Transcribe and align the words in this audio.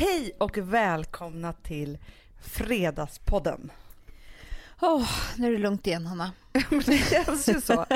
Hej 0.00 0.32
och 0.38 0.58
välkomna 0.58 1.52
till 1.52 1.98
Fredagspodden. 2.42 3.72
Oh, 4.80 5.10
nu 5.38 5.46
är 5.46 5.52
det 5.52 5.58
lugnt 5.58 5.86
igen, 5.86 6.06
Hanna. 6.06 6.32
det 6.86 6.98
känns 7.10 7.48
ju 7.48 7.60
så. 7.60 7.86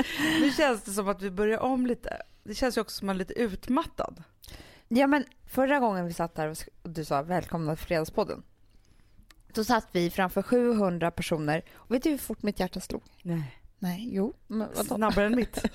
Nu 0.41 0.51
känns 0.51 0.83
det 0.83 0.91
som 0.91 1.07
att 1.07 1.21
vi 1.21 1.31
börjar 1.31 1.59
om 1.59 1.87
lite. 1.87 2.21
Det 2.43 2.55
känns 2.55 2.77
ju 2.77 2.81
också 2.81 2.97
som 2.97 3.05
att 3.05 3.07
man 3.07 3.15
är 3.15 3.19
lite 3.19 3.33
utmattad. 3.33 4.23
Ja, 4.87 5.07
men 5.07 5.25
förra 5.45 5.79
gången 5.79 6.05
vi 6.05 6.13
satt 6.13 6.37
här 6.37 6.47
och 6.83 6.89
du 6.89 7.05
sa 7.05 7.21
välkomna 7.21 7.75
till 7.75 7.85
Fredagspodden. 7.85 8.43
Då 9.53 9.63
satt 9.63 9.87
vi 9.91 10.09
framför 10.09 10.41
700 10.41 11.11
personer. 11.11 11.65
Och 11.73 11.95
vet 11.95 12.03
du 12.03 12.09
hur 12.09 12.17
fort 12.17 12.43
mitt 12.43 12.59
hjärta 12.59 12.79
slog? 12.79 13.03
Nej. 13.21 13.61
Nej, 13.79 14.09
jo. 14.11 14.33
Snabbare 14.73 15.25
än 15.25 15.35
mitt. 15.35 15.65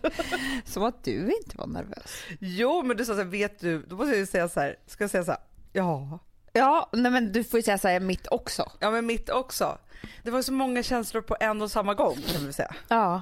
Som 0.64 0.82
att 0.82 1.04
du 1.04 1.32
inte 1.42 1.56
var 1.56 1.66
nervös. 1.66 2.22
Jo, 2.40 2.82
men 2.82 2.96
du 2.96 3.04
sa 3.04 3.12
så 3.12 3.18
här, 3.18 3.24
vet 3.24 3.60
du, 3.60 3.82
då 3.82 3.96
måste 3.96 4.10
jag 4.10 4.18
ju 4.18 4.26
säga 4.26 4.48
så 4.48 4.60
här, 4.60 4.76
ska 4.86 5.04
jag 5.04 5.10
säga 5.10 5.24
så 5.24 5.30
här, 5.30 5.40
ja. 5.76 6.18
Ja, 6.52 6.88
nej 6.92 7.12
men 7.12 7.32
du 7.32 7.44
får 7.44 7.58
ju 7.58 7.62
säga 7.62 7.78
så 7.78 7.88
här 7.88 8.00
mitt 8.00 8.26
också. 8.30 8.72
Ja, 8.78 8.90
men 8.90 9.06
mitt 9.06 9.30
också. 9.30 9.78
Det 10.22 10.30
var 10.30 10.42
så 10.42 10.52
många 10.52 10.82
känslor 10.82 11.22
på 11.22 11.36
en 11.40 11.62
och 11.62 11.70
samma 11.70 11.94
gång 11.94 12.16
kan 12.32 12.46
vi 12.46 12.52
säga. 12.52 12.74
Ja. 12.88 13.20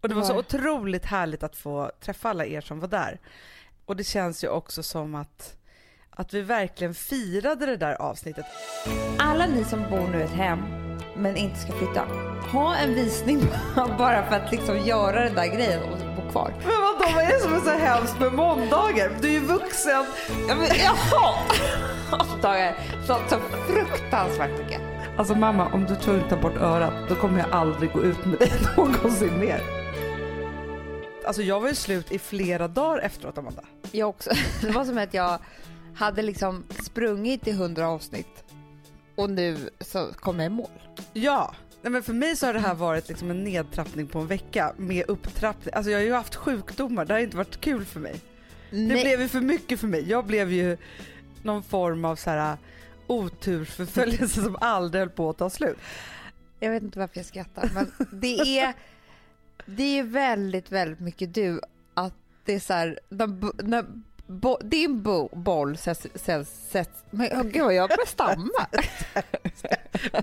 Och 0.00 0.08
det 0.08 0.14
var 0.14 0.22
så 0.22 0.38
otroligt 0.38 1.04
härligt 1.04 1.42
att 1.42 1.56
få 1.56 1.90
träffa 2.00 2.30
alla 2.30 2.46
er 2.46 2.60
som 2.60 2.80
var 2.80 2.88
där. 2.88 3.20
Och 3.84 3.96
det 3.96 4.04
känns 4.04 4.44
ju 4.44 4.48
också 4.48 4.82
som 4.82 5.14
att, 5.14 5.56
att 6.10 6.34
vi 6.34 6.42
verkligen 6.42 6.94
firade 6.94 7.66
det 7.66 7.76
där 7.76 7.94
avsnittet. 7.94 8.46
Alla 9.18 9.46
ni 9.46 9.64
som 9.64 9.82
bor 9.90 10.08
nu 10.08 10.20
i 10.20 10.22
ett 10.22 10.30
hem 10.30 10.87
men 11.18 11.36
inte 11.36 11.58
ska 11.58 11.72
flytta, 11.72 12.04
ha 12.52 12.76
en 12.76 12.94
visning 12.94 13.40
bara 13.98 14.26
för 14.26 14.36
att 14.36 14.50
liksom 14.52 14.78
göra 14.78 15.24
den 15.24 15.34
där 15.34 15.46
grejen 15.46 15.82
och 15.82 15.98
bo 16.16 16.30
kvar. 16.30 16.54
Men 16.58 16.82
vadå, 16.82 17.14
vad 17.14 17.24
är 17.24 17.28
det 17.28 17.40
som 17.40 17.54
är 17.54 17.60
så 17.60 17.70
hemskt 17.70 18.20
med 18.20 18.32
måndagar? 18.32 19.10
Du 19.20 19.28
är 19.28 19.32
ju 19.32 19.40
vuxen. 19.40 20.04
Ja, 20.48 20.54
men, 20.54 20.66
jaha! 20.84 21.34
Dagar. 22.42 22.76
Så, 23.06 23.16
så 23.28 23.36
fruktansvärt 23.66 24.58
mycket. 24.58 24.80
Alltså 25.16 25.34
mamma, 25.34 25.66
om 25.72 25.84
du 25.84 25.94
tror 25.96 26.16
inte 26.16 26.28
tar 26.28 26.42
bort 26.42 26.56
örat, 26.56 26.92
då 27.08 27.14
kommer 27.14 27.38
jag 27.38 27.50
aldrig 27.50 27.92
gå 27.92 28.02
ut 28.02 28.24
med 28.24 28.38
dig 28.38 28.52
någonsin 28.76 29.38
mer. 29.38 29.62
Alltså 31.26 31.42
jag 31.42 31.60
var 31.60 31.68
ju 31.68 31.74
slut 31.74 32.12
i 32.12 32.18
flera 32.18 32.68
dagar 32.68 32.98
efteråt 32.98 33.38
Amanda. 33.38 33.62
Jag 33.92 34.08
också. 34.08 34.30
Det 34.60 34.70
var 34.70 34.84
som 34.84 34.98
att 34.98 35.14
jag 35.14 35.38
hade 35.94 36.22
liksom 36.22 36.64
sprungit 36.82 37.48
i 37.48 37.52
hundra 37.52 37.88
avsnitt 37.88 38.44
och 39.18 39.30
nu 39.30 39.70
så 39.80 40.12
kom 40.12 40.38
jag 40.38 40.46
i 40.46 40.48
mål. 40.48 40.70
Ja, 41.12 41.54
Nej, 41.82 41.92
men 41.92 42.02
för 42.02 42.12
mig 42.12 42.36
så 42.36 42.46
har 42.46 42.54
det 42.54 42.60
här 42.60 42.74
varit 42.74 43.08
liksom 43.08 43.30
en 43.30 43.44
nedtrappning 43.44 44.06
på 44.06 44.18
en 44.18 44.26
vecka 44.26 44.72
med 44.76 45.04
upptrappning. 45.08 45.74
Alltså 45.74 45.90
jag 45.90 45.98
har 45.98 46.04
ju 46.04 46.12
haft 46.12 46.34
sjukdomar, 46.34 47.04
det 47.04 47.14
har 47.14 47.20
inte 47.20 47.36
varit 47.36 47.60
kul 47.60 47.84
för 47.84 48.00
mig. 48.00 48.20
Det 48.70 48.76
Nej, 48.76 49.02
blev 49.02 49.20
ju 49.20 49.28
för 49.28 49.40
mycket 49.40 49.80
för 49.80 49.86
mig. 49.86 50.10
Jag 50.10 50.26
blev 50.26 50.52
ju 50.52 50.76
någon 51.42 51.62
form 51.62 52.04
av 52.04 52.16
så 52.16 52.30
här 52.30 52.56
otursförföljelse 53.06 54.42
som 54.44 54.56
aldrig 54.60 55.00
höll 55.00 55.10
på 55.10 55.30
att 55.30 55.38
ta 55.38 55.50
slut. 55.50 55.78
Jag 56.60 56.70
vet 56.70 56.82
inte 56.82 56.98
varför 56.98 57.18
jag 57.18 57.26
skrattar 57.26 57.70
men 57.74 57.92
det 58.20 58.58
är, 58.58 58.74
det 59.66 59.98
är 59.98 60.02
väldigt, 60.02 60.72
väldigt 60.72 61.00
mycket 61.00 61.34
du 61.34 61.60
att 61.94 62.14
det 62.44 62.54
är 62.54 62.60
så 62.60 62.72
här, 62.72 63.00
när, 63.08 63.62
när 63.62 63.84
bo, 64.28 64.58
din 64.64 65.02
bo, 65.02 65.28
boll 65.32 65.76
sätts, 65.76 66.06
sätts, 66.14 66.50
sätts 66.70 67.02
men 67.10 67.26
oh, 67.32 67.42
gud 67.42 67.72
jag 67.72 67.88
börjar 67.88 68.06
stamma. 68.06 68.66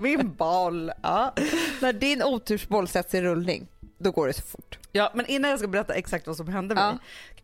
Min 0.00 0.34
boll. 0.34 0.92
Ja. 1.02 1.32
när 1.80 1.92
din 1.92 2.22
otursboll 2.22 2.88
sätts 2.88 3.14
i 3.14 3.22
rullning, 3.22 3.66
då 3.98 4.10
går 4.10 4.26
det 4.26 4.32
så 4.32 4.42
fort. 4.42 4.78
ja, 4.92 5.10
men 5.14 5.26
innan 5.26 5.50
jag 5.50 5.58
ska 5.58 5.68
berätta 5.68 5.94
exakt 5.94 6.26
vad 6.26 6.36
som 6.36 6.48
hände 6.48 6.74
mig. 6.74 6.84
Ja. 6.84 6.98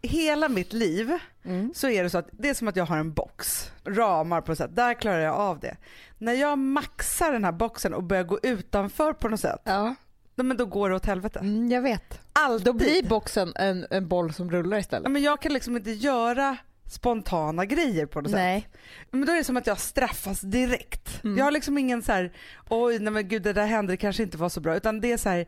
Hela 0.09 0.49
mitt 0.49 0.73
liv 0.73 1.19
Mm. 1.45 1.73
så 1.75 1.89
är 1.89 2.03
det 2.03 2.11
så 2.11 2.19
att 2.19 2.29
det 2.33 2.49
är 2.49 2.55
som 2.55 2.69
att 2.69 2.77
jag 2.77 2.87
har 2.87 2.97
en 2.99 3.13
box, 3.13 3.71
ramar 3.85 4.41
på 4.41 4.51
något 4.51 4.59
sätt, 4.59 4.77
där 4.77 4.95
klarar 4.95 5.19
jag 5.19 5.35
av 5.35 5.59
det. 5.61 5.77
När 6.19 6.33
jag 6.33 6.59
maxar 6.59 7.33
den 7.33 7.45
här 7.45 7.53
boxen 7.53 7.95
och 7.95 8.03
börjar 8.03 8.23
gå 8.25 8.39
utanför 8.43 9.13
på 9.13 9.29
något 9.29 9.41
sätt, 9.41 9.61
Ja, 9.65 9.95
nej, 10.35 10.45
men 10.45 10.57
då 10.57 10.67
går 10.67 10.91
det 10.91 10.97
åt 10.97 11.07
helvete. 11.07 11.39
mm, 11.39 11.71
jag 11.71 11.83
vet. 11.83 12.21
Alltid. 12.33 12.67
Då 12.67 12.73
blir 12.73 13.03
boxen 13.09 13.53
en, 13.57 13.87
en 13.91 14.09
boll 14.09 14.33
som 14.33 14.51
rullar 14.51 14.77
ja, 14.77 14.81
istället. 14.81 15.11
men 15.11 15.23
jag 15.23 15.43
kan 15.43 15.53
liksom 15.53 15.77
inte 15.77 15.91
göra 15.91 16.57
spontana 16.93 17.65
grejer 17.65 18.07
på 18.07 18.21
något 18.21 18.31
sätt. 18.31 18.39
Nej. 18.39 18.69
Men 19.11 19.27
då 19.27 19.33
är 19.33 19.37
det 19.37 19.45
som 19.45 19.57
att 19.57 19.67
jag 19.67 19.79
straffas 19.79 20.41
direkt. 20.41 21.25
Mm. 21.25 21.39
Jag 21.39 21.45
har 21.45 21.51
liksom 21.51 21.79
ingen 21.79 22.03
så 22.03 22.13
här, 22.13 22.33
oj 22.69 22.99
nej 22.99 23.13
men 23.13 23.29
gud 23.29 23.43
det 23.43 23.53
där 23.53 23.67
hände, 23.67 23.93
det 23.93 23.97
kanske 23.97 24.23
inte 24.23 24.37
var 24.37 24.49
så 24.49 24.61
bra. 24.61 24.77
Utan 24.77 25.01
det 25.01 25.13
är 25.13 25.17
så 25.17 25.29
här, 25.29 25.47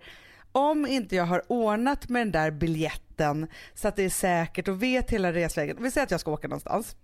om 0.52 0.86
inte 0.86 1.16
jag 1.16 1.24
har 1.24 1.42
ordnat 1.52 2.08
med 2.08 2.20
den 2.20 2.32
där 2.32 2.50
biljetten 2.50 3.46
så 3.74 3.88
att 3.88 3.96
det 3.96 4.02
är 4.02 4.10
säkert 4.10 4.68
och 4.68 4.82
vet 4.82 5.10
hela 5.10 5.32
resvägen. 5.32 5.76
Vi 5.80 5.90
säger 5.90 6.04
att 6.04 6.10
jag 6.10 6.20
ska 6.20 6.30
åka 6.30 6.48
någonstans. 6.48 6.96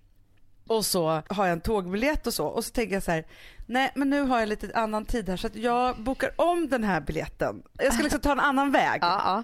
Och 0.70 0.86
så 0.86 1.22
har 1.28 1.46
jag 1.46 1.52
en 1.52 1.60
tågbiljett 1.60 2.26
och 2.26 2.34
så 2.34 2.46
och 2.46 2.64
så 2.64 2.70
tänker 2.70 2.94
jag 2.94 3.02
så 3.02 3.10
här, 3.10 3.24
nej 3.66 3.92
men 3.94 4.10
nu 4.10 4.22
har 4.22 4.40
jag 4.40 4.48
lite 4.48 4.70
annan 4.74 5.04
tid 5.04 5.28
här 5.28 5.36
så 5.36 5.46
att 5.46 5.56
jag 5.56 6.02
bokar 6.02 6.30
om 6.36 6.68
den 6.68 6.84
här 6.84 7.00
biljetten. 7.00 7.62
Jag 7.78 7.94
ska 7.94 8.02
liksom 8.02 8.20
ta 8.20 8.32
en 8.32 8.40
annan 8.40 8.72
väg. 8.72 8.98
Ja, 9.02 9.20
ja. 9.24 9.42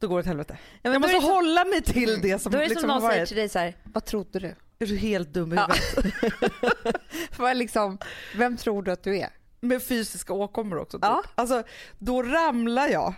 Då 0.00 0.08
går 0.08 0.16
det 0.16 0.20
åt 0.20 0.26
helvete. 0.26 0.58
Ja, 0.82 0.92
jag 0.92 1.00
måste 1.00 1.20
som- 1.20 1.30
hålla 1.30 1.64
mig 1.64 1.82
till 1.82 2.18
det 2.22 2.38
som 2.38 2.52
Då 2.52 2.58
är 2.58 2.62
det 2.62 2.68
liksom 2.68 2.80
som 2.80 2.88
någon 2.88 3.00
säger 3.00 3.18
varit. 3.20 3.28
till 3.28 3.36
dig 3.36 3.48
så 3.48 3.58
här, 3.58 3.76
vad 3.84 4.04
trodde 4.04 4.38
du? 4.38 4.54
Är 4.78 4.86
du 4.86 4.96
helt 4.96 5.28
dum 5.28 5.52
i 5.52 5.56
huvudet? 5.56 6.94
Liksom, 7.56 7.98
vem 8.36 8.56
tror 8.56 8.82
du 8.82 8.92
att 8.92 9.02
du 9.02 9.18
är? 9.18 9.28
med 9.60 9.82
fysiska 9.82 10.32
åkommor 10.32 10.78
också. 10.78 10.98
Typ. 10.98 11.04
Ja. 11.04 11.22
Alltså, 11.34 11.62
då 11.98 12.22
ramlar 12.22 12.88
jag. 12.88 13.14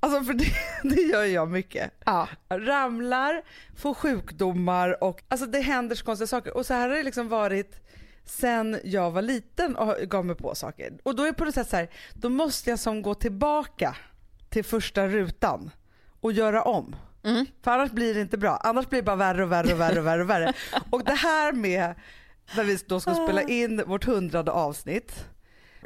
Alltså 0.00 0.24
för 0.24 0.34
det, 0.34 0.52
det 0.94 1.02
gör 1.02 1.24
jag 1.24 1.50
mycket. 1.50 1.92
Ja. 2.04 2.28
Ramlar, 2.48 3.42
får 3.76 3.94
sjukdomar 3.94 5.04
och 5.04 5.22
alltså 5.28 5.46
det 5.46 5.60
händer 5.60 5.96
så 5.96 6.04
konstiga 6.04 6.26
saker. 6.26 6.56
Och 6.56 6.66
så 6.66 6.74
här 6.74 6.88
har 6.88 6.96
det 6.96 7.02
liksom 7.02 7.28
varit 7.28 7.80
sen 8.24 8.80
jag 8.84 9.10
var 9.10 9.22
liten 9.22 9.76
och 9.76 9.96
gav 9.96 10.24
mig 10.24 10.36
på 10.36 10.54
saker. 10.54 10.98
Och 11.02 11.16
då 11.16 11.22
är 11.22 11.26
det 11.26 11.32
på 11.32 11.44
något 11.44 11.54
sätt 11.54 11.68
så 11.68 11.76
här, 11.76 11.90
då 12.14 12.28
måste 12.28 12.70
jag 12.70 12.78
som 12.78 13.02
gå 13.02 13.14
tillbaka 13.14 13.96
till 14.48 14.64
första 14.64 15.08
rutan 15.08 15.70
och 16.20 16.32
göra 16.32 16.62
om. 16.62 16.96
Mm. 17.22 17.46
För 17.62 17.70
annars 17.70 17.90
blir 17.90 18.14
det 18.14 18.20
inte 18.20 18.38
bra. 18.38 18.56
Annars 18.56 18.88
blir 18.88 18.98
det 18.98 19.06
bara 19.06 19.16
värre 19.16 19.44
och 19.44 19.52
värre 19.52 19.72
och 19.72 19.80
värre 19.80 20.00
och 20.00 20.06
värre. 20.06 20.22
Och, 20.22 20.30
värre. 20.30 20.52
och 20.90 21.04
det 21.04 21.14
här 21.14 21.52
med 21.52 21.94
när 22.56 22.64
vi 22.64 22.78
då 22.86 23.00
ska 23.00 23.14
spela 23.14 23.42
in 23.42 23.82
vårt 23.86 24.04
hundrade 24.04 24.50
avsnitt. 24.50 25.26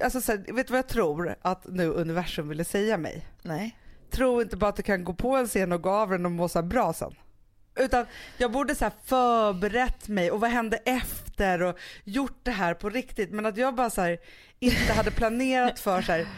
Alltså 0.03 0.21
så 0.21 0.33
här, 0.33 0.53
vet 0.53 0.67
du 0.67 0.71
vad 0.71 0.79
jag 0.79 0.89
tror 0.89 1.37
att 1.43 1.67
nu 1.67 1.89
universum 1.89 2.49
ville 2.49 2.65
säga 2.65 2.97
mig? 2.97 3.27
Nej. 3.43 3.79
Tro 4.15 4.43
inte 4.43 4.57
bara 4.57 4.69
att 4.69 4.77
du 4.77 4.83
kan 4.83 5.05
gå 5.05 5.15
på 5.15 5.37
en 5.37 5.47
scen 5.47 5.73
och 5.73 5.83
gå 5.83 5.91
av 5.91 6.11
den 6.11 6.27
och 6.27 6.33
må 6.33 6.49
så 6.49 6.59
här 6.59 6.67
bra 6.67 6.93
sen. 6.93 7.15
Utan 7.77 8.07
jag 8.39 8.53
borde 8.53 8.75
så 8.75 8.85
här 8.85 8.93
förberett 9.05 10.09
mig 10.09 10.31
och 10.31 10.41
vad 10.41 10.51
hände 10.51 10.77
efter 10.77 11.63
och 11.63 11.79
gjort 12.05 12.39
det 12.43 12.51
här 12.51 12.75
på 12.75 12.91
riktigt. 12.91 13.31
Men 13.31 13.47
att 13.47 13.57
jag 13.57 13.75
bara 13.75 13.91
så 13.91 14.01
här, 14.01 14.19
inte 14.59 14.93
hade 14.93 15.11
planerat 15.11 15.81
för 15.81 16.03
så 16.03 16.13
här, 16.13 16.29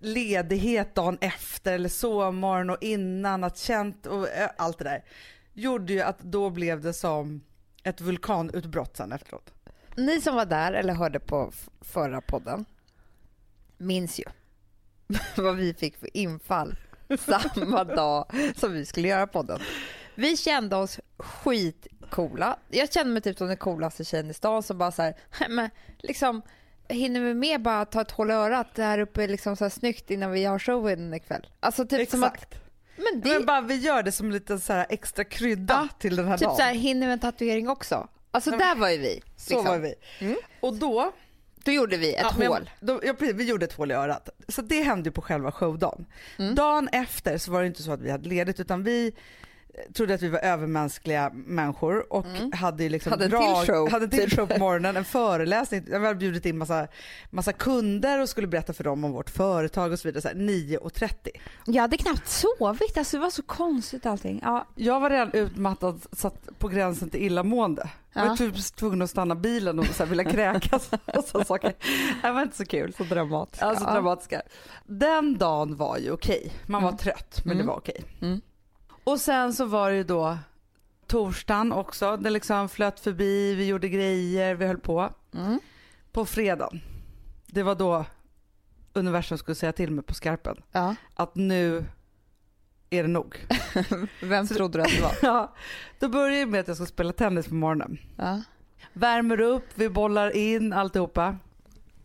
ledighet 0.00 0.94
dagen 0.94 1.18
efter 1.20 1.72
eller 1.72 1.88
sovmorgon 1.88 2.70
och 2.70 2.78
innan, 2.80 3.44
att 3.44 3.58
känt 3.58 4.06
och 4.06 4.28
eh, 4.28 4.50
allt 4.56 4.78
det 4.78 4.84
där. 4.84 5.04
Gjorde 5.52 5.92
ju 5.92 6.00
att 6.00 6.20
då 6.20 6.50
blev 6.50 6.80
det 6.80 6.92
som 6.92 7.40
ett 7.82 8.00
vulkanutbrott 8.00 8.96
sen 8.96 9.12
efteråt. 9.12 9.52
Ni 9.96 10.20
som 10.20 10.34
var 10.34 10.46
där 10.46 10.72
eller 10.72 10.94
hörde 10.94 11.20
på 11.20 11.52
förra 11.80 12.20
podden 12.20 12.64
minns 13.78 14.20
ju 14.20 14.24
vad 15.42 15.56
vi 15.56 15.74
fick 15.74 15.96
för 15.96 16.16
infall 16.16 16.76
samma 17.54 17.84
dag 17.84 18.26
som 18.56 18.72
vi 18.72 18.86
skulle 18.86 19.08
göra 19.08 19.26
podden. 19.26 19.60
Vi 20.14 20.36
kände 20.36 20.76
oss 20.76 21.00
skitcoola. 21.16 22.56
Jag 22.70 22.92
kände 22.92 23.12
mig 23.12 23.22
typ 23.22 23.38
som 23.38 23.46
den 23.46 23.56
coolaste 23.56 24.04
tjejen 24.04 24.30
i 24.30 24.34
stan 24.34 24.62
som 24.62 24.78
bara 24.78 24.92
så 24.92 25.02
här, 25.02 25.14
"Nej, 25.40 25.48
men 25.48 25.70
liksom 25.98 26.42
hinner 26.88 27.20
vi 27.20 27.34
med 27.34 27.62
bara 27.62 27.84
ta 27.84 28.00
ett 28.00 28.10
hål 28.10 28.30
i 28.30 28.34
örat 28.34 28.74
där 28.74 28.98
uppe 28.98 29.26
liksom 29.26 29.56
så 29.56 29.64
här 29.64 29.70
snyggt 29.70 30.10
innan 30.10 30.30
vi 30.32 30.44
har 30.44 30.58
showen 30.58 31.14
ikväll. 31.14 31.46
Alltså 31.60 31.86
typ 31.86 32.10
som 32.10 32.22
att, 32.24 32.34
Exakt. 32.34 32.54
men 32.96 33.20
det, 33.20 33.28
Men 33.28 33.46
bara 33.46 33.60
vi 33.60 33.76
gör 33.76 34.02
det 34.02 34.12
som 34.12 34.30
lite 34.30 34.58
så 34.58 34.72
här 34.72 34.86
extra 34.90 35.24
krydda 35.24 35.74
Ja, 35.74 35.98
till 35.98 36.16
den 36.16 36.28
här 36.28 36.38
typ 36.38 36.46
dagen. 36.46 36.56
så 36.56 36.62
här, 36.62 36.74
hinner 36.74 37.06
vi 37.06 37.12
en 37.12 37.18
tatuering 37.18 37.68
också? 37.68 38.08
Alltså 38.30 38.50
där 38.50 38.74
var 38.74 38.88
ju 38.88 38.98
vi. 38.98 39.22
Så 39.36 39.50
liksom. 39.54 39.64
var 39.64 39.78
vi. 39.78 39.94
Mm. 40.20 40.36
Och 40.60 40.74
då 40.74 41.12
Då 41.64 41.72
gjorde 41.72 41.96
vi 41.96 42.14
ett 42.14 42.26
Ja, 42.38 42.46
hål. 42.48 42.70
Då, 42.80 43.00
ja, 43.04 43.14
vi 43.18 43.44
gjorde 43.44 43.64
ett 43.64 43.72
hål 43.72 43.90
i 43.90 43.94
örat. 43.94 44.28
Så 44.48 44.62
det 44.62 44.82
hände 44.82 45.10
på 45.10 45.22
själva 45.22 45.52
showdagen. 45.52 46.06
Mm. 46.38 46.54
Dagen 46.54 46.88
efter 46.92 47.38
så 47.38 47.52
var 47.52 47.60
det 47.60 47.66
inte 47.66 47.82
så 47.82 47.92
att 47.92 48.00
vi 48.00 48.10
hade 48.10 48.28
ledigt 48.28 48.60
utan 48.60 48.82
vi 48.82 49.12
trodde 49.94 50.14
att 50.14 50.22
vi 50.22 50.28
var 50.28 50.38
övermänskliga 50.38 51.30
människor 51.34 52.12
och 52.12 52.26
Mm. 52.26 52.52
hade 52.52 52.82
ju 52.82 52.88
liksom 52.88 53.12
Hade 53.12 53.24
en 53.24 53.30
till 53.30 53.74
show, 53.74 53.90
hade 53.90 54.04
en 54.04 54.10
till 54.10 54.30
typ. 54.30 54.38
show 54.38 54.46
på 54.46 54.58
morgonen, 54.58 54.96
en 54.96 55.04
föreläsning. 55.04 55.84
Vi 55.86 55.92
hade 55.98 56.14
bjudit 56.14 56.46
in 56.46 56.58
massa, 56.58 56.88
massa 57.30 57.52
kunder 57.52 58.20
och 58.20 58.28
skulle 58.28 58.46
berätta 58.46 58.72
för 58.72 58.84
dem 58.84 59.04
om 59.04 59.12
vårt 59.12 59.30
företag 59.30 59.92
och 59.92 59.98
så 59.98 60.08
vidare. 60.08 60.22
Så 60.22 60.28
här, 60.28 60.34
9.30. 60.34 61.30
Jag 61.66 61.82
hade 61.82 61.96
knappt 61.96 62.28
sovit, 62.28 62.96
alltså 62.98 63.16
det 63.16 63.20
var 63.20 63.30
så 63.30 63.42
konstigt 63.42 64.06
allting. 64.06 64.40
Ja, 64.42 64.66
Jag 64.74 65.00
var 65.00 65.10
redan 65.10 65.30
utmattad, 65.32 66.00
satt 66.12 66.48
på 66.58 66.68
gränsen 66.68 67.10
till 67.10 67.22
illamående. 67.22 67.90
Jag 68.14 68.26
var 68.28 68.36
typ 68.36 68.56
tvungen 68.76 69.02
att 69.02 69.10
stanna 69.10 69.34
bilen 69.34 69.78
och 69.78 69.86
så 69.86 70.02
här, 70.02 70.10
vilja 70.10 70.24
kräkas 70.24 70.90
och 71.16 71.24
så 71.24 71.44
saker. 71.44 71.72
Det 72.22 72.30
var 72.32 72.42
inte 72.42 72.56
så 72.56 72.64
kul. 72.64 72.94
så 72.96 73.04
dramatiskt. 73.04 73.62
Alltså 73.62 73.84
dramatiska. 73.84 74.42
Den 74.86 75.38
dagen 75.38 75.76
var 75.76 75.98
ju 75.98 76.10
okej. 76.12 76.52
Man 76.66 76.82
var 76.82 76.88
Mm. 76.90 76.98
trött 76.98 77.40
men 77.44 77.52
Mm. 77.52 77.66
det 77.66 77.70
var 77.72 77.76
okej. 77.78 78.04
Och 79.04 79.20
sen 79.20 79.52
så 79.54 79.64
var 79.64 79.90
det 79.90 79.96
ju 79.96 80.04
då 80.04 80.38
torsdagen 81.06 81.72
också. 81.72 82.16
Det 82.16 82.30
liksom 82.30 82.68
flöt 82.68 83.00
förbi, 83.00 83.54
vi 83.54 83.66
gjorde 83.66 83.88
grejer, 83.88 84.54
vi 84.54 84.66
höll 84.66 84.78
på. 84.78 85.12
Mm. 85.34 85.60
På 86.12 86.26
fredagen, 86.26 86.80
det 87.46 87.62
var 87.62 87.74
då 87.74 88.04
universum 88.92 89.38
skulle 89.38 89.54
säga 89.54 89.72
till 89.72 89.90
mig 89.90 90.04
på 90.04 90.14
skarpen 90.14 90.62
Ja. 90.72 90.94
att 91.14 91.34
nu 91.34 91.84
är 92.90 93.02
det 93.02 93.08
nog. 93.08 93.46
Vem 94.22 94.46
Så- 94.46 94.54
trodde 94.54 94.78
du 94.78 94.82
att 94.82 94.90
det 94.96 95.02
var? 95.02 95.12
Ja, 95.22 95.54
då 95.98 96.08
börjar 96.08 96.38
det 96.40 96.46
med 96.46 96.60
att 96.60 96.68
jag 96.68 96.76
ska 96.76 96.86
spela 96.86 97.12
tennis 97.12 97.48
på 97.48 97.54
morgonen. 97.54 97.98
Ja. 98.16 98.42
Värmer 98.92 99.40
upp, 99.40 99.64
vi 99.74 99.88
bollar 99.88 100.36
in 100.36 100.72
alltihopa. 100.72 101.36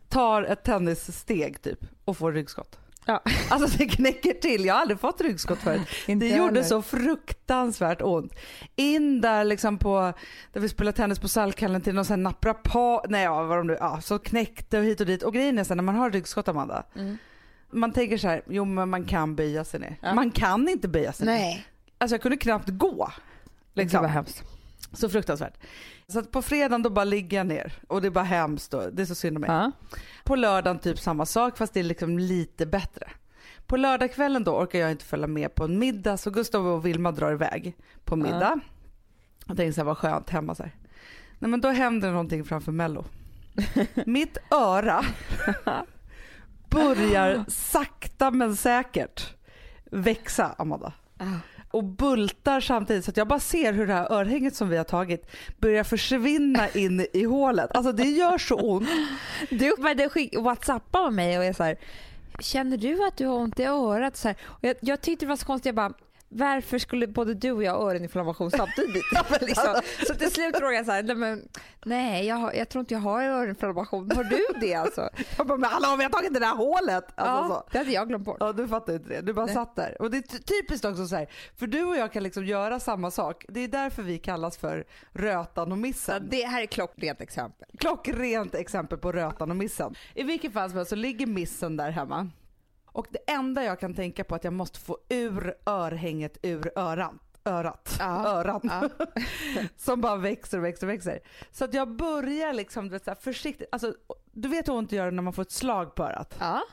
Tar 0.09 0.43
ett 0.43 0.63
tennissteg 0.63 1.61
typ 1.61 1.79
och 2.05 2.17
får 2.17 2.31
ryggskott. 2.31 2.79
Ja. 3.07 3.21
Alltså 3.49 3.77
det 3.77 3.85
knäcker 3.85 4.33
till. 4.33 4.65
Jag 4.65 4.73
har 4.73 4.81
aldrig 4.81 4.99
fått 4.99 5.21
ryggskott 5.21 5.59
förut. 5.59 5.81
Det 6.05 6.13
gjorde 6.13 6.33
heller. 6.43 6.63
så 6.63 6.81
fruktansvärt 6.81 8.01
ont. 8.01 8.33
In 8.75 9.21
där 9.21 9.43
liksom 9.43 9.77
på, 9.77 10.13
där 10.53 10.61
vi 10.61 10.69
spelade 10.69 10.97
tennis 10.97 11.19
på 11.19 11.27
Salkhallen 11.27 11.81
till 11.81 11.93
någon 11.95 12.05
sån 12.05 12.13
här 12.13 12.23
naprapat, 12.23 13.05
nej 13.09 13.23
ja 13.23 13.43
vad 13.43 13.57
de 13.57 13.67
nu, 13.67 13.77
ja 13.79 14.01
så 14.01 14.19
knäckte 14.19 14.79
och 14.79 14.83
hit 14.85 14.99
och 15.01 15.05
dit. 15.07 15.23
Och 15.23 15.33
grejen 15.33 15.57
är 15.59 15.63
sen 15.63 15.77
när 15.77 15.83
man 15.83 15.95
har 15.95 16.11
ryggskott 16.11 16.47
Amanda, 16.47 16.83
Mm. 16.95 17.17
man 17.71 17.91
tänker 17.93 18.17
så 18.17 18.27
här, 18.27 18.41
jo 18.47 18.65
men 18.65 18.89
man 18.89 19.03
kan 19.05 19.35
böja 19.35 19.63
sig 19.63 19.79
ner. 19.79 19.97
Ja. 20.01 20.13
Man 20.13 20.31
kan 20.31 20.69
inte 20.69 20.87
böja 20.87 21.13
sig 21.13 21.25
ner. 21.25 21.33
Nej. 21.33 21.65
Alltså 21.97 22.13
jag 22.15 22.21
kunde 22.21 22.37
knappt 22.37 22.69
gå. 22.69 23.11
Det 23.73 23.81
Liksom. 23.81 24.01
var 24.01 24.09
hemskt. 24.09 24.43
Så 24.93 25.09
fruktansvärt. 25.09 25.53
Så 26.11 26.23
på 26.23 26.41
fredagen 26.41 26.83
då 26.83 26.89
bara 26.89 27.05
ligger 27.05 27.37
jag 27.37 27.47
ner 27.47 27.73
och 27.87 28.01
det 28.01 28.07
är 28.07 28.11
bara 28.11 28.23
hemskt 28.23 28.73
och 28.73 28.93
det 28.93 29.01
är 29.01 29.05
så 29.05 29.15
synd 29.15 29.37
om 29.37 29.41
mig. 29.41 29.49
Ja. 29.49 29.71
På 30.23 30.35
lördagen 30.35 30.79
typ 30.79 30.99
samma 30.99 31.25
sak 31.25 31.57
fast 31.57 31.73
det 31.73 31.79
är 31.79 31.83
liksom 31.83 32.19
lite 32.19 32.65
bättre. 32.65 33.09
På 33.65 33.77
lördagskvällen 33.77 34.43
då 34.43 34.51
orkar 34.57 34.79
jag 34.79 34.91
inte 34.91 35.05
följa 35.05 35.27
med 35.27 35.55
på 35.55 35.63
en 35.63 35.79
middag 35.79 36.17
så 36.17 36.29
Gustav 36.29 36.67
och 36.67 36.85
Vilma 36.85 37.11
drar 37.11 37.31
iväg 37.31 37.75
på 38.05 38.15
middag. 38.15 38.59
Jag 39.47 39.57
tänkte 39.57 39.73
så 39.73 39.81
här, 39.81 39.85
vad 39.85 39.97
skönt 39.97 40.29
hemma 40.29 40.55
så 40.55 40.63
här. 40.63 40.75
Nej 41.39 41.51
men 41.51 41.61
då 41.61 41.69
händer 41.69 42.11
någonting 42.11 42.45
framför 42.45 42.71
mello. 42.71 43.05
Mitt 44.05 44.37
öra 44.51 45.01
börjar 46.69 47.45
sakta 47.47 48.31
men 48.31 48.55
säkert 48.55 49.35
växa 49.91 50.55
Amanda 50.57 50.93
och 51.71 51.83
bultar 51.83 52.61
samtidigt 52.61 53.05
så 53.05 53.11
att 53.11 53.17
jag 53.17 53.27
bara 53.27 53.39
ser 53.39 53.73
hur 53.73 53.87
det 53.87 53.93
här 53.93 54.11
örhänget 54.11 54.55
som 54.55 54.69
vi 54.69 54.77
har 54.77 54.83
tagit 54.83 55.31
börjar 55.57 55.83
försvinna 55.83 56.69
in 56.69 57.07
i 57.13 57.23
hålet. 57.23 57.75
Alltså 57.75 57.91
det 57.91 58.03
gör 58.03 58.37
så 58.37 58.55
ont. 58.55 58.89
Du 59.49 59.75
började 59.77 60.03
whatsappar 60.03 60.41
whatsappa 60.41 61.03
med 61.03 61.13
mig 61.13 61.37
och 61.37 61.45
jag 61.45 61.55
så 61.55 61.63
här, 61.63 61.77
känner 62.39 62.77
du 62.77 63.07
att 63.07 63.17
du 63.17 63.25
har 63.25 63.35
ont 63.35 63.59
i 63.59 63.63
örat? 63.63 64.17
Så 64.17 64.27
här, 64.27 64.37
och 64.43 64.63
jag, 64.63 64.75
jag 64.81 65.01
tyckte 65.01 65.25
det 65.25 65.29
var 65.29 65.35
så 65.35 65.45
konstigt, 65.45 65.65
jag 65.65 65.75
bara, 65.75 65.93
varför 66.29 66.77
skulle 66.77 67.07
både 67.07 67.33
du 67.33 67.51
och 67.51 67.63
jag 67.63 67.71
ha 67.73 67.91
öroninflammation 67.91 68.51
samtidigt? 68.51 69.05
liksom. 69.41 69.81
Så 70.07 70.13
till 70.15 70.31
slut 70.31 70.57
frågade 70.57 70.75
jag 70.75 70.85
så 70.85 70.91
här, 70.91 71.03
nej, 71.03 71.15
men, 71.15 71.47
nej 71.85 72.25
jag, 72.27 72.35
har, 72.35 72.53
jag 72.53 72.69
tror 72.69 72.79
inte 72.79 72.93
jag 72.93 73.01
har 73.01 73.23
öroninflammation. 73.23 74.11
Har 74.15 74.23
du 74.23 74.45
det 74.61 74.73
alltså? 74.73 75.09
Jag 75.37 75.47
bara, 75.47 75.57
men 75.57 75.69
hallå 75.69 75.95
vi 75.97 76.03
har 76.03 76.09
tagit 76.11 76.33
det 76.33 76.39
där 76.39 76.55
hålet. 76.55 77.05
Alltså, 77.15 77.53
ja, 77.53 77.63
så. 77.65 77.71
det 77.71 77.77
hade 77.77 77.91
jag 77.91 78.07
glömt 78.07 78.25
bort. 78.25 78.37
Ja 78.39 78.53
du 78.53 78.67
fattar 78.67 78.93
inte 78.93 79.09
det, 79.09 79.21
du 79.21 79.33
bara 79.33 79.45
Nej. 79.45 79.55
satt 79.55 79.75
där. 79.75 80.01
Och 80.01 80.11
det 80.11 80.17
är 80.17 80.21
ty- 80.21 80.39
typiskt 80.39 80.85
också 80.85 81.07
så 81.07 81.15
här, 81.15 81.27
för 81.55 81.67
du 81.67 81.83
och 81.83 81.97
jag 81.97 82.11
kan 82.13 82.23
liksom 82.23 82.45
göra 82.45 82.79
samma 82.79 83.11
sak. 83.11 83.45
Det 83.49 83.59
är 83.59 83.67
därför 83.67 84.03
vi 84.03 84.17
kallas 84.19 84.57
för 84.57 84.85
rötan 85.13 85.71
och 85.71 85.77
missen. 85.77 86.27
det 86.29 86.45
här 86.45 86.61
är 86.61 86.65
klockrent 86.65 87.21
exempel. 87.21 87.67
Klockrent 87.77 88.55
exempel 88.55 88.97
på 88.97 89.11
rötan 89.11 89.49
och 89.51 89.57
missen. 89.57 89.95
I 90.13 90.23
vilket 90.23 90.53
fall 90.53 90.69
som 90.69 90.77
helst 90.77 90.89
så 90.89 90.95
ligger 90.95 91.25
missen 91.27 91.77
där 91.77 91.89
hemma. 91.91 92.29
Och 92.97 93.07
det 93.09 93.31
enda 93.31 93.63
jag 93.63 93.79
kan 93.79 93.93
tänka 93.93 94.23
på 94.23 94.35
är 94.35 94.37
att 94.37 94.43
jag 94.43 94.53
måste 94.53 94.79
få 94.79 94.97
ur 95.09 95.55
örhänget 95.65 96.37
ur 96.41 96.71
öran. 96.75 97.19
Örat. 97.45 97.95
Ja. 97.99 98.27
Öran. 98.27 98.61
Ja. 98.63 98.89
som 99.77 100.01
bara 100.01 100.15
växer 100.15 100.57
och 100.57 100.63
växer 100.63 100.87
och 100.87 100.93
växer. 100.93 101.19
Så 101.51 101.65
att 101.65 101.73
jag 101.73 101.95
börjar 101.95 102.53
liksom 102.53 102.89
du 102.89 102.99
vet, 102.99 103.23
försiktigt. 103.23 103.67
Alltså, 103.71 103.93
du 104.31 104.49
vet 104.49 104.67
hur 104.67 104.73
ont 104.73 104.89
det 104.89 104.95
gör 104.95 105.11
när 105.11 105.23
man 105.23 105.33
får 105.33 105.41
ett 105.41 105.51
slag 105.51 105.95
på 105.95 106.03
örat? 106.03 106.35
Ja. 106.39 106.63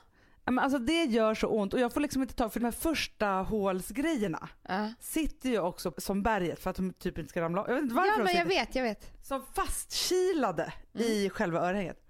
Men 0.44 0.58
alltså 0.58 0.78
det 0.78 1.04
gör 1.04 1.34
så 1.34 1.48
ont 1.48 1.74
och 1.74 1.80
jag 1.80 1.92
får 1.92 2.00
liksom 2.00 2.22
inte 2.22 2.34
ta 2.34 2.48
för 2.48 2.60
de 2.60 2.64
här 2.64 2.72
första 2.72 3.26
hålsgrejerna 3.26 4.48
Ja. 4.68 4.92
sitter 5.00 5.48
ju 5.48 5.58
också 5.60 5.92
som 5.98 6.22
berget 6.22 6.60
för 6.60 6.70
att 6.70 6.76
de 6.76 6.92
typ 6.92 7.18
inte 7.18 7.30
ska 7.30 7.40
ramla. 7.40 7.64
Jag 7.68 7.74
vet 7.74 7.82
inte 7.82 7.94
varför 7.94 8.18
ja, 8.18 8.24
men 8.24 8.36
jag 8.36 8.46
vet, 8.46 8.74
jag 8.74 8.82
vet. 8.82 9.26
som 9.26 9.42
fastkilade 9.54 10.72
i 10.92 11.30
själva 11.30 11.60
örhänget. 11.60 12.00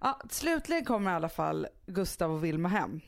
Ja, 0.00 0.20
slutligen 0.30 0.84
kommer 0.84 1.10
i 1.10 1.14
alla 1.14 1.28
fall 1.28 1.66
Gustav 1.86 2.32
och 2.32 2.44
Vilma 2.44 2.68
hem. 2.68 3.00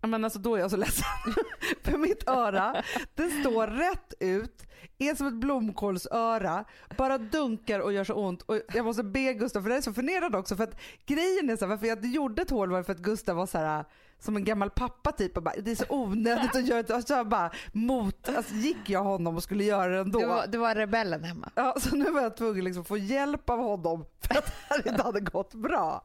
Men 0.00 0.24
alltså 0.24 0.38
då 0.38 0.54
är 0.54 0.60
jag 0.60 0.70
så 0.70 0.76
ledsen. 0.76 1.04
För 1.82 1.98
mitt 1.98 2.28
öra, 2.28 2.82
det 3.14 3.30
står 3.30 3.66
rätt 3.66 4.14
ut, 4.20 4.66
är 4.98 5.14
som 5.14 5.26
ett 5.26 5.34
blomkålsöra, 5.34 6.64
bara 6.96 7.18
dunkar 7.18 7.80
och 7.80 7.92
gör 7.92 8.04
så 8.04 8.14
ont. 8.14 8.42
Och 8.42 8.60
jag 8.74 8.84
måste 8.84 9.02
be 9.02 9.34
Gustav, 9.34 9.62
för 9.62 9.68
det 9.68 9.76
är 9.76 9.80
så 9.80 9.92
förnedrande 9.92 10.38
också, 10.38 10.56
för 10.56 10.64
att 10.64 10.80
grejen 11.06 11.50
är 11.50 11.56
så 11.56 11.64
här, 11.64 11.70
varför 11.70 11.86
jag 11.86 12.04
gjorde 12.04 12.42
ett 12.42 12.50
hål 12.50 12.70
var 12.70 12.82
för 12.82 12.92
att 12.92 12.98
Gustav 12.98 13.36
var 13.36 13.46
så 13.46 13.58
här 13.58 13.84
som 14.20 14.36
en 14.36 14.44
gammal 14.44 14.70
pappa 14.70 15.12
typ 15.12 15.36
och 15.36 15.42
bara, 15.42 15.54
det 15.62 15.70
är 15.70 15.74
så 15.76 15.84
onödigt 15.88 16.56
att 16.56 16.66
göra 16.66 16.82
det. 16.82 17.02
Så 17.02 17.12
jag 17.12 17.28
bara 17.28 17.52
mot, 17.72 18.28
alltså 18.28 18.54
gick 18.54 18.90
jag 18.90 19.02
honom 19.02 19.36
och 19.36 19.42
skulle 19.42 19.64
göra 19.64 19.92
det 19.92 20.00
ändå. 20.00 20.18
Du 20.18 20.26
var, 20.26 20.46
du 20.46 20.58
var 20.58 20.74
rebellen 20.74 21.24
hemma. 21.24 21.50
Ja, 21.54 21.76
så 21.80 21.96
nu 21.96 22.10
var 22.10 22.22
jag 22.22 22.36
tvungen 22.36 22.64
liksom 22.64 22.84
få 22.84 22.96
hjälp 22.96 23.50
av 23.50 23.58
honom 23.58 24.04
för 24.20 24.38
att 24.38 24.52
det 24.84 24.90
inte 24.90 25.02
hade 25.02 25.20
gått 25.20 25.54
bra. 25.54 26.04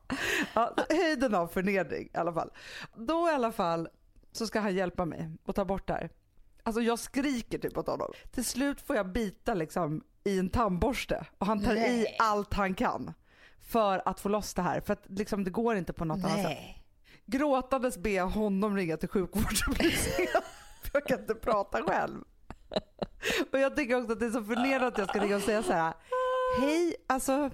Ja, 0.53 0.75
höjden 0.89 1.35
av 1.35 1.47
förnedring 1.47 2.09
i 2.13 2.17
alla 2.17 2.33
fall. 2.33 2.49
Då 2.95 3.29
i 3.29 3.31
alla 3.31 3.51
fall 3.51 3.89
så 4.31 4.47
ska 4.47 4.59
han 4.59 4.75
hjälpa 4.75 5.05
mig 5.05 5.29
att 5.45 5.55
ta 5.55 5.65
bort 5.65 5.87
det 5.87 5.93
här. 5.93 6.09
Alltså 6.63 6.81
jag 6.81 6.99
skriker 6.99 7.57
typ 7.57 7.77
åt 7.77 7.87
honom. 7.87 8.11
Till 8.31 8.45
slut 8.45 8.81
får 8.81 8.95
jag 8.95 9.11
bita 9.11 9.53
liksom 9.53 10.03
i 10.23 10.39
en 10.39 10.49
tandborste 10.49 11.25
och 11.37 11.47
han 11.47 11.63
tar 11.63 11.75
i 11.75 11.79
Nej. 11.79 12.15
allt 12.19 12.53
han 12.53 12.73
kan 12.73 13.13
för 13.61 14.01
att 14.05 14.19
få 14.19 14.29
loss 14.29 14.53
det 14.53 14.61
här. 14.61 14.81
För 14.81 14.93
att 14.93 15.03
liksom 15.09 15.43
det 15.43 15.49
går 15.51 15.75
inte 15.75 15.93
på 15.93 16.05
något 16.05 16.25
annat 16.25 16.41
sätt. 16.41 16.57
Gråtandes 17.25 17.97
jag 18.15 18.27
honom 18.27 18.75
ringa 18.75 18.97
till 18.97 19.09
sjukvården 19.09 19.75
Jag 20.93 21.05
kan 21.05 21.19
inte 21.19 21.35
prata 21.35 21.83
själv. 21.83 22.23
Och 23.51 23.59
jag 23.59 23.75
tycker 23.75 23.95
också 23.95 24.11
att 24.13 24.19
det 24.19 24.25
är 24.25 24.31
så 24.31 24.43
förnedrande 24.43 24.87
att 24.87 24.97
jag 24.97 25.09
ska 25.09 25.19
ringa 25.19 25.35
och 25.35 25.41
säga 25.41 25.63
så 25.63 25.73
här. 25.73 25.93
Hej, 26.59 26.95
alltså 27.07 27.49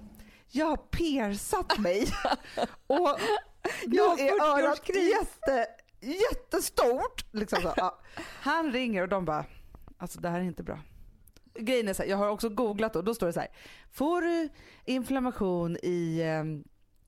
jag 0.48 0.66
har 0.66 0.78
persat 0.78 1.78
mig 1.80 2.08
och 2.88 3.20
Jag 3.88 4.20
är 4.20 4.42
örat 4.42 4.80
40-årskris. 4.80 5.10
jätte, 5.10 5.68
jättestort. 6.02 7.26
Liksom 7.32 7.62
så. 7.62 7.74
Ja. 7.78 8.00
Han 8.42 8.72
ringer 8.72 9.02
och 9.02 9.10
de 9.10 9.26
bara, 9.26 9.46
alltså 9.98 10.20
det 10.20 10.30
här 10.30 10.40
är 10.40 10.44
inte 10.44 10.64
bra. 10.64 10.80
Grejen 11.54 11.88
är 11.88 11.94
så 11.94 12.04
här, 12.04 12.10
jag 12.10 12.18
har 12.18 12.30
också 12.30 12.50
googlat 12.50 12.96
och 12.96 13.04
då 13.04 13.14
står 13.16 13.28
det 13.28 13.34
så 13.34 13.40
här. 13.40 13.50
Får 13.92 14.22
du 14.22 14.50
inflammation 14.86 15.78
i 15.84 16.20
eh, 16.22 16.44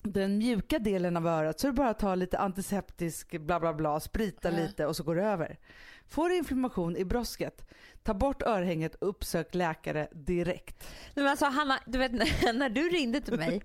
den 0.04 0.38
mjuka 0.38 0.80
delen 0.80 1.18
av 1.18 1.28
örat 1.28 1.60
så 1.60 1.68
är 1.68 1.72
det 1.72 1.76
bara 1.76 1.90
att 1.90 2.00
ta 2.00 2.16
lite 2.16 2.38
antiseptisk 2.38 3.42
bla 3.42 3.60
bla 3.60 3.74
bla, 3.74 4.00
sprita 4.00 4.52
Ja. 4.52 4.56
lite 4.58 4.86
och 4.86 4.96
så 4.96 5.04
går 5.04 5.16
det 5.16 5.24
över. 5.24 5.60
Får 6.08 6.30
du 6.30 6.38
inflammation 6.38 6.98
i 6.98 7.06
brosket, 7.06 7.70
ta 8.04 8.14
bort 8.14 8.42
örhänget 8.42 8.96
och 8.96 9.10
uppsök 9.10 9.56
läkare 9.56 10.08
direkt. 10.12 10.88
Men 11.16 11.28
alltså, 11.28 11.46
Hanna, 11.46 11.80
du 11.86 11.98
vet 11.98 12.12
när, 12.54 12.70
du 12.70 12.90
ringde 12.90 13.22
till 13.22 13.38
mig 13.40 13.62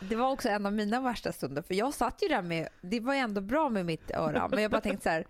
det 0.00 0.16
var 0.16 0.30
också 0.30 0.48
en 0.48 0.66
av 0.66 0.72
mina 0.72 1.00
värsta 1.00 1.32
stunder 1.32 1.62
för 1.62 1.74
jag 1.74 1.94
satt 1.94 2.22
ju 2.22 2.28
där 2.28 2.42
med, 2.42 2.68
det 2.80 3.00
var 3.00 3.14
ju 3.14 3.20
ändå 3.20 3.40
bra 3.40 3.68
med 3.68 3.86
mitt 3.86 4.10
öra 4.10 4.48
men 4.48 4.62
jag 4.62 4.70
bara 4.70 4.80
tänkte 4.80 5.02
så 5.02 5.08
här, 5.08 5.26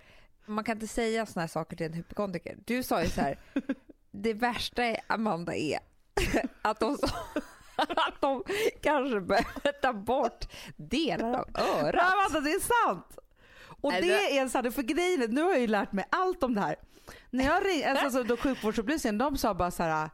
man 0.47 0.65
kan 0.65 0.77
inte 0.77 0.87
säga 0.87 1.27
såna 1.27 1.41
här 1.43 1.49
saker 1.49 1.77
till 1.77 1.87
en 1.87 1.93
hypokondriker. 1.93 2.59
Du 2.65 2.83
sa 2.83 3.03
ju 3.03 3.09
så 3.09 3.21
här, 3.21 3.39
det 4.11 4.35
värsta 4.35 4.85
är, 4.85 4.97
Amanda 5.07 5.55
är 5.55 5.79
att 6.63 6.81
de, 6.81 6.97
sa, 6.97 7.09
att 7.97 8.21
de 8.21 8.43
kanske 8.83 9.21
behöver 9.21 9.81
ta 9.83 9.93
bort 9.93 10.45
delar 10.77 11.35
av 11.35 11.47
örat. 11.55 11.95
Men 11.95 12.25
alltså, 12.25 12.41
det 12.41 12.51
är 12.51 12.87
sant! 12.87 13.19
Och 13.81 13.93
Nej, 13.93 14.03
det 14.03 14.39
är 14.39 14.49
sanning, 14.49 14.73
för 14.73 14.83
grejen 14.83 15.23
är, 15.23 15.29
nu 15.29 15.43
har 15.43 15.51
jag 15.51 15.61
ju 15.61 15.67
lärt 15.67 15.93
mig 15.93 16.05
allt 16.11 16.43
om 16.43 16.55
det 16.55 16.61
här. 16.61 16.77
När 17.31 17.45
jag 17.45 17.67
ringde, 17.67 17.91
alltså, 17.91 18.05
alltså, 18.05 18.23
då 18.23 18.37
sjukvårdsupplysningen, 18.37 19.19
de 19.19 19.37
sa 19.37 19.55
bara 19.55 19.71
så 19.71 19.83
här. 19.83 20.11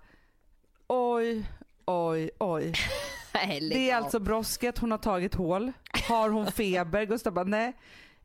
oj, 0.86 1.46
oj, 1.84 2.30
oj. 2.38 2.72
Nej, 3.34 3.68
Det 3.68 3.90
är 3.90 3.96
alltså 3.96 4.18
brosket, 4.18 4.78
hon 4.78 4.90
har 4.90 4.98
tagit 4.98 5.34
hål. 5.34 5.72
Har 6.08 6.30
hon 6.30 6.52
feber? 6.52 7.04
Gustav 7.04 7.32
bara 7.32 7.44
nej. 7.44 7.76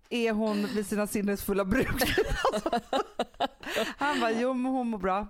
Är 0.10 0.32
hon 0.32 0.66
vid 0.76 0.88
sina 0.88 1.08
sinnesfulla 1.08 1.66
bruk? 1.66 2.04
Han 3.98 4.20
bara 4.20 4.32
jo 4.32 4.54
men 4.54 4.72
hon 4.72 4.88
mår 4.88 4.98
bra. 4.98 5.28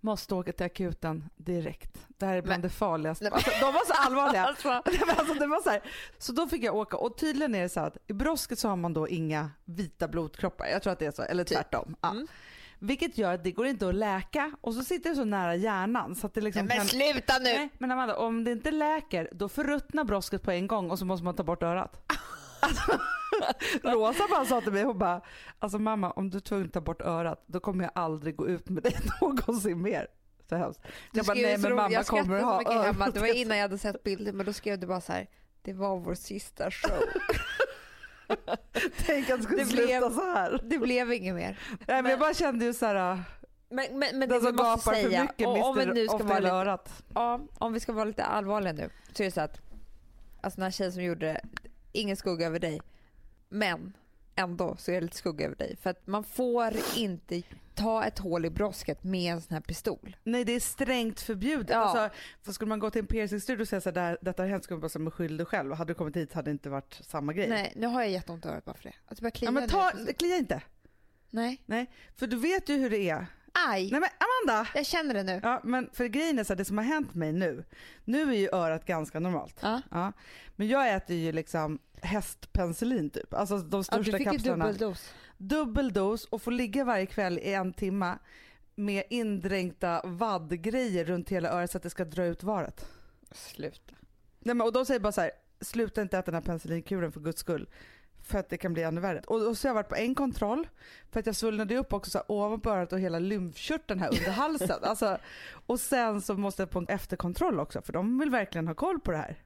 Måste 0.00 0.34
åka 0.34 0.52
till 0.52 0.66
akuten 0.66 1.30
direkt. 1.36 1.99
Det 2.20 2.26
här 2.26 2.36
är 2.36 2.42
bland 2.42 2.62
Men- 2.62 2.68
det 2.70 2.74
farligaste. 2.74 3.24
Nej, 3.24 3.30
men- 3.30 3.36
Alltså, 3.36 3.50
de 3.66 3.72
var 3.74 3.86
så 3.86 3.92
allvarliga. 3.92 4.44
Alltså, 4.46 4.68
Nej, 4.86 5.00
men 5.06 5.16
alltså, 5.18 5.34
det 5.34 5.46
var 5.46 5.60
så, 5.62 5.70
här. 5.70 5.80
så 6.18 6.32
då 6.32 6.46
fick 6.46 6.64
jag 6.64 6.76
åka 6.76 6.96
och 6.96 7.16
tydligen 7.18 7.54
är 7.54 7.62
det 7.62 7.68
så 7.68 7.80
att 7.80 7.96
i 8.06 8.12
brosket 8.12 8.58
så 8.58 8.68
har 8.68 8.76
man 8.76 8.92
då 8.94 9.08
inga 9.08 9.50
vita 9.64 10.08
blodkroppar. 10.08 10.66
Jag 10.66 10.82
tror 10.82 10.92
att 10.92 10.98
det 10.98 11.06
är 11.06 11.10
så, 11.10 11.22
eller 11.22 11.44
Typ. 11.44 11.56
tvärtom. 11.56 11.96
Ja. 12.00 12.10
Mm. 12.10 12.26
Vilket 12.78 13.18
gör 13.18 13.34
att 13.34 13.44
det 13.44 13.50
går 13.52 13.66
inte 13.66 13.88
att 13.88 13.94
läka 13.94 14.52
och 14.60 14.74
så 14.74 14.84
sitter 14.84 15.10
det 15.10 15.16
så 15.16 15.24
nära 15.24 15.54
hjärnan 15.54 16.14
så 16.14 16.26
att 16.26 16.34
det 16.34 16.40
liksom 16.40 16.66
men 16.66 16.76
kan... 16.76 16.86
sluta 16.86 17.38
nu! 17.38 17.44
Nej, 17.44 17.68
men 17.78 17.90
Amanda, 17.90 18.16
om 18.16 18.44
det 18.44 18.52
inte 18.52 18.70
läker 18.70 19.28
då 19.32 19.48
förruttnar 19.48 20.04
brosket 20.04 20.42
på 20.42 20.50
en 20.50 20.66
gång 20.66 20.90
och 20.90 20.98
så 20.98 21.04
måste 21.04 21.24
man 21.24 21.34
ta 21.34 21.42
bort 21.42 21.62
örat. 21.62 22.12
Alltså, 22.60 22.98
Rosa 23.82 24.24
bara 24.30 24.44
sa 24.44 24.60
till 24.60 24.72
mig, 24.72 24.82
hon 24.82 24.98
bara, 24.98 25.20
alltså 25.58 25.78
mamma 25.78 26.10
om 26.10 26.30
du 26.30 26.36
är 26.36 26.40
tvungen 26.42 26.66
att 26.66 26.72
ta 26.72 26.80
bort 26.80 27.02
örat 27.02 27.42
då 27.46 27.60
kommer 27.60 27.84
jag 27.84 27.92
aldrig 27.94 28.36
gå 28.36 28.48
ut 28.48 28.68
med 28.68 28.82
dig 28.82 28.96
någonsin 29.20 29.82
mer. 29.82 30.06
Hemskt. 30.56 30.80
Du 31.12 31.18
Jag 31.18 31.26
bara, 31.26 31.34
nej 31.34 31.58
men 31.58 31.74
mamma 31.76 32.04
kommer 32.04 32.40
ha 32.40 32.58
mycket 32.58 32.74
hemma. 32.82 33.10
Det 33.10 33.20
var 33.20 33.26
öron. 33.28 33.36
innan 33.36 33.56
jag 33.56 33.64
hade 33.64 33.78
sett 33.78 34.02
bilden 34.02 34.36
men 34.36 34.46
då 34.46 34.52
skrev 34.52 34.78
du 34.78 34.86
bara 34.86 35.00
så 35.00 35.12
här. 35.12 35.26
Det 35.62 35.72
var 35.72 35.96
vår 35.98 36.14
sista 36.14 36.70
show. 36.70 36.98
Tänk 39.06 39.30
att 39.30 39.36
det 39.38 39.42
skulle 39.44 39.62
Det 39.62 39.66
sluta 39.68 39.86
blev- 39.86 40.10
så 40.10 40.20
här. 40.32 40.60
Det 40.64 40.78
blev 40.78 41.12
inget 41.12 41.34
mer. 41.34 41.58
Nej, 41.88 42.02
men 42.02 42.10
jag 42.10 42.20
bara 42.20 42.34
kände 42.34 42.64
ju 42.64 42.74
så 42.74 42.86
här, 42.86 43.22
Men, 43.70 43.98
men, 43.98 44.18
men 44.18 44.28
den 44.28 44.40
som 44.40 44.56
gapar 44.56 44.76
för 44.76 44.92
säga, 44.92 45.22
mycket 45.22 45.46
och 45.46 45.66
om 45.68 45.76
vi 45.78 45.86
nu 45.86 46.06
ska 46.06 46.14
ofta 46.16 46.26
vara 46.26 46.38
lite, 46.38 46.52
örat. 46.52 47.02
ja, 47.14 47.40
om 47.58 47.72
vi 47.72 47.80
ska 47.80 47.92
vara 47.92 48.04
lite 48.04 48.24
allvarliga 48.24 48.72
nu 48.72 48.90
så 49.12 49.22
är 49.22 49.24
det 49.24 49.30
så 49.30 49.40
att 49.40 49.60
alltså 50.40 50.56
den 50.56 50.62
här 50.64 50.70
tjejen 50.70 50.92
som 50.92 51.02
gjorde 51.02 51.26
det, 51.26 51.40
ingen 51.92 52.16
skugga 52.16 52.46
över 52.46 52.58
dig. 52.58 52.80
Men 53.48 53.92
ändå 54.36 54.76
så 54.78 54.90
är 54.90 54.94
det 54.94 55.00
lite 55.00 55.16
skugga 55.16 55.46
över 55.46 55.56
dig. 55.56 55.76
För 55.82 55.90
att 55.90 56.06
man 56.06 56.24
får 56.24 56.72
inte 56.96 57.42
ta 57.80 58.04
ett 58.04 58.18
hål 58.18 58.44
i 58.44 58.50
brosket 58.50 59.04
med 59.04 59.32
en 59.32 59.40
sån 59.40 59.54
här 59.54 59.60
pistol. 59.60 60.16
Nej 60.24 60.44
det 60.44 60.52
är 60.52 60.60
strängt 60.60 61.20
förbjudet. 61.20 61.70
Ja. 61.70 61.76
Alltså, 61.76 62.18
för 62.42 62.52
skulle 62.52 62.68
man 62.68 62.78
gå 62.78 62.90
till 62.90 63.00
en 63.00 63.06
piercingstudio 63.06 63.62
och 63.62 63.68
säga 63.68 63.80
så 63.80 63.90
här, 63.90 64.18
detta 64.22 64.42
har 64.42 64.48
hänt 64.48 64.64
skulle 64.64 64.76
man 64.76 64.80
bara 64.80 64.88
säga 64.88 65.02
men 65.02 65.10
skyll 65.10 65.36
dig 65.36 65.46
själv. 65.46 65.72
Hade 65.72 65.90
du 65.90 65.94
kommit 65.94 66.16
hit 66.16 66.32
hade 66.32 66.50
det 66.50 66.52
inte 66.52 66.70
varit 66.70 67.00
samma 67.04 67.32
grej. 67.32 67.48
Nej, 67.48 67.72
nu 67.76 67.86
har 67.86 68.00
jag 68.00 68.10
jätteont 68.10 68.44
i 68.44 68.48
örat 68.48 68.64
bara 68.64 68.76
för 68.76 68.82
det. 68.82 68.94
Att 69.06 69.20
börjar 69.20 69.30
klia 69.30 69.48
Ja, 69.48 69.52
men 69.52 69.68
ta, 69.68 69.92
klia 70.18 70.36
inte. 70.36 70.62
Nej. 71.30 71.62
Nej, 71.66 71.90
för 72.16 72.26
du 72.26 72.36
vet 72.36 72.68
ju 72.68 72.76
hur 72.76 72.90
det 72.90 73.10
är. 73.10 73.26
Aj! 73.68 73.90
Nej 73.90 74.00
men 74.00 74.08
Amanda! 74.18 74.70
Jag 74.74 74.86
känner 74.86 75.14
det 75.14 75.22
nu. 75.22 75.40
Ja, 75.42 75.60
men 75.64 75.90
för 75.92 76.06
grejen 76.06 76.38
är 76.38 76.44
så 76.44 76.52
här, 76.52 76.58
det 76.58 76.64
som 76.64 76.78
har 76.78 76.84
hänt 76.84 77.14
mig 77.14 77.32
nu, 77.32 77.64
nu 78.04 78.22
är 78.22 78.36
ju 78.36 78.48
örat 78.52 78.84
ganska 78.84 79.20
normalt. 79.20 79.58
Ja. 79.62 79.82
Ja. 79.90 80.12
Men 80.56 80.68
jag 80.68 80.94
äter 80.94 81.16
ju 81.16 81.32
liksom 81.32 81.78
hästpenicillin 82.02 83.10
typ, 83.10 83.34
alltså 83.34 83.58
de 83.58 83.62
Ja, 83.62 83.76
du 83.78 83.84
största 83.84 84.18
fick 84.18 84.26
ju 84.26 84.32
kapslarna. 84.32 84.74
Dubbeldos. 85.40 85.66
Dubbeldos 85.66 86.24
och 86.24 86.42
får 86.42 86.52
ligga 86.52 86.84
varje 86.84 87.06
kväll 87.06 87.38
i 87.38 87.52
en 87.52 87.72
timma 87.72 88.18
med 88.74 89.04
indränkta 89.10 90.00
vaddgrejer 90.04 91.04
runt 91.04 91.28
hela 91.28 91.48
örat 91.48 91.70
så 91.70 91.76
att 91.76 91.82
det 91.82 91.90
ska 91.90 92.04
dra 92.04 92.24
ut 92.24 92.42
varet. 92.42 92.86
Sluta. 93.32 93.94
Nej, 94.38 94.54
men, 94.54 94.60
och 94.60 94.72
de 94.72 94.86
säger 94.86 95.00
bara 95.00 95.12
så 95.12 95.20
här, 95.20 95.30
sluta 95.60 96.02
inte 96.02 96.18
äta 96.18 96.30
den 96.30 96.34
här 96.34 96.46
penicillinkuren 96.46 97.12
för 97.12 97.20
guds 97.20 97.40
skull. 97.40 97.68
För 98.22 98.38
att 98.38 98.48
det 98.48 98.56
kan 98.56 98.72
bli 98.72 98.82
ännu 98.82 99.00
värre. 99.00 99.22
Och, 99.26 99.48
och 99.48 99.58
så 99.58 99.68
har 99.68 99.70
jag 99.70 99.74
varit 99.74 99.88
på 99.88 99.96
en 99.96 100.14
kontroll 100.14 100.68
för 101.10 101.20
att 101.20 101.26
jag 101.26 101.36
svullnade 101.36 101.76
upp 101.76 101.92
också 101.92 102.10
så 102.10 102.18
här, 102.18 102.24
ovanpå 102.28 102.70
örat 102.70 102.92
och 102.92 103.00
hela 103.00 103.18
lymfkörteln 103.18 104.00
här 104.00 104.08
under 104.08 104.30
halsen. 104.30 104.78
alltså, 104.82 105.18
och 105.66 105.80
sen 105.80 106.20
så 106.20 106.34
måste 106.34 106.62
jag 106.62 106.70
på 106.70 106.78
en 106.78 106.86
efterkontroll 106.88 107.60
också 107.60 107.82
för 107.82 107.92
de 107.92 108.18
vill 108.18 108.30
verkligen 108.30 108.66
ha 108.66 108.74
koll 108.74 109.00
på 109.00 109.10
det 109.10 109.16
här. 109.16 109.36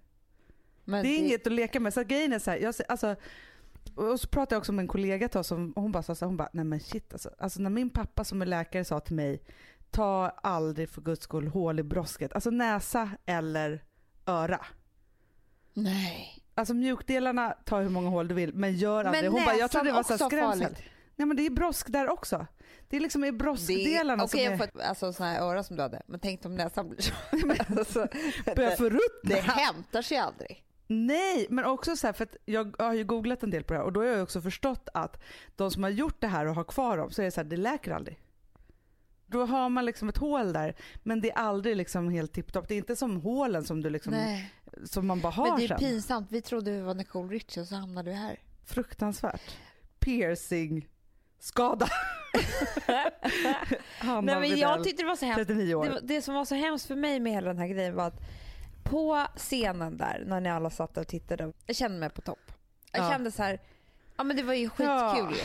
Men 0.84 1.02
Det 1.02 1.08
är 1.08 1.18
inget 1.18 1.46
att 1.46 1.52
leka 1.52 1.80
med. 1.80 1.94
Så 1.94 2.02
grejen 2.02 2.32
är 2.32 2.38
så 2.38 2.50
här, 2.50 2.58
jag, 2.58 2.74
alltså, 2.88 3.16
och 3.96 4.20
så 4.20 4.28
pratade 4.28 4.54
jag 4.54 4.60
också 4.60 4.72
med 4.72 4.82
en 4.82 4.88
kollega 4.88 5.28
till 5.28 5.40
oss 5.40 5.46
som 5.46 5.72
hon 5.76 5.92
bara 5.92 6.02
sa 6.02 6.14
så 6.14 6.26
hon 6.26 6.36
bara, 6.36 6.48
nej 6.52 6.64
men 6.64 6.80
shit 6.80 7.12
alltså. 7.12 7.30
alltså. 7.38 7.60
När 7.60 7.70
min 7.70 7.90
pappa 7.90 8.24
som 8.24 8.42
är 8.42 8.46
läkare 8.46 8.84
sa 8.84 9.00
till 9.00 9.14
mig, 9.14 9.42
ta 9.90 10.28
aldrig 10.42 10.90
för 10.90 11.00
guds 11.00 11.22
skull 11.22 11.48
hål 11.48 11.78
i 11.78 11.82
brosket. 11.82 12.32
Alltså 12.32 12.50
näsa 12.50 13.10
eller 13.26 13.84
öra. 14.26 14.66
Nej. 15.74 16.42
Alltså 16.54 16.74
mjukdelarna, 16.74 17.56
ta 17.64 17.80
hur 17.80 17.88
många 17.88 18.08
hål 18.08 18.28
du 18.28 18.34
vill 18.34 18.54
men 18.54 18.76
gör 18.76 19.04
aldrig. 19.04 19.24
Men 19.24 19.32
Hon 19.32 19.44
bara, 19.44 19.56
jag 19.56 19.70
trodde 19.70 19.88
det 19.88 19.92
var 19.92 20.02
så 20.02 20.18
skrämsel. 20.18 20.62
farligt. 20.62 20.82
Nej 21.16 21.26
men 21.26 21.36
det 21.36 21.46
är 21.46 21.50
brosk 21.50 21.92
där 21.92 22.08
också. 22.08 22.46
Det 22.88 22.96
är 22.96 23.00
liksom 23.00 23.24
i 23.24 23.32
broskdelarna 23.32 24.24
Okej, 24.24 24.44
som 24.44 24.52
är, 24.52 24.56
för 24.58 24.64
att, 24.64 24.88
alltså 24.88 25.12
såna 25.12 25.30
här 25.30 25.40
öron 25.40 25.64
som 25.64 25.76
du 25.76 25.82
hade. 25.82 26.02
Men 26.06 26.20
tänk 26.20 26.44
om 26.44 26.54
näsan 26.54 26.88
blir 26.88 27.00
så. 27.00 27.12
alltså, 27.78 28.06
börjar 28.56 28.70
det, 28.70 28.76
förruttna. 28.76 29.00
det 29.22 29.40
hämtar 29.40 30.02
sig 30.02 30.18
aldrig. 30.18 30.64
Nej, 30.86 31.46
men 31.50 31.64
också 31.64 31.96
så 31.96 32.06
här, 32.06 32.12
för 32.14 32.24
att 32.24 32.36
jag 32.44 32.76
har 32.78 32.94
ju 32.94 33.04
googlat 33.04 33.42
en 33.42 33.50
del 33.50 33.64
på 33.64 33.72
det 33.72 33.78
här 33.78 33.86
och 33.86 33.92
då 33.92 34.00
har 34.00 34.06
jag 34.06 34.22
också 34.22 34.40
förstått 34.40 34.88
att 34.94 35.22
de 35.56 35.70
som 35.70 35.82
har 35.82 35.90
gjort 35.90 36.20
det 36.20 36.26
här 36.26 36.46
och 36.46 36.54
har 36.54 36.64
kvar 36.64 36.96
dem 36.96 37.10
så 37.10 37.22
är 37.22 37.24
det 37.26 37.30
så 37.30 37.40
här, 37.40 37.48
det 37.48 37.56
läker 37.56 37.92
aldrig. 37.92 38.20
Då 39.26 39.44
har 39.46 39.68
man 39.68 39.84
liksom 39.84 40.08
ett 40.08 40.16
hål 40.16 40.52
där 40.52 40.76
men 41.02 41.20
det 41.20 41.30
är 41.30 41.36
aldrig 41.38 41.76
liksom 41.76 42.08
helt 42.10 42.32
tipptopp. 42.32 42.68
Det 42.68 42.74
är 42.74 42.78
inte 42.78 42.96
som 42.96 43.20
hålen 43.20 43.64
som 43.64 43.80
du 43.82 43.90
liksom, 43.90 44.12
Nej. 44.12 44.52
som 44.84 45.06
man 45.06 45.20
bara 45.20 45.32
har 45.32 45.48
Men 45.48 45.56
det 45.58 45.64
är 45.64 45.68
sen. 45.68 45.78
pinsamt. 45.78 46.26
Vi 46.32 46.42
trodde 46.42 46.70
vi 46.70 46.80
var 46.80 46.94
Nicole 46.94 47.34
Richie 47.34 47.62
och 47.62 47.68
så 47.68 47.74
hamnade 47.74 48.10
vi 48.10 48.16
här. 48.16 48.38
Fruktansvärt. 48.66 49.56
Piercing, 49.98 50.88
skada. 51.38 51.86
Hanna 53.98 54.20
Nej, 54.20 54.50
men 54.50 54.58
jag 54.58 54.84
tyckte 54.84 55.02
det 55.02 55.06
var 55.06 55.16
så 55.16 55.26
hemskt. 55.26 55.46
39 55.46 55.74
år. 55.74 55.84
Det, 55.84 55.90
var- 55.90 56.00
det 56.02 56.22
som 56.22 56.34
var 56.34 56.44
så 56.44 56.54
hemskt 56.54 56.86
för 56.86 56.96
mig 56.96 57.20
med 57.20 57.32
hela 57.32 57.46
den 57.48 57.58
här 57.58 57.66
grejen 57.68 57.94
var 57.94 58.06
att 58.06 58.20
på 58.84 59.26
scenen 59.36 59.96
där 59.96 60.24
när 60.26 60.40
ni 60.40 60.50
alla 60.50 60.70
satt 60.70 60.96
och 60.96 61.06
tittade, 61.08 61.52
jag 61.66 61.76
kände 61.76 61.98
mig 61.98 62.10
på 62.10 62.20
topp. 62.20 62.52
Jag 62.92 63.04
Ja. 63.04 63.10
kände 63.10 63.30
så 63.30 63.42
här, 63.42 63.60
ja 64.16 64.24
men 64.24 64.36
det 64.36 64.42
var 64.42 64.54
ju 64.54 64.68
skitkul 64.68 64.86
Ja. 64.86 65.16
ju. 65.18 65.36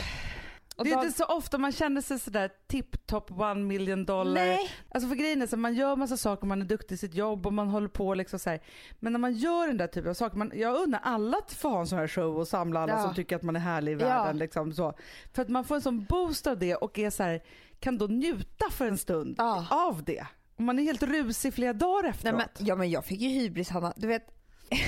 Och 0.76 0.84
det 0.84 0.90
är 0.90 0.96
dag- 0.96 1.04
inte 1.04 1.16
så 1.18 1.24
ofta 1.24 1.58
man 1.58 1.72
känner 1.72 2.00
sig 2.00 2.18
sådär 2.18 2.50
tip-top 2.68 3.40
one 3.50 3.54
million 3.64 4.04
dollar. 4.04 4.32
Nej. 4.46 4.70
Alltså 4.94 5.08
för 5.08 5.16
grejen 5.16 5.42
är 5.42 5.46
så 5.46 5.56
man 5.56 5.74
gör 5.74 5.96
massa 5.96 6.16
saker, 6.16 6.46
man 6.46 6.60
är 6.62 6.66
duktig 6.66 6.94
i 6.94 6.98
sitt 6.98 7.14
jobb 7.14 7.46
och 7.46 7.52
man 7.52 7.68
håller 7.68 7.88
på 7.88 8.14
liksom 8.14 8.38
så 8.38 8.50
här. 8.50 8.60
Men 8.98 9.12
när 9.12 9.20
man 9.20 9.32
gör 9.32 9.66
den 9.66 9.76
där 9.76 9.86
typen 9.86 10.10
av 10.10 10.14
saker, 10.14 10.36
man, 10.36 10.52
jag 10.54 10.76
unnar 10.76 11.00
alla 11.02 11.36
att 11.36 11.52
få 11.52 11.68
ha 11.68 11.80
en 11.80 11.86
sån 11.86 11.98
här 11.98 12.08
show 12.08 12.36
och 12.38 12.48
samla 12.48 12.80
alla 12.80 12.92
Ja. 12.92 13.02
som 13.02 13.14
tycker 13.14 13.36
att 13.36 13.42
man 13.42 13.56
är 13.56 13.60
härlig 13.60 13.92
i 13.92 13.94
Ja. 14.02 14.08
världen. 14.08 14.38
Liksom, 14.38 14.72
så. 14.72 14.94
För 15.32 15.42
att 15.42 15.48
man 15.48 15.64
får 15.64 15.74
en 15.74 15.80
sån 15.82 16.04
boost 16.04 16.46
av 16.46 16.58
det 16.58 16.74
och 16.74 16.98
är 16.98 17.10
så 17.10 17.22
här, 17.22 17.42
kan 17.80 17.98
då 17.98 18.06
njuta 18.06 18.70
för 18.70 18.86
en 18.86 18.98
stund 18.98 19.34
Ja. 19.38 19.66
av 19.70 20.04
det. 20.04 20.26
Man 20.60 20.78
är 20.78 20.82
helt 20.82 21.02
rusig 21.02 21.54
flera 21.54 21.72
dagar 21.72 22.02
Nej, 22.02 22.10
efteråt. 22.10 22.34
men, 22.58 22.66
ja 22.66 22.76
men 22.76 22.90
jag 22.90 23.04
fick 23.04 23.20
ju 23.20 23.28
hybris 23.28 23.68
Hanna. 23.68 23.92
Du 23.96 24.06
vet. 24.06 24.26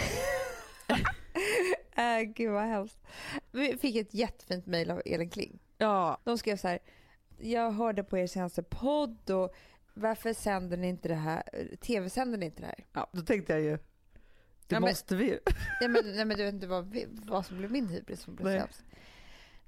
äh, 1.97 2.21
gud 2.35 2.51
vad 2.53 2.63
hemskt. 2.63 2.99
Vi 3.53 3.79
fick 3.79 3.97
ett 3.97 4.15
jättefint 4.15 4.67
mejl 4.67 4.91
av 4.91 5.03
Elin 5.07 5.31
Kling. 5.31 5.59
Ja, 5.79 6.21
De 6.25 6.39
skrev 6.39 6.57
så 6.57 6.69
här. 6.69 6.79
Jag 7.39 7.71
hörde 7.71 8.05
på 8.05 8.19
er 8.19 8.27
senaste 8.27 8.63
podd 8.63 9.31
och 9.31 9.55
varför 9.95 10.33
sänder 10.33 10.77
ni 10.77 10.89
inte 10.89 11.09
det 11.09 11.15
här? 11.15 11.43
Tv-sänder 11.81 12.39
ni 12.39 12.47
inte 12.47 12.61
det 12.61 12.67
här? 12.67 12.85
ja, 12.93 13.11
då 13.13 13.23
tänkte 13.23 13.53
jag 13.53 13.63
ju, 13.63 13.71
det 13.71 13.79
Ja, 14.69 14.81
men- 14.81 14.89
måste 14.91 15.17
vi 15.17 15.25
ju. 15.25 15.39
Nej 15.81 15.89
men, 15.89 16.03
nej, 16.17 16.25
men 16.25 16.37
du 16.37 16.45
vet 16.45 16.55
inte 16.55 16.67
vad, 16.67 16.97
vad 17.25 17.47
som 17.47 17.59
blev 17.59 17.71
min 17.71 17.89
hybris 17.89 18.21
som 18.21 18.35
blev 18.35 18.47
Nej. 18.49 18.61
sämst. 18.61 18.85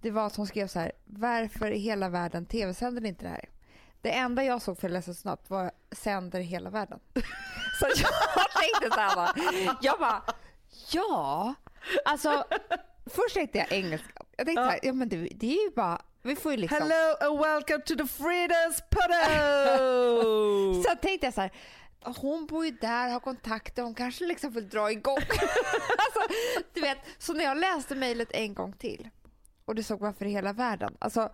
Det 0.01 0.11
var 0.11 0.27
att 0.27 0.37
hon 0.37 0.47
skrev 0.47 0.67
så 0.67 0.79
här. 0.81 0.93
Varför 1.05 1.71
i 1.71 1.79
hela 1.79 2.09
världen 2.09 2.47
tv-sänder 2.47 3.03
ni 3.03 3.09
inte 3.09 3.25
det 3.25 3.29
här? 3.31 3.49
Det 4.05 4.11
enda 4.11 4.45
jag 4.45 4.63
såg 4.63 4.79
för 4.79 4.89
ledsen 4.89 5.15
snabbt 5.15 5.51
var 5.51 5.71
sänder 5.93 6.41
hela 6.41 6.71
världen. 6.71 7.01
Så 7.81 7.87
jag 7.87 7.97
tänkte 8.63 8.91
så 8.91 9.01
här 9.01 9.17
bara, 9.17 9.33
jag 9.83 9.99
bara, 9.99 10.23
ja, 10.91 11.55
alltså 12.05 12.45
först 13.07 13.35
tänkte 13.35 13.59
jag 13.59 13.73
engelska. 13.73 14.25
Jag 14.37 14.47
tänkte 14.47 14.65
så 14.65 14.71
här, 14.71 14.81
ja 14.83 14.93
men 14.93 15.09
det, 15.09 15.17
det 15.17 15.47
är 15.47 15.65
ju 15.65 15.71
bara, 15.77 16.03
vi 16.23 16.37
får 16.37 16.53
ju 16.53 16.59
liksom. 16.59 16.79
Hello 16.79 17.17
and 17.21 17.39
welcome 17.39 17.79
to 17.79 17.95
the 17.95 18.03
Frida's 18.03 18.83
Podo! 18.91 20.83
Så 20.89 20.97
tänkte 20.97 21.27
jag 21.27 21.35
så 21.35 21.41
här, 21.41 21.53
hon 22.01 22.47
bor 22.47 22.65
ju 22.65 22.71
där, 22.71 23.09
har 23.09 23.21
kontakter, 23.21 23.83
hon 23.83 23.95
kanske 23.95 24.27
liksom 24.27 24.51
vill 24.51 24.69
dra 24.69 24.93
igång. 24.93 25.17
alltså, 25.19 26.35
du 26.75 26.81
vet, 26.81 26.99
så 27.19 27.33
när 27.33 27.45
jag 27.45 27.57
läste 27.57 27.95
mejlet 27.95 28.31
en 28.33 28.55
gång 28.55 28.73
till 28.73 29.09
och 29.65 29.75
det 29.75 29.83
såg 29.83 30.01
varför 30.01 30.25
i 30.25 30.31
hela 30.31 30.53
världen, 30.53 30.97
alltså 30.99 31.31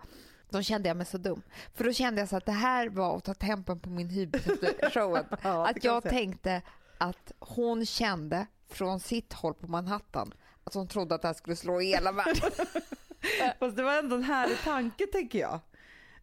då 0.51 0.61
kände 0.61 0.87
jag 0.87 0.97
mig 0.97 1.05
så 1.05 1.17
dum. 1.17 1.41
För 1.73 1.83
då 1.83 1.93
kände 1.93 2.21
jag 2.21 2.29
så 2.29 2.37
att 2.37 2.45
det 2.45 2.51
här 2.51 2.89
var 2.89 3.17
att 3.17 3.23
ta 3.23 3.33
tempen 3.33 3.79
på 3.79 3.89
min 3.89 4.09
hybris 4.09 4.47
efter 4.47 4.89
showen. 4.89 5.25
Ja, 5.43 5.67
att 5.67 5.83
jag 5.83 6.03
tänkte 6.03 6.61
att 6.97 7.31
hon 7.39 7.85
kände 7.85 8.47
från 8.69 8.99
sitt 8.99 9.33
håll 9.33 9.53
på 9.53 9.67
Manhattan 9.67 10.33
att 10.63 10.73
hon 10.73 10.87
trodde 10.87 11.15
att 11.15 11.21
det 11.21 11.27
här 11.27 11.33
skulle 11.33 11.55
slå 11.55 11.81
i 11.81 11.85
hela 11.85 12.11
världen. 12.11 12.51
Fast 13.59 13.77
det 13.77 13.83
var 13.83 13.97
ändå 13.97 14.15
en 14.15 14.23
härlig 14.23 14.57
tanke 14.63 15.07
tänker 15.07 15.39
jag. 15.39 15.59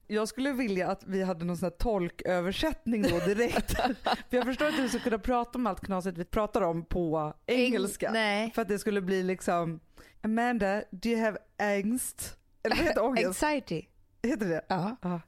Jag 0.06 0.28
skulle 0.28 0.52
vilja 0.52 0.88
att 0.88 1.04
vi 1.06 1.23
hade 1.23 1.44
någon 1.44 1.56
sån 1.56 1.66
här 1.66 1.76
tolköversättning 1.76 3.02
då 3.02 3.18
direkt. 3.18 3.73
För 4.30 4.37
jag 4.37 4.44
förstår 4.44 4.66
att 4.66 4.76
du 4.76 4.88
ska 4.88 4.99
kunna 4.99 5.18
prata 5.18 5.58
om 5.58 5.66
allt 5.66 5.80
knasigt 5.80 6.18
vi 6.18 6.25
pratar 6.25 6.62
om 6.62 6.85
på 6.85 7.35
engelska. 7.47 8.11
Nej. 8.12 8.50
För 8.54 8.62
att 8.62 8.68
det 8.68 8.78
skulle 8.78 9.00
bli 9.00 9.23
liksom 9.23 9.80
Amanda, 10.23 10.82
do 10.90 11.08
you 11.08 11.20
have 11.20 11.38
angst? 11.58 12.37
Eller 12.62 12.76
vad 12.76 12.85
heter 12.85 13.04
ångest? 13.04 13.26
Anxiety. 13.26 13.87
Heter 14.28 14.47
det? 14.47 14.64
Ja. 14.68 14.97
Ja. 15.02 15.20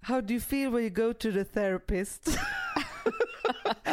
How 0.00 0.20
do 0.20 0.32
you 0.34 0.40
feel 0.40 0.70
when 0.70 0.82
you 0.82 0.90
go 0.90 1.12
to 1.12 1.32
the 1.32 1.44
therapist? 1.44 2.28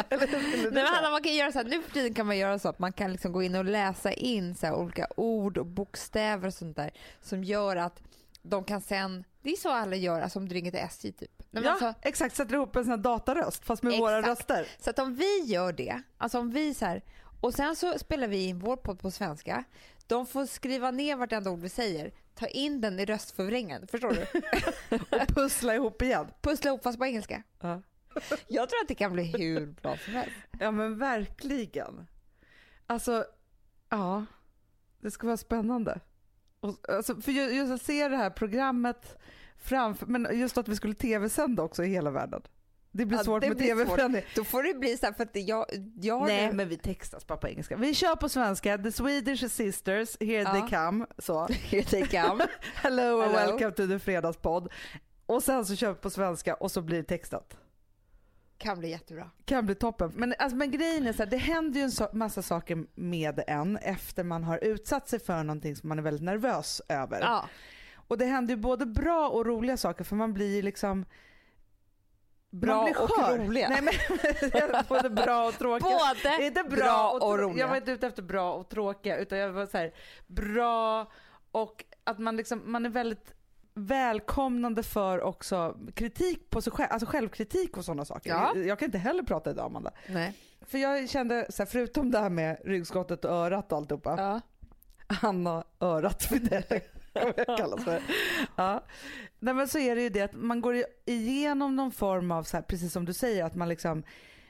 Eller 0.08 0.26
det 0.26 0.38
Nej, 0.38 0.70
men? 0.72 0.86
Hanna, 0.86 1.10
man 1.10 1.22
kan 1.22 1.34
göra 1.34 1.52
så 1.52 1.58
här, 1.58 1.64
nu 1.64 1.82
för 1.82 1.90
tiden 1.90 2.14
kan 2.14 2.26
man 2.26 2.38
göra 2.38 2.58
så 2.58 2.68
att 2.68 2.78
man 2.78 2.92
kan 2.92 3.12
liksom 3.12 3.32
gå 3.32 3.42
in 3.42 3.54
och 3.54 3.64
läsa 3.64 4.12
in 4.12 4.54
så 4.54 4.66
här 4.66 4.74
olika 4.74 5.06
ord 5.16 5.58
och 5.58 5.66
bokstäver 5.66 6.46
och 6.46 6.54
sånt 6.54 6.76
där 6.76 6.90
som 7.20 7.44
gör 7.44 7.76
att 7.76 8.02
de 8.42 8.64
kan 8.64 8.80
sen, 8.80 9.24
det 9.42 9.50
är 9.50 9.56
så 9.56 9.70
alla 9.70 9.96
gör 9.96 10.20
alltså 10.20 10.38
om 10.38 10.48
du 10.48 10.54
ringer 10.54 10.70
till 10.70 10.80
SJ 10.80 11.12
typ. 11.12 11.42
Ja, 11.50 11.70
alltså, 11.70 11.94
exakt. 12.02 12.36
Sätter 12.36 12.54
ihop 12.54 12.76
en 12.76 12.84
sån 12.84 12.90
här 12.90 12.98
dataröst 12.98 13.64
fast 13.64 13.82
med 13.82 13.98
våra 13.98 14.18
Exakt. 14.18 14.40
röster. 14.40 14.66
så 14.80 14.90
att 14.90 14.98
om 14.98 15.14
vi 15.14 15.38
gör 15.44 15.72
det, 15.72 16.02
alltså 16.18 16.38
om 16.38 16.50
vi 16.50 16.74
så 16.74 16.84
här, 16.84 17.02
och 17.40 17.54
sen 17.54 17.76
så 17.76 17.98
spelar 17.98 18.28
vi 18.28 18.46
in 18.46 18.58
vår 18.58 18.76
podd 18.76 19.00
på 19.00 19.10
svenska, 19.10 19.64
de 20.06 20.26
får 20.26 20.46
skriva 20.46 20.90
ner 20.90 21.16
vartenda 21.16 21.50
ord 21.50 21.60
vi 21.60 21.68
säger, 21.68 22.12
ta 22.34 22.46
in 22.46 22.80
den 22.80 23.00
i 23.00 23.04
röstförvrängaren, 23.04 23.86
förstår 23.86 24.10
du? 24.10 24.26
Och 25.20 25.28
pussla 25.28 25.74
ihop 25.74 26.02
igen. 26.02 26.26
Pussla 26.42 26.68
ihop 26.70 26.82
fast 26.82 26.98
på 26.98 27.04
engelska. 27.06 27.42
Ja. 27.60 27.82
Jag 28.48 28.68
tror 28.68 28.80
att 28.82 28.88
det 28.88 28.94
kan 28.94 29.12
bli 29.12 29.22
hur 29.24 29.66
bra 29.66 29.96
som 29.96 30.12
helst. 30.14 30.36
Ja 30.60 30.70
men 30.70 30.98
verkligen. 30.98 32.06
Alltså, 32.86 33.24
ja. 33.88 34.24
Det 35.00 35.10
ska 35.10 35.26
vara 35.26 35.36
spännande. 35.36 36.00
Och, 36.60 36.88
alltså, 36.90 37.20
för 37.20 37.32
ju- 37.32 37.50
just 37.52 37.72
att 37.72 37.82
se 37.82 38.08
det 38.08 38.16
här 38.16 38.30
programmet 38.30 39.18
framför, 39.56 40.06
men 40.06 40.38
just 40.38 40.58
att 40.58 40.68
vi 40.68 40.76
skulle 40.76 40.94
tv-sända 40.94 41.62
också 41.62 41.84
i 41.84 41.88
hela 41.88 42.10
världen. 42.10 42.42
Det 42.96 43.06
blir 43.06 43.18
Ja, 43.18 43.24
svårt 43.24 43.40
det 43.42 43.48
med 43.48 43.56
blir 43.56 43.66
tv-förändring. 43.66 44.24
Då 44.36 44.44
får 44.44 44.62
det 44.62 44.74
bli 44.74 44.96
så 44.96 45.06
här, 45.06 45.12
för 45.12 45.22
att 45.22 45.30
jag, 45.36 45.66
jag 46.00 46.26
Nej, 46.26 46.52
men 46.52 46.68
vi 46.68 46.76
textas 46.76 47.26
bara 47.26 47.38
på 47.38 47.48
engelska. 47.48 47.76
Vi 47.76 47.94
kör 47.94 48.16
på 48.16 48.28
svenska. 48.28 48.78
The 48.78 48.92
Swedish 48.92 49.48
sisters, 49.50 50.16
here 50.20 50.32
Ja. 50.42 50.52
they 50.52 50.78
come. 50.78 51.06
Så. 51.18 51.46
Here 51.50 51.82
they 51.84 52.06
come. 52.06 52.46
Hello 52.74 53.20
and 53.22 53.32
Hello. 53.34 53.50
welcome 53.52 53.70
to 53.70 53.86
the 53.86 53.98
fredagspodd. 53.98 54.68
Och 55.26 55.42
sen 55.42 55.64
så 55.66 55.76
kör 55.76 55.88
vi 55.88 55.94
på 55.94 56.10
svenska 56.10 56.54
och 56.54 56.70
så 56.70 56.82
blir 56.82 56.96
det 56.96 57.02
textat. 57.04 57.56
kan 58.58 58.78
bli 58.78 58.90
jättebra. 58.90 59.30
Kan 59.44 59.66
bli 59.66 59.74
toppen. 59.74 60.12
Men, 60.16 60.34
alltså, 60.38 60.56
men 60.56 60.70
grejen 60.70 61.06
är 61.06 61.12
så 61.12 61.22
här, 61.22 61.30
det 61.30 61.36
händer 61.36 61.78
ju 61.80 61.84
en 61.84 61.90
so- 61.90 62.14
massa 62.14 62.42
saker 62.42 62.84
med 62.94 63.44
en 63.46 63.76
efter 63.76 64.24
man 64.24 64.44
har 64.44 64.64
utsatt 64.64 65.08
sig 65.08 65.18
för 65.20 65.42
någonting 65.44 65.76
som 65.76 65.88
man 65.88 65.98
är 65.98 66.02
väldigt 66.02 66.22
nervös 66.22 66.82
över. 66.88 67.20
Ja. 67.20 67.48
Och 68.08 68.18
det 68.18 68.24
händer 68.24 68.54
ju 68.54 68.60
både 68.60 68.86
bra 68.86 69.28
och 69.28 69.46
roliga 69.46 69.76
saker 69.76 70.04
för 70.04 70.16
man 70.16 70.32
blir 70.34 70.62
liksom 70.62 71.04
Bra 72.60 72.82
och 72.82 73.38
roliga. 73.38 73.68
Nej, 73.68 73.82
men, 73.82 74.84
både 74.88 75.10
bra 75.10 75.48
och 75.48 75.58
tråkiga. 75.58 75.90
Både 75.90 76.44
inte 76.44 76.62
bra, 76.62 76.76
bra 76.76 77.10
och, 77.10 77.28
och 77.28 77.38
roliga. 77.38 77.60
Jag 77.60 77.68
var 77.68 77.76
inte 77.76 77.90
ute 77.90 78.06
efter 78.06 78.22
bra 78.22 78.52
och 78.54 78.68
tråkiga 78.68 79.16
utan 79.16 79.38
jag 79.38 79.52
var 79.52 79.66
så 79.66 79.78
här, 79.78 79.92
bra 80.26 81.06
och 81.50 81.84
att 82.04 82.18
man 82.18 82.36
liksom, 82.36 82.62
man 82.64 82.86
är 82.86 82.90
väldigt 82.90 83.34
välkomnande 83.74 84.82
för 84.82 85.20
också 85.20 85.76
kritik 85.94 86.50
på 86.50 86.62
sig 86.62 86.72
själv, 86.72 86.88
alltså 86.92 87.06
självkritik 87.06 87.76
och 87.76 87.84
sådana 87.84 88.04
saker. 88.04 88.30
Ja. 88.30 88.56
Jag 88.56 88.78
kan 88.78 88.86
inte 88.86 88.98
heller 88.98 89.22
prata 89.22 89.50
idag 89.50 89.66
Amanda. 89.66 89.90
Nej. 90.06 90.34
För 90.60 90.78
jag 90.78 91.10
kände, 91.10 91.46
så 91.50 91.62
här, 91.62 91.66
förutom 91.66 92.10
det 92.10 92.18
här 92.18 92.30
med 92.30 92.60
ryggskottet 92.64 93.24
och 93.24 93.30
örat 93.30 93.72
och 93.72 93.78
alltihopa, 93.78 94.14
Ja. 94.18 94.40
Anna 95.22 95.64
örat 95.80 96.22
för 96.22 96.36
det 96.38 96.93
jag 97.14 97.36
kallas 97.58 97.84
för. 97.84 98.02
Ja. 98.56 98.84
Nej, 99.38 99.54
men 99.54 99.68
så 99.68 99.78
är 99.78 99.96
det 99.96 100.02
ju 100.02 100.08
det 100.08 100.20
att 100.22 100.34
man 100.34 100.60
går 100.60 100.76
i- 100.76 100.84
igenom 101.04 101.76
någon 101.76 101.92
form 101.92 102.30
av, 102.30 102.42
så 102.42 102.56
här, 102.56 102.62
precis 102.64 102.92
som 102.92 103.04
du 103.04 103.12
säger, 103.12 103.44
att 103.44 103.54
man 103.54 103.68
liksom 103.68 104.02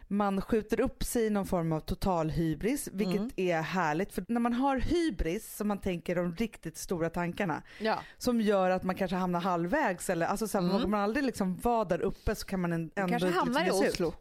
man 0.09 0.40
skjuter 0.40 0.80
upp 0.80 1.04
sig 1.04 1.26
i 1.26 1.30
någon 1.30 1.47
form 1.47 1.73
av 1.73 1.80
total 1.80 2.30
hybris, 2.30 2.88
vilket 2.92 3.16
Mm. 3.21 3.30
är 3.37 3.62
härligt. 3.62 4.12
För 4.12 4.25
när 4.28 4.40
man 4.40 4.52
har 4.52 4.76
hybris, 4.76 5.56
som 5.56 5.68
man 5.68 5.78
tänker 5.78 6.14
de 6.16 6.35
riktigt 6.35 6.76
stora 6.76 7.11
tankarna, 7.11 7.62
Ja. 7.80 7.99
som 8.18 8.40
gör 8.40 8.71
att 8.71 8.83
man 8.83 8.94
kanske 8.94 9.16
hamnar 9.16 9.40
halvvägs 9.40 10.11
eller 10.11 10.26
alltså 10.26 10.49
så 10.49 10.61
här, 10.61 10.76
Mm. 10.76 10.90
man 10.90 11.00
aldrig 11.00 11.25
liksom 11.26 11.56
vara 11.56 11.85
där 11.85 12.00
uppe 12.00 12.35
så 12.35 12.47
kan 12.47 12.61
man 12.61 12.73
ändå 12.73 12.92
kanske 12.94 13.26
inte 13.26 13.38
hamnar 13.38 13.61
i 13.61 13.64
liksom 13.64 13.80
sig 13.80 13.88
Oslo. 13.90 14.09
ut. 14.09 14.14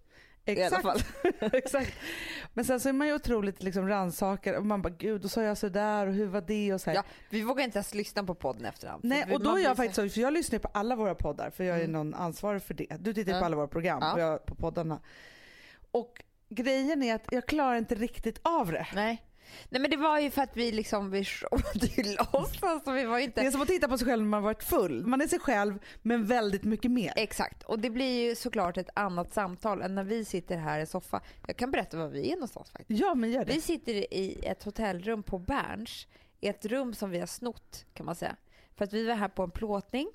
Exakt. 0.46 1.06
Exakt. 1.54 1.94
Men 2.54 2.66
sen 2.66 2.80
så 2.80 2.90
är 2.90 2.94
man 2.94 3.08
ju 3.08 3.14
otroligt 3.14 3.64
liksom 3.64 3.88
rannsakad 3.88 4.56
och 4.56 4.66
man 4.66 4.82
bara 4.82 4.94
gud 4.98 5.22
då 5.22 5.30
sa 5.30 5.42
jag 5.42 5.58
sådär 5.58 6.08
och 6.08 6.14
hur 6.14 6.26
var 6.28 6.42
det 6.42 6.74
och 6.74 6.82
så 6.82 6.90
här. 6.90 6.96
Ja, 6.98 7.04
vi 7.30 7.42
vågar 7.44 7.64
inte 7.64 7.78
ens 7.78 7.94
lyssna 7.94 8.24
på 8.24 8.36
podden 8.36 8.66
efterhand. 8.66 9.04
Nej 9.04 9.24
vi- 9.28 9.36
och 9.36 9.44
då 9.44 9.56
är 9.58 9.64
jag 9.64 9.78
faktiskt 9.78 9.96
så, 9.96 10.10
för 10.10 10.22
jag 10.22 10.34
lyssnar 10.34 10.60
på 10.60 10.70
alla 10.74 10.96
våra 10.96 11.16
poddar 11.16 11.50
för 11.50 11.64
jag 11.64 11.76
är 11.78 11.80
Mm. 11.84 11.92
någon 11.92 12.14
ansvarig 12.14 12.62
för 12.64 12.74
det. 12.74 12.88
Du 13.00 13.14
tittar 13.14 13.32
Ja. 13.32 13.40
på 13.40 13.46
alla 13.46 13.56
våra 13.56 13.68
program 13.68 14.00
Ja. 14.02 14.14
och 14.14 14.20
jag 14.20 14.46
på 14.46 14.56
poddarna. 14.56 15.00
Och 15.92 16.24
grejen 16.50 17.04
är 17.04 17.16
att 17.16 17.24
jag 17.32 17.46
klarar 17.46 17.76
inte 17.76 17.96
riktigt 17.96 18.40
av 18.44 18.72
det. 18.72 18.88
Nej. 18.96 19.22
Nej 19.70 19.82
men 19.82 19.92
det 19.92 19.98
var 19.98 20.20
ju 20.20 20.32
för 20.32 20.42
att 20.42 20.58
vi 20.58 20.72
liksom, 20.72 21.12
vi 21.12 21.24
showade 21.26 22.16
loss. 22.18 22.64
Alltså, 22.64 22.92
vi 22.92 23.06
var 23.06 23.20
inte... 23.20 23.42
Det 23.42 23.48
är 23.48 23.52
som 23.52 23.62
att 23.62 23.68
titta 23.68 23.88
på 23.88 23.98
sig 23.98 24.08
själv 24.08 24.24
när 24.24 24.30
man 24.30 24.44
varit 24.44 24.64
full. 24.64 25.06
Man 25.06 25.22
är 25.22 25.28
sig 25.28 25.40
själv 25.40 25.80
men 26.02 26.26
väldigt 26.26 26.64
mycket 26.64 26.92
mer. 26.92 27.14
Exakt, 27.16 27.64
och 27.64 27.80
det 27.80 27.90
blir 27.90 28.30
ju 28.30 28.36
såklart 28.36 28.78
ett 28.78 28.90
annat 28.94 29.34
samtal 29.34 29.82
än 29.82 29.96
när 29.96 30.04
vi 30.04 30.26
sitter 30.26 30.58
här 30.58 30.80
i 30.80 30.86
soffan. 30.86 31.22
Jag 31.48 31.58
kan 31.58 31.72
berätta 31.72 31.98
var 31.98 32.08
vi 32.08 32.32
är 32.32 32.36
någonstans 32.36 32.70
faktiskt. 32.70 33.00
Ja 33.02 33.16
men 33.16 33.32
gör 33.32 33.46
det. 33.46 33.54
Vi 33.54 33.62
sitter 33.62 33.94
i 34.14 34.40
ett 34.44 34.64
hotellrum 34.64 35.24
på 35.24 35.40
Berns, 35.40 36.08
i 36.40 36.48
ett 36.48 36.66
rum 36.66 36.94
som 36.94 37.10
vi 37.10 37.20
har 37.20 37.28
snott 37.28 37.86
kan 37.94 38.06
man 38.06 38.16
säga. 38.16 38.36
För 38.76 38.86
att 38.86 38.94
vi 38.94 39.06
var 39.06 39.16
här 39.16 39.28
på 39.28 39.44
en 39.44 39.52
plåtning 39.52 40.08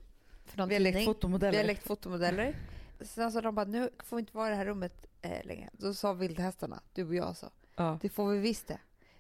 för 0.47 0.59
någon 0.59 0.69
Vi 0.69 0.75
har 0.75 0.81
lekt 0.81 1.05
fotomodeller. 1.05 1.53
Vi 1.53 1.59
har 1.59 1.65
lekt 1.65 1.87
fotomodeller. 1.87 2.57
Sen 3.01 3.33
sa 3.33 3.41
de 3.41 3.55
bara, 3.55 3.67
nu 3.67 3.91
får 3.99 4.17
vi 4.17 4.21
inte 4.21 4.37
vara 4.37 4.47
i 4.47 4.51
det 4.51 4.57
här 4.57 4.65
rummet 4.65 5.07
eh, 5.23 5.45
längre. 5.47 5.69
Då 5.73 5.95
sa 5.95 6.13
vildhästarna, 6.13 6.81
du 6.95 7.05
och 7.05 7.15
jag 7.15 7.37
så. 7.37 7.47
ja. 7.77 7.99
Det 8.03 8.09
får 8.09 8.29
vi 8.29 8.39
visst 8.39 8.69
det. 8.69 8.79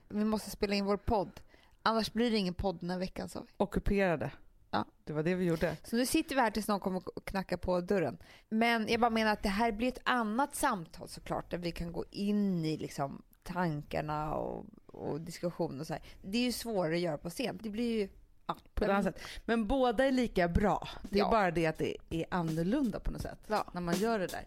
Vi 0.08 0.24
måste 0.24 0.50
spela 0.50 0.74
in 0.74 0.84
vår 0.84 0.96
podd. 0.96 1.40
Annars 1.82 2.12
blir 2.12 2.30
det 2.30 2.36
ingen 2.36 2.54
podd 2.54 2.80
den 2.80 2.90
här 2.90 2.98
veckan 2.98 3.28
sa 3.28 3.40
vi. 3.40 3.46
Ockuperade. 3.56 4.30
Ja. 4.70 4.84
Det 5.04 5.12
var 5.12 5.22
det 5.22 5.34
vi 5.34 5.44
gjorde. 5.44 5.76
Så 5.84 5.96
nu 5.96 6.06
sitter 6.06 6.34
vi 6.34 6.40
här 6.40 6.50
tills 6.50 6.68
någon 6.68 6.80
kommer 6.80 7.02
och 7.18 7.24
knackar 7.24 7.56
på 7.56 7.80
dörren. 7.80 8.18
Men 8.48 8.88
jag 8.88 9.00
bara 9.00 9.10
menar 9.10 9.32
att 9.32 9.42
det 9.42 9.48
här 9.48 9.72
blir 9.72 9.88
ett 9.88 10.00
annat 10.04 10.54
samtal 10.54 11.08
såklart 11.08 11.50
där 11.50 11.58
vi 11.58 11.72
kan 11.72 11.92
gå 11.92 12.04
in 12.10 12.64
i 12.64 12.76
liksom 12.76 13.22
tankarna 13.42 14.34
och, 14.34 14.66
och 14.86 15.20
diskussion 15.20 15.80
och 15.80 15.86
så 15.86 15.92
här. 15.92 16.02
Det 16.22 16.38
är 16.38 16.42
ju 16.42 16.52
svårare 16.52 16.94
att 16.94 17.00
göra 17.00 17.18
på 17.18 17.30
scen. 17.30 17.58
Det 17.62 17.70
blir 17.70 17.98
ju... 18.00 18.08
Ja, 18.46 18.56
På 18.74 18.84
ett 18.84 18.90
annat 18.90 19.04
sätt. 19.04 19.20
Men 19.44 19.66
båda 19.66 20.04
är 20.04 20.12
lika 20.12 20.48
bra. 20.48 20.88
Det 21.02 21.18
är 21.18 21.22
Ja. 21.22 21.30
bara 21.30 21.50
det 21.50 21.66
att 21.66 21.78
det 21.78 21.96
är 22.10 22.24
annorlunda 22.30 23.00
på 23.00 23.10
något 23.10 23.22
sätt. 23.22 23.38
Ja. 23.46 23.66
När 23.72 23.80
man 23.80 23.94
gör 23.96 24.18
det 24.18 24.26
där. 24.26 24.46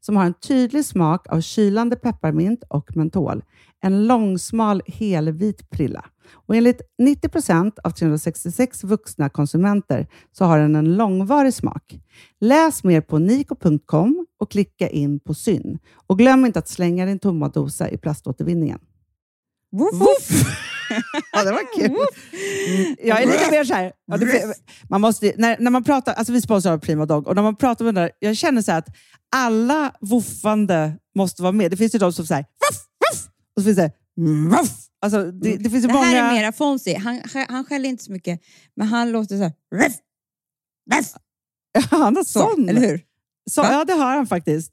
som 0.00 0.16
har 0.16 0.24
en 0.24 0.34
tydlig 0.34 0.84
smak 0.84 1.26
av 1.28 1.40
kylande 1.40 1.96
pepparmint 1.96 2.64
och 2.68 2.96
mentol. 2.96 3.42
En 3.82 4.06
långsmal 4.06 4.82
helvit 4.86 5.70
prilla. 5.70 6.04
Och 6.32 6.56
enligt 6.56 6.80
90 6.98 7.28
procent 7.28 7.78
av 7.78 7.90
366 7.90 8.84
vuxna 8.84 9.28
konsumenter 9.28 10.06
så 10.32 10.44
har 10.44 10.58
den 10.58 10.76
en 10.76 10.96
långvarig 10.96 11.54
smak. 11.54 12.00
Läs 12.40 12.84
mer 12.84 13.00
på 13.00 13.18
niko.com 13.18 14.26
och 14.38 14.50
klicka 14.50 14.88
in 14.88 15.20
på 15.20 15.34
Syn. 15.34 15.78
Och 16.06 16.18
glöm 16.18 16.46
inte 16.46 16.58
att 16.58 16.68
slänga 16.68 17.06
din 17.06 17.18
tomma 17.18 17.48
dosa 17.48 17.90
i 17.90 17.98
plaståtervinningen. 17.98 18.78
Woof! 19.72 20.56
ja, 21.32 21.44
det 21.44 21.50
var 21.50 21.74
kul. 21.74 21.90
Mm, 21.90 22.96
Jag 22.98 23.22
är 23.22 23.26
lite 23.26 23.50
mer 23.50 23.64
så 23.64 23.74
här. 23.74 23.92
Ja, 24.06 24.16
det, 24.16 24.54
man 24.88 25.00
måste, 25.00 25.32
när, 25.38 25.56
när 25.58 25.70
man 25.70 25.84
pratar, 25.84 26.12
alltså 26.12 26.32
vi 26.32 26.40
sponsrar 26.40 26.78
Prima 26.78 27.06
Dog 27.06 27.26
och 27.26 27.34
när 27.34 27.42
man 27.42 27.56
pratar 27.56 27.84
med 27.84 27.94
den 27.94 28.02
där, 28.04 28.12
jag 28.18 28.36
känner 28.36 28.62
så 28.62 28.72
att 28.72 28.86
alla 29.36 29.92
woofande 30.00 30.92
måste 31.16 31.42
vara 31.42 31.52
med. 31.52 31.70
Det 31.70 31.76
finns 31.76 31.94
ju 31.94 31.98
de 31.98 32.12
som 32.12 32.26
säger 32.26 32.42
voff, 32.42 32.76
voff, 33.10 33.28
och 33.56 33.62
så 33.62 33.64
finns 33.64 33.76
det 33.76 33.92
voff. 34.50 34.86
Alltså, 35.02 35.24
det, 35.24 35.56
det 35.56 35.70
finns 35.70 35.84
ju 35.84 35.88
Det 35.88 35.94
många... 35.94 36.06
här 36.06 36.30
är 36.30 36.40
mera 36.40 36.52
Fonzie. 36.52 36.98
Han, 36.98 37.20
han 37.48 37.64
skäller 37.64 37.88
inte 37.88 38.04
så 38.04 38.12
mycket, 38.12 38.40
men 38.76 38.86
han 38.88 39.12
låter 39.12 39.36
så 39.36 39.42
här. 39.42 39.52
Ruff, 39.74 39.94
ruff. 40.94 41.06
Han 41.90 42.16
har 42.16 42.24
Så, 42.24 42.40
sån. 42.40 42.68
eller 42.68 42.80
hur? 42.80 43.00
Så, 43.50 43.60
ja, 43.60 43.84
det 43.84 43.92
har 43.92 44.16
han 44.16 44.26
faktiskt. 44.26 44.72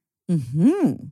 Mm-hmm. 0.31 1.11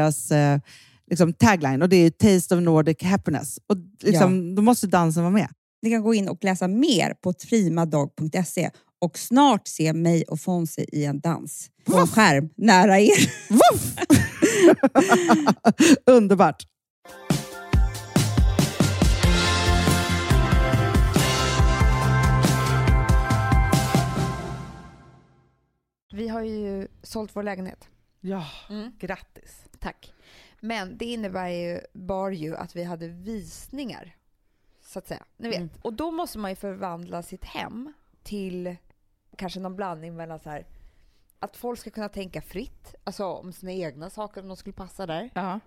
deras 0.01 0.31
eh, 0.31 0.59
liksom, 1.09 1.33
tagline 1.33 1.81
och 1.81 1.89
det 1.89 1.95
är 1.95 2.09
Taste 2.09 2.55
of 2.55 2.61
Nordic 2.61 3.03
Happiness. 3.03 3.59
Och 3.67 3.77
liksom, 4.03 4.49
ja. 4.49 4.55
Då 4.55 4.61
måste 4.61 4.87
dansen 4.87 5.23
vara 5.23 5.33
med. 5.33 5.47
Ni 5.81 5.89
kan 5.89 6.01
gå 6.01 6.13
in 6.13 6.29
och 6.29 6.43
läsa 6.43 6.67
mer 6.67 7.13
på 7.13 7.33
trimadag.se 7.33 8.69
och 9.01 9.17
snart 9.17 9.67
se 9.67 9.93
mig 9.93 10.23
och 10.23 10.39
Fonzie 10.39 10.85
i 10.91 11.05
en 11.05 11.19
dans 11.19 11.69
på 11.85 11.97
en 11.97 12.07
skärm 12.07 12.49
nära 12.55 12.99
er. 12.99 13.31
Underbart! 16.11 16.67
Vi 26.13 26.27
har 26.27 26.41
ju 26.41 26.87
sålt 27.03 27.31
vår 27.33 27.43
lägenhet. 27.43 27.87
Ja, 28.21 28.45
mm. 28.69 28.91
grattis. 28.99 29.70
Tack. 29.81 30.13
Men 30.59 30.97
det 30.97 31.05
innebär 31.05 31.47
ju, 31.47 31.81
bar 31.93 32.29
ju 32.29 32.55
att 32.55 32.75
vi 32.75 32.83
hade 32.83 33.07
visningar. 33.07 34.15
Så 34.81 34.99
att 34.99 35.07
säga. 35.07 35.25
Ni 35.37 35.49
vet. 35.49 35.57
Mm. 35.57 35.69
Och 35.81 35.93
då 35.93 36.11
måste 36.11 36.37
man 36.37 36.51
ju 36.51 36.55
förvandla 36.55 37.23
sitt 37.23 37.45
hem 37.45 37.93
till 38.23 38.75
kanske 39.35 39.59
någon 39.59 39.75
blandning 39.75 40.15
mellan 40.15 40.39
så 40.39 40.49
här 40.49 40.65
att 41.39 41.57
folk 41.57 41.79
ska 41.79 41.89
kunna 41.89 42.09
tänka 42.09 42.41
fritt, 42.41 42.95
alltså 43.03 43.25
om 43.25 43.53
sina 43.53 43.71
egna 43.71 44.09
saker 44.09 44.41
om 44.41 44.47
de 44.47 44.57
skulle 44.57 44.73
passa 44.73 45.05
där. 45.05 45.29
Ja. 45.33 45.59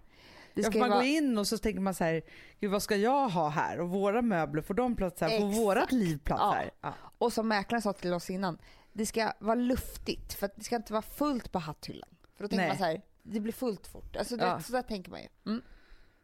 Det 0.54 0.62
ska 0.62 0.78
ja, 0.78 0.80
man 0.80 0.90
vara... 0.90 1.00
går 1.00 1.08
in 1.08 1.38
och 1.38 1.46
så 1.46 1.58
tänker 1.58 1.80
man 1.80 1.94
så 1.94 2.04
här, 2.04 2.22
Gud, 2.60 2.70
vad 2.70 2.82
ska 2.82 2.96
jag 2.96 3.28
ha 3.28 3.48
här? 3.48 3.80
Och 3.80 3.88
våra 3.88 4.22
möbler, 4.22 4.62
får 4.62 4.74
de 4.74 4.96
plats 4.96 5.20
här? 5.20 5.38
Får 5.38 5.46
vårat 5.46 5.92
liv 5.92 6.18
plats 6.18 6.40
ja. 6.42 6.52
här? 6.52 6.70
Ja. 6.80 6.94
Och 7.18 7.32
som 7.32 7.48
mäklaren 7.48 7.82
sa 7.82 7.92
till 7.92 8.12
oss 8.12 8.30
innan, 8.30 8.58
det 8.92 9.06
ska 9.06 9.32
vara 9.38 9.54
luftigt 9.54 10.34
för 10.34 10.50
det 10.56 10.64
ska 10.64 10.76
inte 10.76 10.92
vara 10.92 11.02
fullt 11.02 11.52
på 11.52 11.58
hatthyllan. 11.58 12.08
För 12.36 12.44
då 12.44 12.48
tänker 12.48 12.62
Nej. 12.62 12.68
man 12.68 12.78
så 12.78 12.84
här, 12.84 13.02
det 13.24 13.40
blir 13.40 13.52
fullt 13.52 13.86
fort. 13.86 14.16
Alltså 14.16 14.36
det, 14.36 14.44
ja. 14.44 14.60
Så 14.60 14.72
där 14.72 14.82
tänker 14.82 15.10
man 15.10 15.20
ju. 15.20 15.28
Mm. 15.46 15.62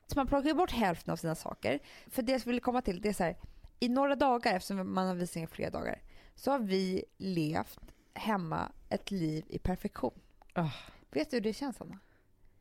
Så 0.06 0.18
man 0.18 0.26
plockar 0.26 0.54
bort 0.54 0.70
hälften 0.70 1.12
av 1.12 1.16
sina 1.16 1.34
saker. 1.34 1.80
För 2.06 2.22
det 2.22 2.32
jag 2.32 2.44
ville 2.44 2.60
komma 2.60 2.82
till, 2.82 3.00
det 3.00 3.08
är 3.08 3.12
så 3.12 3.24
här, 3.24 3.36
i 3.80 3.88
några 3.88 4.16
dagar, 4.16 4.56
eftersom 4.56 4.94
man 4.94 5.06
har 5.06 5.14
visningar 5.14 5.48
flera 5.48 5.70
dagar, 5.70 6.02
så 6.34 6.50
har 6.50 6.58
vi 6.58 7.04
levt 7.18 7.80
hemma 8.14 8.72
ett 8.88 9.10
liv 9.10 9.44
i 9.48 9.58
perfektion. 9.58 10.20
Oh. 10.54 10.74
Vet 11.10 11.30
du 11.30 11.36
hur 11.36 11.40
det 11.40 11.52
känns, 11.52 11.80
Anna? 11.80 11.98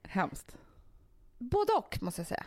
Hemskt. 0.03 0.57
Både 1.37 1.73
och, 1.73 2.01
måste 2.01 2.21
jag 2.21 2.27
säga. 2.27 2.45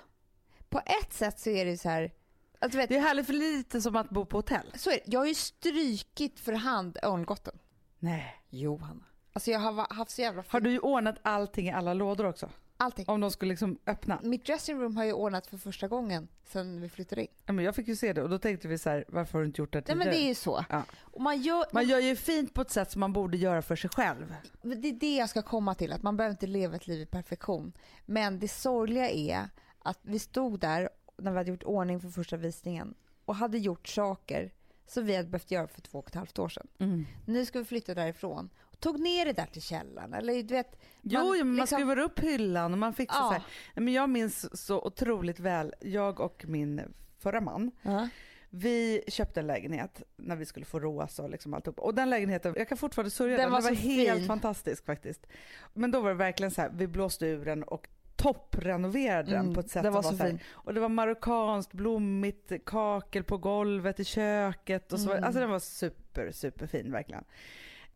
På 0.68 0.78
ett 0.78 1.12
sätt 1.12 1.40
så 1.40 1.50
är 1.50 1.64
det 1.64 1.78
så 1.78 1.88
här... 1.88 2.12
Alltså, 2.58 2.78
vet, 2.78 2.88
det 2.88 2.96
är 2.96 3.00
härligt 3.00 3.26
för 3.26 3.32
lite 3.32 3.80
som 3.80 3.96
att 3.96 4.10
bo 4.10 4.26
på 4.26 4.38
hotell. 4.38 4.72
Så 4.74 4.90
är 4.90 4.94
det. 4.94 5.02
Jag 5.06 5.20
har 5.20 5.26
ju 5.26 5.34
strykit 5.34 6.40
för 6.40 6.52
hand 6.52 6.98
örngotten. 7.02 7.58
Nej. 7.98 8.42
Jo, 8.50 8.76
Hanna. 8.76 9.04
Alltså 9.32 9.50
jag 9.50 9.58
har 9.58 9.94
haft 9.94 10.10
så 10.10 10.20
jävla 10.20 10.42
fint. 10.42 10.52
Har 10.52 10.60
du 10.60 10.78
ordnat 10.78 11.16
allting 11.22 11.66
i 11.66 11.72
alla 11.72 11.94
lådor 11.94 12.26
också? 12.26 12.48
Allting. 12.76 13.04
Om 13.08 13.20
de 13.20 13.30
skulle 13.30 13.48
liksom 13.48 13.78
öppna? 13.86 14.20
Mitt 14.22 14.46
dressing 14.46 14.96
har 14.96 15.04
jag 15.04 15.18
ordnat 15.18 15.46
för 15.46 15.58
första 15.58 15.88
gången 15.88 16.28
sen 16.44 16.80
vi 16.80 16.88
flyttade 16.88 17.20
in. 17.20 17.28
Ja, 17.46 17.52
men 17.52 17.64
jag 17.64 17.74
fick 17.74 17.88
ju 17.88 17.96
se 17.96 18.12
det 18.12 18.22
och 18.22 18.28
då 18.28 18.38
tänkte 18.38 18.68
vi 18.68 18.78
så 18.78 18.90
här, 18.90 19.04
varför 19.08 19.32
har 19.32 19.40
du 19.40 19.46
inte 19.46 19.60
gjort 19.60 19.72
det 19.72 19.82
tidigare? 19.82 19.98
Nej 19.98 20.06
men 20.06 20.14
det 20.14 20.24
är 20.24 20.28
ju 20.28 20.34
så. 20.34 20.64
Ja. 20.70 20.82
Och 21.00 21.20
man, 21.20 21.42
gör, 21.42 21.64
man 21.72 21.88
gör 21.88 21.98
ju 21.98 22.16
fint 22.16 22.54
på 22.54 22.60
ett 22.60 22.70
sätt 22.70 22.90
som 22.90 23.00
man 23.00 23.12
borde 23.12 23.36
göra 23.36 23.62
för 23.62 23.76
sig 23.76 23.90
själv. 23.90 24.34
Det 24.62 24.88
är 24.88 24.92
det 24.92 25.16
jag 25.16 25.30
ska 25.30 25.42
komma 25.42 25.74
till, 25.74 25.92
att 25.92 26.02
man 26.02 26.16
behöver 26.16 26.34
inte 26.34 26.46
leva 26.46 26.76
ett 26.76 26.86
liv 26.86 27.00
i 27.00 27.06
perfektion. 27.06 27.72
Men 28.06 28.38
det 28.38 28.48
sorgliga 28.48 29.10
är 29.10 29.48
att 29.78 29.98
vi 30.02 30.18
stod 30.18 30.60
där 30.60 30.88
när 31.16 31.30
vi 31.30 31.36
hade 31.36 31.50
gjort 31.50 31.62
ordning 31.62 32.00
för 32.00 32.08
första 32.08 32.36
visningen 32.36 32.94
och 33.24 33.34
hade 33.34 33.58
gjort 33.58 33.88
saker 33.88 34.52
som 34.86 35.06
vi 35.06 35.16
hade 35.16 35.28
behövt 35.28 35.50
göra 35.50 35.68
för 35.68 35.80
två 35.80 35.98
och 35.98 36.08
ett 36.08 36.14
halvt 36.14 36.38
år 36.38 36.48
sedan. 36.48 36.66
Mm. 36.78 37.06
Nu 37.26 37.46
ska 37.46 37.58
vi 37.58 37.64
flytta 37.64 37.94
därifrån 37.94 38.50
tog 38.82 39.00
ner 39.00 39.24
det 39.24 39.32
där 39.32 39.46
till 39.46 39.62
källaren. 39.62 40.14
Eller, 40.14 40.42
du 40.42 40.54
vet, 40.54 40.70
man, 40.72 41.12
jo, 41.12 41.44
man 41.44 41.56
liksom... 41.56 41.76
skruvar 41.76 41.98
upp 41.98 42.18
hyllan 42.18 42.72
och 42.72 42.78
man 42.78 42.94
fixar 42.94 43.18
ja. 43.18 43.28
så 43.28 43.32
här. 43.32 43.42
Men 43.74 43.92
jag 43.92 44.10
minns 44.10 44.66
så 44.66 44.82
otroligt 44.82 45.40
väl, 45.40 45.74
jag 45.80 46.20
och 46.20 46.44
min 46.48 46.94
förra 47.18 47.40
man, 47.40 47.70
uh-huh. 47.82 48.08
vi 48.50 49.02
köpte 49.08 49.40
en 49.40 49.46
lägenhet 49.46 50.02
när 50.16 50.36
vi 50.36 50.46
skulle 50.46 50.66
få 50.66 50.80
rosa 50.80 51.22
och 51.22 51.30
liksom 51.30 51.54
alltihop. 51.54 51.78
Och 51.78 51.94
den 51.94 52.10
lägenheten, 52.10 52.54
jag 52.56 52.68
kan 52.68 52.78
fortfarande 52.78 53.10
sörja 53.10 53.36
den, 53.36 53.40
den, 53.40 53.52
var, 53.52 53.60
den 53.60 53.74
var 53.74 53.82
helt 53.82 54.18
fin. 54.18 54.26
fantastisk 54.26 54.86
faktiskt. 54.86 55.26
Men 55.74 55.90
då 55.90 56.00
var 56.00 56.08
det 56.08 56.14
verkligen 56.14 56.50
så 56.50 56.60
här, 56.60 56.70
vi 56.74 56.86
blåste 56.86 57.26
ur 57.26 57.44
den 57.44 57.62
och 57.62 57.88
topprenoverade 58.16 59.30
den 59.30 59.40
mm, 59.40 59.54
på 59.54 59.60
ett 59.60 59.70
sätt 59.70 59.82
den 59.82 59.92
var 59.92 60.02
som 60.02 60.16
var 60.16 60.24
så 60.24 60.30
fin. 60.30 60.40
Och 60.50 60.74
det 60.74 60.80
var 60.80 60.88
marockanskt, 60.88 61.72
blommigt, 61.72 62.52
kakel 62.66 63.24
på 63.24 63.38
golvet 63.38 64.00
i 64.00 64.04
köket 64.04 64.92
och 64.92 65.00
så. 65.00 65.10
Mm. 65.12 65.24
Alltså 65.24 65.40
den 65.40 65.50
var 65.50 65.58
super, 65.58 66.32
super 66.32 66.66
fin 66.66 66.92
verkligen. 66.92 67.24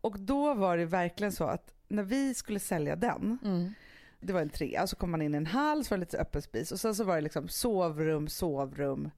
Och 0.01 0.19
då 0.19 0.53
var 0.53 0.77
det 0.77 0.85
verkligen 0.85 1.31
så 1.31 1.43
att 1.43 1.73
när 1.87 2.03
vi 2.03 2.33
skulle 2.33 2.59
sälja 2.59 2.95
den, 2.95 3.37
mm. 3.43 3.73
det 4.19 4.33
var 4.33 4.41
en 4.41 4.49
trea, 4.49 4.87
så 4.87 4.95
kom 4.95 5.11
man 5.11 5.21
in 5.21 5.33
i 5.33 5.37
en 5.37 5.45
hall, 5.45 5.85
så 5.85 5.89
var 5.89 5.97
det 5.97 6.01
lite 6.01 6.17
öppen 6.17 6.41
spis 6.41 6.71
och 6.71 6.79
sen 6.79 6.95
så 6.95 7.03
var 7.03 7.15
det 7.15 7.21
liksom 7.21 7.47
sovrum, 7.47 8.27
sovrum, 8.27 9.09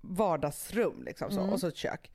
vardagsrum 0.00 1.02
liksom 1.02 1.30
så, 1.30 1.40
mm. 1.40 1.52
och 1.52 1.60
så 1.60 1.66
ett 1.66 1.76
kök. 1.76 2.10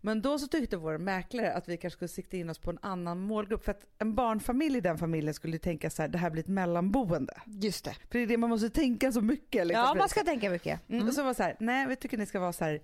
Men 0.00 0.22
då 0.22 0.38
så 0.38 0.46
tyckte 0.46 0.76
vår 0.76 0.98
mäklare 0.98 1.52
att 1.52 1.68
vi 1.68 1.76
kanske 1.76 1.96
skulle 1.96 2.08
sikta 2.08 2.36
in 2.36 2.50
oss 2.50 2.58
på 2.58 2.70
en 2.70 2.78
annan 2.82 3.20
målgrupp 3.20 3.64
för 3.64 3.72
att 3.72 3.86
en 3.98 4.14
barnfamilj 4.14 4.78
i 4.78 4.80
den 4.80 4.98
familjen 4.98 5.34
skulle 5.34 5.58
tänka 5.58 5.90
så 5.90 6.02
här, 6.02 6.08
det 6.08 6.18
här 6.18 6.30
blir 6.30 6.42
ett 6.42 6.48
mellanboende. 6.48 7.40
Just 7.46 7.84
det. 7.84 7.92
För 7.92 8.18
det 8.18 8.20
är 8.20 8.26
det 8.26 8.36
man 8.36 8.50
måste 8.50 8.70
tänka 8.70 9.12
så 9.12 9.20
mycket. 9.20 9.66
Liksom. 9.66 9.84
Ja, 9.84 9.94
man 9.94 10.08
ska 10.08 10.24
tänka 10.24 10.50
mycket. 10.50 10.80
Mm. 10.88 11.08
Och 11.08 11.14
så 11.14 11.22
var 11.22 11.34
så 11.34 11.42
här, 11.42 11.56
nej 11.60 11.86
vi 11.86 11.96
tycker 11.96 12.18
ni 12.18 12.26
ska 12.26 12.40
vara 12.40 12.52
så 12.52 12.64
här, 12.64 12.80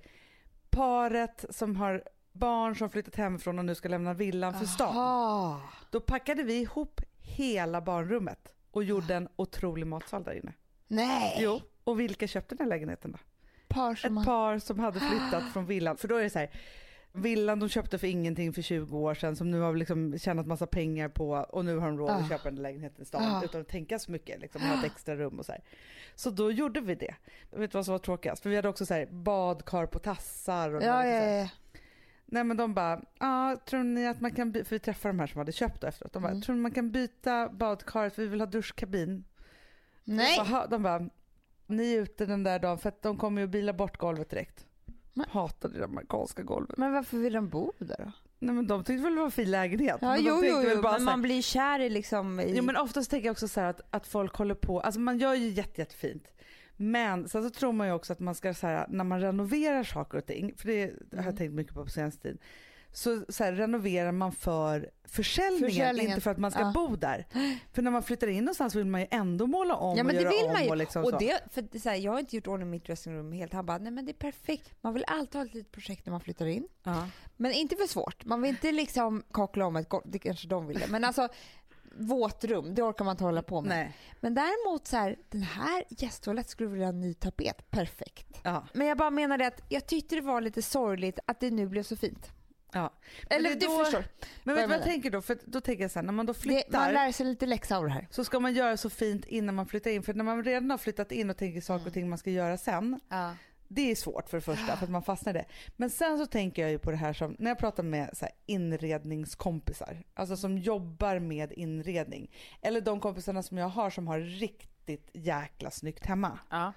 paret 0.71 1.45
som 1.51 1.77
har 1.77 2.03
barn 2.35 2.77
som 2.77 2.91
flyttat 2.91 3.17
hemifrån 3.17 3.59
och 3.59 3.65
nu 3.65 3.75
ska 3.75 3.89
lämna 3.89 4.15
villan 4.15 4.55
för 4.59 4.67
stan. 4.67 5.61
Då 5.91 6.01
packade 6.01 6.43
vi 6.43 6.61
ihop 6.61 7.01
hela 7.17 7.81
barnrummet 7.81 8.53
och 8.71 8.85
gjorde 8.85 9.15
en 9.15 9.29
otrolig 9.37 9.87
matsal 9.87 10.25
där 10.25 10.33
inne. 10.33 10.53
Nej! 10.89 11.37
Jo, 11.41 11.61
och 11.85 12.01
vilka 12.01 12.27
köpte 12.27 12.55
den 12.55 12.65
här 12.65 12.69
lägenheten 12.69 13.13
då? 13.13 13.19
Par 13.69 13.95
som 13.95 14.19
Ett 14.19 14.25
par 14.25 14.59
som 14.59 14.79
hade 14.79 15.01
flyttat 15.01 15.53
från 15.53 15.67
villan. 15.67 15.97
För 15.97 16.09
då 16.09 16.17
är 16.17 16.23
det 16.23 16.31
så 16.31 16.39
här, 16.39 16.51
villan 17.13 17.59
de 17.59 17.69
köpte 17.69 17.99
för 17.99 18.07
ingenting 18.07 18.53
för 18.53 18.63
20 18.63 18.99
år 18.99 19.15
sedan 19.15 19.37
som 19.37 19.51
nu 19.51 19.61
har 19.61 19.75
liksom 19.75 20.19
tjänat 20.19 20.47
massa 20.47 20.67
pengar 20.67 21.09
på 21.09 21.31
och 21.31 21.65
nu 21.65 21.79
har 21.79 21.87
de 21.87 21.99
råd 21.99 22.11
att 22.11 22.25
ah. 22.25 22.29
köpa 22.29 22.49
en 22.49 22.55
lägenhet 22.55 23.01
i 23.01 23.05
stan 23.05 23.23
ah. 23.23 23.45
utan 23.45 23.61
att 23.61 23.69
tänka 23.69 23.99
så 23.99 24.13
mycket. 24.13 24.41
Liksom, 24.41 24.63
ha 24.63 24.79
ett 24.79 24.85
extra 24.85 25.17
rum 25.17 25.39
och 25.39 25.47
så 25.47 25.53
här. 25.53 25.63
Så 26.15 26.31
då 26.31 26.51
gjorde 26.51 26.81
vi 26.81 26.95
det. 26.95 27.15
Vet 27.51 27.73
du 27.73 27.79
vad 27.79 27.85
som 27.85 27.93
var 27.93 27.99
tråkigast? 27.99 28.43
För 28.43 28.51
vi 28.51 28.57
hade 28.57 28.69
också 28.69 28.87
så 28.87 28.95
här, 28.95 29.07
badkar 29.07 29.87
på 29.87 29.99
tassar. 29.99 30.75
Och 30.75 30.83
ja, 30.83 31.07
ja, 31.07 31.25
ja. 31.25 31.49
Nej 32.27 32.45
men 32.45 32.57
de 32.57 32.75
bara, 32.75 33.03
ja 33.19 33.57
tror 33.67 33.83
ni 33.83 34.07
att 34.07 34.21
man 34.21 34.35
kan 34.35 34.53
byta, 34.53 34.65
för 34.65 34.77
vi 34.77 34.81
träffade 34.81 35.13
de 35.13 35.21
här 35.21 35.27
som 35.27 35.39
hade 35.39 35.53
köpt 35.53 35.81
det 35.81 35.89
efteråt. 35.89 36.13
De 36.13 36.23
bara, 36.23 36.31
mm. 36.31 36.43
tror 36.43 36.57
ni 36.57 36.63
man 36.63 36.71
kan 36.71 36.91
byta 36.91 37.49
badkaret 37.49 38.15
för 38.15 38.23
vi 38.23 38.29
vill 38.29 38.41
ha 38.41 38.47
duschkabin? 38.47 39.25
Nej. 40.05 40.39
De 40.39 40.51
bara, 40.51 40.67
de 40.67 40.83
bara, 40.83 41.09
ni 41.67 41.95
är 41.95 42.01
ute 42.01 42.27
den 42.27 42.43
där 42.43 42.59
dagen 42.59 42.79
för 42.79 42.89
att 42.89 43.03
de 43.03 43.19
kommer 43.19 43.41
ju 43.41 43.45
att 43.45 43.51
bila 43.51 43.73
bort 43.73 43.99
golvet 43.99 44.31
direkt. 44.31 44.67
Men. 45.13 45.27
Hatade 45.31 45.79
det 45.79 45.85
amerikanska 45.85 46.43
golvet. 46.43 46.79
Men 46.79 46.93
varför 46.93 47.17
vill 47.17 47.33
de 47.33 47.49
bo 47.49 47.73
där 47.79 47.97
då? 47.99 48.13
Nej 48.39 48.55
men 48.55 48.67
de 48.67 48.85
tyckte 48.85 49.03
väl 49.03 49.13
det 49.13 49.19
var 49.19 49.25
en 49.25 49.31
fin 49.31 49.51
lägenhet. 49.51 49.99
Ja, 50.01 50.09
men 50.09 50.25
jo, 50.25 50.43
jo, 50.45 50.63
jo, 50.63 50.83
men 50.83 51.05
man 51.05 51.23
blir 51.23 51.43
kär 51.43 51.81
i 51.81 51.91
liksom... 51.91 52.41
I... 52.41 52.57
Jo 52.57 52.65
men 52.65 52.77
oftast 52.77 53.11
tänker 53.11 53.27
jag 53.27 53.33
också 53.33 53.49
så 53.49 53.61
att, 53.61 53.81
att 53.91 54.07
folk 54.07 54.35
håller 54.35 54.55
på, 54.55 54.81
alltså 54.81 55.01
man 55.01 55.19
gör 55.19 55.35
ju 55.35 55.49
jätte, 55.49 55.81
jättefint. 55.81 56.29
Men 56.77 57.29
sen 57.29 57.43
så 57.43 57.51
tror 57.51 57.73
man 57.73 57.87
ju 57.87 57.93
också 57.93 58.13
att 58.13 58.21
man 58.21 58.35
ska 58.35 58.55
så 58.55 58.67
här, 58.67 58.87
när 58.89 59.05
man 59.05 59.21
renoverar 59.21 59.85
saker 59.85 60.19
och 60.19 60.27
ting, 60.27 60.55
för 60.57 60.69
det 60.69 60.81
har 60.83 60.91
jag 61.11 61.23
mm. 61.23 61.37
tänkt 61.37 61.53
mycket 61.53 61.75
på 61.75 61.85
på 61.85 61.91
senaste 61.91 62.23
tid, 62.23 62.39
så, 62.93 63.25
så 63.29 63.45
här, 63.45 63.53
renoverar 63.53 64.13
man 64.13 64.33
för 64.33 64.91
försäljningen, 65.05 65.71
Försäljningen. 65.71 66.11
inte 66.11 66.21
för 66.21 66.31
att 66.31 66.39
man 66.39 66.51
ska 66.51 66.61
Ja. 66.61 66.73
bo 66.75 66.97
där. 66.97 67.27
För 67.73 67.83
när 67.83 67.91
man 67.91 68.03
flyttar 68.03 68.27
in 68.27 68.45
någonstans 68.45 68.75
vill 68.75 68.87
man 68.87 69.01
ju 69.01 69.07
ändå 69.11 69.47
måla 69.47 69.77
om 69.77 69.97
Ja 69.97 70.05
men 70.05 70.17
och 70.17 70.23
det 70.23 70.29
göra 70.29 70.31
vill 70.31 70.47
om. 70.47 70.53
man 70.53 70.65
ju. 70.65 70.71
Och 70.71 70.77
liksom 70.77 71.05
och 71.05 71.11
så. 71.11 71.19
det, 71.19 71.41
för 71.51 71.63
det, 71.63 71.81
så 71.81 71.89
här, 71.89 71.97
jag 71.97 72.13
har 72.13 72.19
inte 72.19 72.37
gjort 72.37 72.47
ordning 72.47 72.71
mitt 72.71 72.85
dressingrum 72.85 73.33
helt. 73.33 73.53
Han 73.53 73.67
bara, 73.67 73.79
nej 73.79 73.93
men 73.93 74.05
det 74.07 74.13
är 74.13 74.31
perfekt. 74.31 74.75
Man 74.81 74.95
vill 74.95 75.05
alltid 75.07 75.35
ha 75.35 75.47
ett 75.47 75.55
litet 75.55 75.73
projekt 75.73 76.07
när 76.07 76.11
man 76.11 76.21
flyttar 76.21 76.47
in. 76.47 76.69
Ja. 76.83 77.09
Men 77.37 77.53
inte 77.53 77.77
för 77.77 77.87
svårt. 77.87 78.25
Man 78.25 78.43
vill 78.43 78.49
inte 78.49 78.73
liksom 78.73 79.23
kakla 79.33 79.67
om 79.67 79.77
ett 79.77 79.89
golv, 79.89 80.03
det 80.07 80.19
kanske 80.19 80.49
de 80.49 80.67
ville. 80.67 80.87
Men 80.89 81.05
alltså 81.05 81.29
våtrum, 81.97 82.75
det 82.75 82.83
orkar 82.83 83.05
man 83.05 83.13
inte 83.13 83.25
hålla 83.25 83.43
på 83.43 83.61
med. 83.61 83.69
Nej. 83.69 83.97
Men 84.21 84.35
däremot 84.35 84.87
så 84.87 84.97
här, 84.97 85.17
den 85.29 85.43
här 85.43 85.85
gästtoaletten 85.89 86.51
skulle 86.51 86.69
vilja 86.71 86.87
ha 86.87 86.93
en 86.93 87.01
ny 87.01 87.15
tapet. 87.15 87.71
Perfekt. 87.71 88.41
Ja. 88.45 88.67
Men 88.73 88.87
jag 88.87 88.99
bara 88.99 89.11
menar 89.11 89.39
det 89.39 89.47
att 89.47 89.63
jag 89.69 89.87
tyckte 89.87 90.15
det 90.15 90.21
var 90.21 90.41
lite 90.41 90.63
sorgligt 90.63 91.19
att 91.27 91.41
det 91.41 91.51
nu 91.51 91.67
blev 91.67 91.83
så 91.83 91.97
fint. 91.97 92.31
Ja. 92.73 92.93
Men 93.29 93.39
Eller 93.39 93.51
det 93.51 93.57
är 93.57 93.61
du 93.61 93.67
då- 93.67 93.85
förstår. 93.85 94.05
Men 94.45 94.55
vad 94.55 94.55
vet 94.55 94.65
du 94.65 94.69
vad 94.69 94.79
jag 94.79 94.85
tänker 94.85 95.11
då? 95.11 95.21
För 95.23 95.39
då 95.45 95.61
tänker 95.61 95.85
jag 95.85 95.91
så 95.91 95.99
här, 95.99 96.07
när 96.07 96.13
man 96.13 96.27
då 96.27 96.33
Det, 96.33 96.39
flyttar 96.39 96.79
man 96.81 96.93
lär 96.93 97.13
sig 97.13 97.27
lite 97.27 97.47
läxa 97.47 97.77
av 97.77 97.85
det 97.85 97.91
här. 97.91 98.07
så 98.11 98.25
ska 98.25 98.41
man 98.41 98.55
göra 98.55 98.77
så 98.77 98.91
fint 98.91 99.25
innan 99.27 99.55
man 99.55 99.67
flyttar 99.67 99.91
in. 99.91 100.03
För 100.03 100.15
när 100.15 100.25
man 100.25 100.45
redan 100.45 100.71
har 100.71 100.79
flyttat 100.79 101.13
in 101.13 101.31
och 101.31 101.37
tänker 101.37 101.61
saker 101.61 101.87
och 101.87 101.93
ting 101.93 102.09
man 102.09 102.19
ska 102.19 102.31
göra 102.31 102.57
sen. 102.59 103.01
Ja. 103.09 103.31
Det 103.75 103.91
är 103.91 103.95
svårt 103.95 104.29
för 104.29 104.37
det 104.37 104.41
första 104.41 104.77
för 104.77 104.85
att 104.85 104.91
man 104.91 105.03
fastnar 105.03 105.35
i 105.35 105.39
det. 105.39 105.45
Men 105.77 105.91
sen 105.91 106.19
så 106.19 106.27
tänker 106.27 106.63
jag 106.63 106.71
ju 106.71 106.79
på 106.79 106.91
det 106.91 106.97
här 106.97 107.13
som 107.13 107.37
när 107.39 107.51
jag 107.51 107.59
pratar 107.59 107.83
med 107.83 108.11
så 108.13 108.27
inredningskompisar. 108.47 110.03
Alltså 110.15 110.37
som 110.37 110.59
jobbar 110.59 111.19
med 111.19 111.53
inredning. 111.53 112.31
Eller 112.63 112.81
de 112.81 113.01
kompisarna 113.01 113.43
som 113.43 113.59
jag 113.59 113.69
har 113.69 113.91
som 113.91 114.07
har 114.09 114.21
riktigt 114.21 115.11
jäkla 115.13 115.71
snyggt 115.71 116.07
hemma. 116.07 116.39
Ja. 116.51 116.73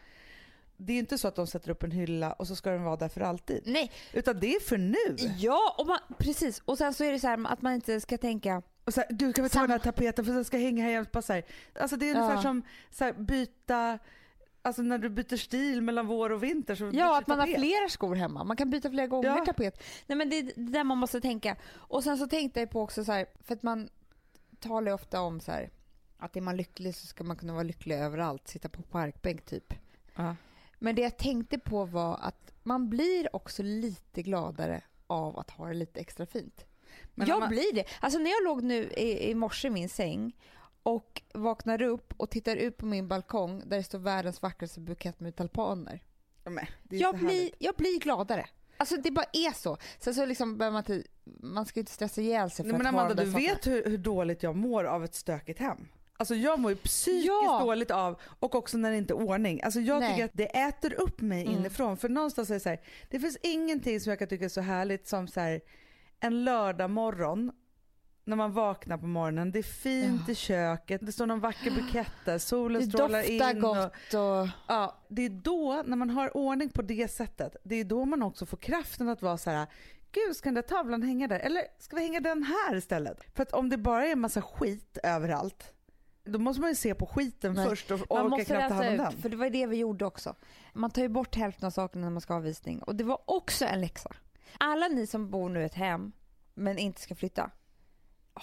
Det 0.78 0.94
är 0.94 1.00
inte 1.00 1.18
så 1.18 1.28
att 1.28 1.36
de 1.36 1.48
sätter 1.48 1.70
upp 1.70 1.84
en 1.84 1.92
hylla 1.92 2.34
och 2.34 2.48
så 2.48 2.56
ska 2.56 2.70
den 2.72 2.84
vara 2.84 2.96
där 2.96 3.10
för 3.10 3.22
alltid. 3.22 3.64
Nej, 3.66 3.92
Utan 4.14 4.40
det 4.40 4.56
är 4.56 4.60
för 4.60 4.78
nu. 4.78 5.30
ja 5.38 5.76
och 5.78 5.88
man, 5.88 6.00
precis. 6.18 6.62
Och 6.66 6.78
sen 6.78 6.94
så 6.94 7.04
är 7.04 7.12
det 7.12 7.20
så 7.20 7.28
här 7.28 7.48
att 7.48 7.62
man 7.62 7.74
inte 7.74 8.02
ska 8.02 8.18
tänka 8.18 8.62
Och 8.84 8.94
så 8.94 9.02
här, 9.02 9.08
du 9.12 9.34
kan 9.34 9.44
vi 9.44 9.50
ta 9.50 9.54
Samma- 9.54 9.68
den 9.68 9.72
här 9.72 9.80
tapeten 9.80 10.26
för 10.26 10.34
den 10.34 10.46
ska 10.46 10.58
hänga 10.58 10.84
här 10.84 10.92
jämt. 10.92 11.16
Alltså 11.16 11.34
det 11.98 12.10
är 12.10 12.16
ungefär 12.16 12.36
Ja. 12.36 12.42
som 12.42 12.62
så 12.92 13.04
här, 13.04 13.14
byta, 13.14 14.00
alltså 14.68 14.82
när 14.82 14.98
du 14.98 15.10
byter 15.10 15.36
stil 15.38 15.82
mellan 15.82 16.08
vår 16.08 16.30
och 16.30 16.44
vinter 16.44 16.76
så 16.76 16.90
Ja, 16.94 17.18
att 17.18 17.28
man 17.28 17.40
har 17.40 17.46
tapet. 17.48 17.62
flera 17.62 17.90
skor 17.90 18.16
hemma. 18.16 18.44
Man 18.44 18.58
kan 18.58 18.70
byta 18.70 18.90
flera 18.90 19.08
gånger 19.08 19.30
Ja. 19.38 19.46
tapet. 19.46 19.84
Nej 20.08 20.18
men 20.18 20.30
det 20.30 20.38
är 20.40 20.44
det 20.44 20.72
där 20.72 20.84
man 20.84 20.98
måste 20.98 21.22
tänka. 21.22 21.56
Och 21.74 22.04
sen 22.04 22.18
så 22.18 22.28
tänkte 22.28 22.60
jag 22.60 22.70
på 22.70 22.82
också 22.82 23.06
så 23.06 23.12
här, 23.12 23.26
för 23.44 23.54
att 23.56 23.64
man 23.64 23.90
talar 24.60 24.88
ju 24.92 24.94
ofta 24.96 25.22
om 25.22 25.40
så 25.40 25.52
här 25.52 25.70
att 26.18 26.36
är 26.38 26.42
man 26.42 26.58
lycklig 26.58 26.96
så 26.96 27.08
ska 27.08 27.24
man 27.24 27.38
kunna 27.38 27.54
vara 27.54 27.64
lycklig 27.64 27.96
överallt, 27.96 28.48
sitta 28.48 28.70
på 28.70 28.82
parkbänk 28.82 29.46
typ. 29.46 29.74
Ja. 30.16 30.36
Men 30.80 30.96
det 30.96 31.02
jag 31.02 31.18
tänkte 31.18 31.60
på 31.60 31.86
var 31.86 32.20
att 32.22 32.54
man 32.64 32.90
blir 32.90 33.36
också 33.36 33.64
lite 33.64 34.22
gladare 34.22 34.82
av 35.08 35.40
att 35.40 35.52
ha 35.52 35.68
det 35.68 35.74
lite 35.74 36.00
extra 36.00 36.26
fint. 36.26 36.66
Men 37.16 37.28
jag 37.28 37.40
man- 37.40 37.50
blir 37.50 37.74
det. 37.76 37.86
Alltså 38.02 38.20
när 38.20 38.30
jag 38.32 38.44
låg 38.44 38.64
nu 38.64 38.84
i, 38.84 39.30
i 39.30 39.36
morse 39.36 39.68
i 39.68 39.72
min 39.72 39.90
säng 39.90 40.36
och 40.88 41.22
vaknar 41.34 41.82
upp 41.82 42.14
och 42.18 42.30
tittar 42.30 42.56
ut 42.56 42.78
på 42.78 42.86
min 42.86 43.08
balkong 43.08 43.64
där 43.66 43.78
det 43.78 43.84
står 43.84 44.00
världens 44.00 44.42
vackraste 44.42 44.80
bukett 44.80 45.20
med 45.20 45.36
tulpaner. 45.36 46.04
Ja, 46.44 46.52
Jag 46.90 47.18
blir, 47.18 47.50
jag 47.60 47.76
blir 47.76 48.00
gladare. 48.00 48.46
Alltså 48.78 48.98
det 48.98 49.12
bara 49.12 49.26
är 49.34 49.52
så. 49.52 49.78
Sen 50.00 50.16
så 50.16 50.26
liksom 50.26 50.58
behöver 50.58 50.74
man 50.74 50.80
inte, 50.92 51.10
man 51.44 51.66
ska 51.66 51.80
inte 51.80 51.92
stressa 51.92 52.22
ihjäl 52.22 52.50
sig 52.52 52.66
för 52.66 52.72
Nej, 52.72 52.78
men 52.78 52.88
att 52.88 52.94
Amanda 52.94 53.24
du 53.24 53.32
sakerna. 53.32 53.54
vet 53.54 53.68
hur, 53.68 53.86
hur 53.86 53.98
dåligt 53.98 54.44
jag 54.44 54.56
mår 54.56 54.84
av 54.84 55.04
ett 55.04 55.16
stökigt 55.16 55.60
hem. 55.60 55.88
Alltså 56.18 56.36
jag 56.36 56.60
mår 56.60 56.72
ju 56.72 56.78
psykiskt 56.78 57.28
Ja. 57.28 57.60
dåligt 57.66 57.92
av 57.92 58.20
och 58.40 58.56
också 58.56 58.78
när 58.78 58.92
det 58.92 58.98
inte 58.98 59.14
är 59.14 59.16
ordning. 59.16 59.62
Alltså 59.64 59.80
jag 59.80 60.00
Nej. 60.00 60.12
tycker 60.12 60.26
att 60.26 60.32
det 60.34 60.58
äter 60.58 60.94
upp 60.94 61.22
mig 61.22 61.42
Mm. 61.42 61.54
inifrån. 61.60 61.98
För 61.98 62.10
någonstans 62.10 62.50
är 62.50 62.54
det 62.54 62.60
så 62.60 62.70
här, 62.70 62.82
det 63.10 63.20
finns 63.20 63.38
ingenting 63.44 64.00
som 64.00 64.10
jag 64.10 64.20
kan 64.20 64.28
tycka 64.28 64.46
är 64.46 64.50
så 64.50 64.62
härligt 64.62 65.08
som 65.08 65.28
så 65.28 65.40
här, 65.40 65.62
en 66.20 66.44
lördag 66.44 66.90
morgon 66.90 67.52
när 68.28 68.36
man 68.36 68.52
vaknar 68.52 68.98
på 68.98 69.08
morgonen, 69.08 69.52
det 69.52 69.60
är 69.60 69.64
fint 69.64 70.30
i 70.30 70.36
köket, 70.36 71.06
det 71.06 71.12
står 71.12 71.26
någon 71.26 71.40
vacker 71.40 71.72
bukett 71.72 72.12
där, 72.26 72.38
solen 72.38 72.82
Det 72.82 72.88
strålar 72.88 73.20
doftar 73.20 73.56
in. 73.56 73.64
Och, 73.66 73.76
gott 73.76 74.14
och... 74.14 74.50
ja, 74.68 74.98
det 75.08 75.26
är 75.26 75.30
då, 75.30 75.84
när 75.86 75.98
man 75.98 76.10
har 76.10 76.38
ordning 76.38 76.70
på 76.70 76.82
det 76.82 77.12
sättet, 77.12 77.56
det 77.64 77.76
är 77.76 77.84
då 77.84 78.06
man 78.06 78.24
också 78.24 78.46
får 78.46 78.58
kraften 78.58 79.10
att 79.10 79.22
vara 79.22 79.38
så 79.38 79.50
här. 79.50 79.68
Gud, 80.12 80.36
ska 80.36 80.48
den 80.48 80.54
där 80.54 80.62
tavlan 80.62 81.04
hänga 81.04 81.28
där? 81.28 81.40
Eller 81.40 81.64
ska 81.80 81.96
vi 81.96 82.02
hänga 82.02 82.20
den 82.20 82.44
här 82.44 82.76
istället? 82.76 83.24
För 83.36 83.44
att 83.44 83.54
om 83.54 83.70
det 83.70 83.78
bara 83.78 84.08
är 84.08 84.12
en 84.12 84.20
massa 84.20 84.42
skit 84.42 84.98
överallt, 85.04 85.74
då 86.24 86.40
måste 86.40 86.62
man 86.62 86.70
ju 86.70 86.76
se 86.76 86.96
på 86.96 87.06
skiten 87.06 87.54
Nej. 87.54 87.70
först 87.70 87.92
och 87.92 88.00
Man 88.10 88.34
orka 88.34 88.46
knappt 88.46 88.68
ta 88.68 88.74
hand 88.74 88.88
om 88.90 88.98
den. 88.98 89.12
för 89.12 89.30
det 89.30 89.38
var 89.38 89.50
det 89.50 89.68
vi 89.68 89.78
gjorde 89.78 90.06
också. 90.06 90.36
Man 90.74 90.92
tar 90.92 91.02
ju 91.02 91.08
bort 91.10 91.36
hälften 91.36 91.68
av 91.68 91.72
sakerna 91.72 92.06
när 92.06 92.12
man 92.12 92.22
ska 92.22 92.34
ha 92.34 92.40
visning 92.40 92.84
och 92.84 92.96
det 92.96 93.04
var 93.04 93.22
också 93.26 93.66
en 93.66 93.82
läxa. 93.82 94.10
Alla 94.58 94.88
ni 94.88 95.08
som 95.08 95.30
bor 95.30 95.50
nu 95.50 95.62
i 95.62 95.66
ett 95.66 95.74
hem 95.74 96.12
men 96.54 96.78
inte 96.78 97.02
ska 97.02 97.16
flytta, 97.16 97.52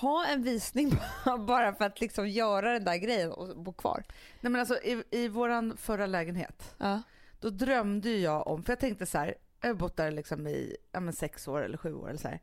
ha 0.00 0.26
en 0.26 0.42
visning 0.42 0.90
bara 1.46 1.74
för 1.74 1.84
att 1.84 2.00
liksom 2.00 2.28
göra 2.28 2.72
den 2.72 2.84
där 2.84 2.96
grejen 2.96 3.32
och 3.32 3.56
bo 3.56 3.72
kvar. 3.72 4.04
Nej 4.40 4.50
men 4.50 4.60
alltså 4.60 4.78
i, 4.82 5.04
i 5.10 5.28
våran 5.28 5.76
förra 5.76 6.06
lägenhet, 6.06 6.74
Ja. 6.78 7.02
då 7.40 7.50
drömde 7.50 8.10
jag 8.10 8.46
om, 8.46 8.62
för 8.64 8.72
jag 8.72 8.80
tänkte 8.80 9.06
så 9.06 9.18
här, 9.18 9.34
jag 9.60 9.68
har 9.68 9.74
bott 9.74 9.96
där 9.96 10.10
liksom 10.10 10.46
i 10.46 10.76
ja, 10.92 11.00
men 11.00 11.12
sex 11.12 11.48
år 11.48 11.64
eller 11.64 11.76
sju 11.76 11.94
år 11.94 12.08
eller 12.08 12.18
så 12.18 12.28
här. 12.28 12.40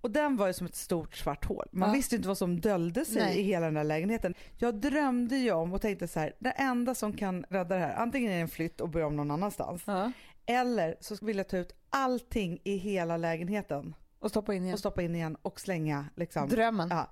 Och 0.00 0.10
den 0.10 0.36
var 0.36 0.46
ju 0.46 0.52
som 0.52 0.66
ett 0.66 0.74
stort 0.74 1.16
svart 1.16 1.44
hål. 1.44 1.68
Man 1.72 1.88
Ja. 1.88 1.92
visste 1.94 2.14
ju 2.14 2.16
inte 2.16 2.28
vad 2.28 2.38
som 2.38 2.60
dölde 2.60 3.04
sig 3.04 3.22
Nej. 3.22 3.38
i 3.40 3.42
hela 3.42 3.64
den 3.66 3.74
där 3.74 3.84
lägenheten. 3.84 4.34
Jag 4.58 4.74
drömde 4.74 5.36
ju 5.36 5.52
om 5.52 5.72
och 5.72 5.80
tänkte 5.82 6.08
så 6.08 6.20
här, 6.20 6.32
det 6.38 6.50
enda 6.50 6.94
som 6.94 7.12
kan 7.12 7.44
rädda 7.48 7.74
det 7.74 7.80
här, 7.80 7.94
antingen 7.96 8.30
är 8.32 8.34
det 8.36 8.40
en 8.42 8.48
flytt 8.48 8.80
och 8.80 8.88
börja 8.88 9.06
om 9.06 9.16
någon 9.16 9.30
annanstans. 9.30 9.82
Ja. 9.86 10.12
Eller 10.46 10.96
så 11.00 11.16
vill 11.26 11.36
jag 11.36 11.48
ta 11.48 11.56
ut 11.56 11.74
allting 11.90 12.60
i 12.64 12.76
hela 12.76 13.16
lägenheten 13.16 13.94
Och 14.24 14.30
stoppa 14.30 14.54
in 14.54 14.62
igen. 14.62 14.72
och 14.74 14.78
stoppa 14.78 15.02
in 15.02 15.14
igen 15.14 15.36
och 15.42 15.60
slänga 15.60 16.04
liksom. 16.16 16.48
Drömmen. 16.48 16.88
Ja. 16.90 17.10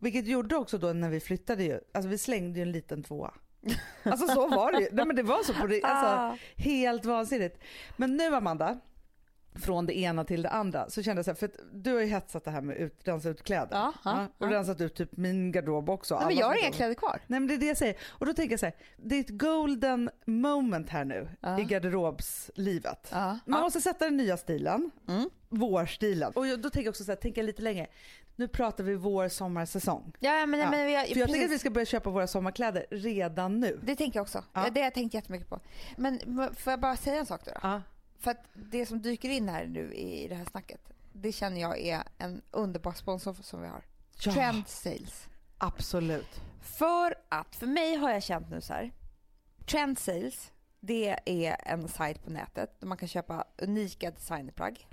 Vilket 0.00 0.26
gjorde 0.26 0.56
också 0.56 0.78
då 0.78 0.92
när 0.92 1.10
vi 1.10 1.20
flyttade 1.20 1.64
ju, 1.64 1.80
alltså 1.94 2.08
vi 2.08 2.18
slängde 2.18 2.58
ju 2.58 2.62
en 2.62 2.72
liten 2.72 3.02
tvåa. 3.02 3.34
Alltså 4.02 4.26
så 4.26 4.48
var 4.48 4.72
det 4.72 4.80
ju. 4.80 4.88
Nej 4.92 5.06
men 5.06 5.16
det 5.16 5.22
var 5.22 5.42
så 5.42 5.54
på 5.54 5.66
det, 5.66 5.82
alltså 5.82 6.06
Ah. 6.06 6.36
helt 6.56 7.04
vansinnigt. 7.04 7.58
Men 7.96 8.16
nu 8.16 8.34
Amanda, 8.34 8.78
från 9.54 9.86
det 9.86 9.98
ena 9.98 10.24
till 10.24 10.42
det 10.42 10.48
andra 10.50 10.90
så 10.90 11.02
kände 11.02 11.18
jag 11.18 11.24
så 11.24 11.30
här, 11.30 11.36
för 11.36 11.46
att 11.46 11.56
du 11.72 11.92
har 11.92 12.00
ju 12.00 12.06
hetsat 12.06 12.44
det 12.44 12.50
här 12.50 12.60
med 12.60 12.76
ut, 12.76 13.00
rensa 13.04 13.28
ut 13.28 13.42
kläder. 13.42 13.68
Ja, 13.76 13.92
ja, 14.04 14.26
och 14.38 14.46
ja. 14.46 14.50
rensat 14.52 14.80
ut 14.80 14.94
typ 14.94 15.16
min 15.16 15.52
garderob 15.52 15.90
också. 15.90 16.16
Nej, 16.18 16.26
men 16.26 16.36
jag 16.36 16.46
har 16.46 16.62
inga 16.62 16.72
kläder 16.72 16.94
kvar. 16.94 17.20
Nej 17.26 17.40
men 17.40 17.46
det 17.46 17.54
är 17.54 17.58
det 17.58 17.66
jag 17.66 17.76
säger. 17.76 17.96
Och 18.08 18.26
då 18.26 18.32
tänker 18.34 18.52
jag 18.52 18.60
så 18.60 18.66
här, 18.66 18.74
det 18.96 19.16
är 19.16 19.20
ett 19.20 19.38
golden 19.38 20.10
moment 20.24 20.88
här 20.90 21.04
nu 21.04 21.28
Ja. 21.40 21.60
i 21.60 21.64
garderobslivet. 21.64 23.12
Man 23.46 23.60
måste 23.60 23.80
sätta 23.80 24.04
den 24.04 24.16
nya 24.16 24.36
stilen, 24.36 24.90
Mm. 25.08 25.30
Vårstilen. 25.52 26.32
Och 26.34 26.46
då 26.46 26.70
tänker 26.70 26.82
jag 26.86 26.88
också 26.90 27.04
så 27.04 27.10
här, 27.10 27.16
tänka 27.16 27.42
lite 27.42 27.62
längre. 27.62 27.86
Nu 28.36 28.48
pratar 28.48 28.84
vi 28.84 28.94
vår 28.94 29.28
sommarsäsong. 29.28 30.12
Ja, 30.20 30.46
men, 30.46 30.60
Ja. 30.60 30.70
men 30.70 30.92
jag, 30.92 31.08
För 31.08 31.16
jag 31.16 31.28
tänker 31.28 31.32
precis. 31.32 31.44
att 31.44 31.50
vi 31.54 31.58
ska 31.58 31.70
börja 31.70 31.86
köpa 31.86 32.10
våra 32.10 32.26
sommarkläder 32.26 32.86
redan 32.90 33.60
nu. 33.60 33.80
Det 33.82 33.96
tänker 33.96 34.18
jag 34.18 34.22
också. 34.22 34.44
Ja. 34.52 34.68
Det 34.70 34.80
har 34.80 34.86
jag 34.86 34.94
tänkt 34.94 35.14
jättemycket 35.14 35.48
på. 35.48 35.60
Men 35.96 36.18
får 36.56 36.70
jag 36.70 36.80
bara 36.80 36.96
säga 36.96 37.16
en 37.18 37.26
sak 37.26 37.40
då? 37.44 37.50
då? 37.50 37.58
Ja. 37.62 37.82
För 38.18 38.30
att 38.30 38.44
det 38.54 38.86
som 38.86 39.02
dyker 39.02 39.28
in 39.28 39.48
här 39.48 39.66
nu 39.66 39.94
i 39.94 40.28
det 40.28 40.34
här 40.34 40.44
snacket, 40.44 40.80
det 41.12 41.32
känner 41.32 41.60
jag 41.60 41.80
är 41.80 42.02
en 42.18 42.42
underbar 42.50 42.92
sponsor 42.92 43.36
som 43.42 43.62
vi 43.62 43.68
har. 43.68 43.82
Ja. 44.24 44.32
Trend 44.32 44.68
Sales. 44.68 45.26
Absolut. 45.58 46.40
För 46.62 47.14
att, 47.28 47.56
för 47.56 47.66
mig 47.66 47.96
har 47.96 48.10
jag 48.10 48.22
känt 48.22 48.50
nu 48.50 48.60
så 48.60 48.72
här. 48.72 48.90
Trend 49.66 49.98
Sales, 49.98 50.52
det 50.80 51.18
är 51.24 51.56
en 51.64 51.88
sajt 51.88 52.24
på 52.24 52.30
nätet 52.30 52.80
där 52.80 52.86
man 52.86 52.98
kan 52.98 53.08
köpa 53.08 53.44
unika 53.58 54.10
designplagg. 54.10 54.86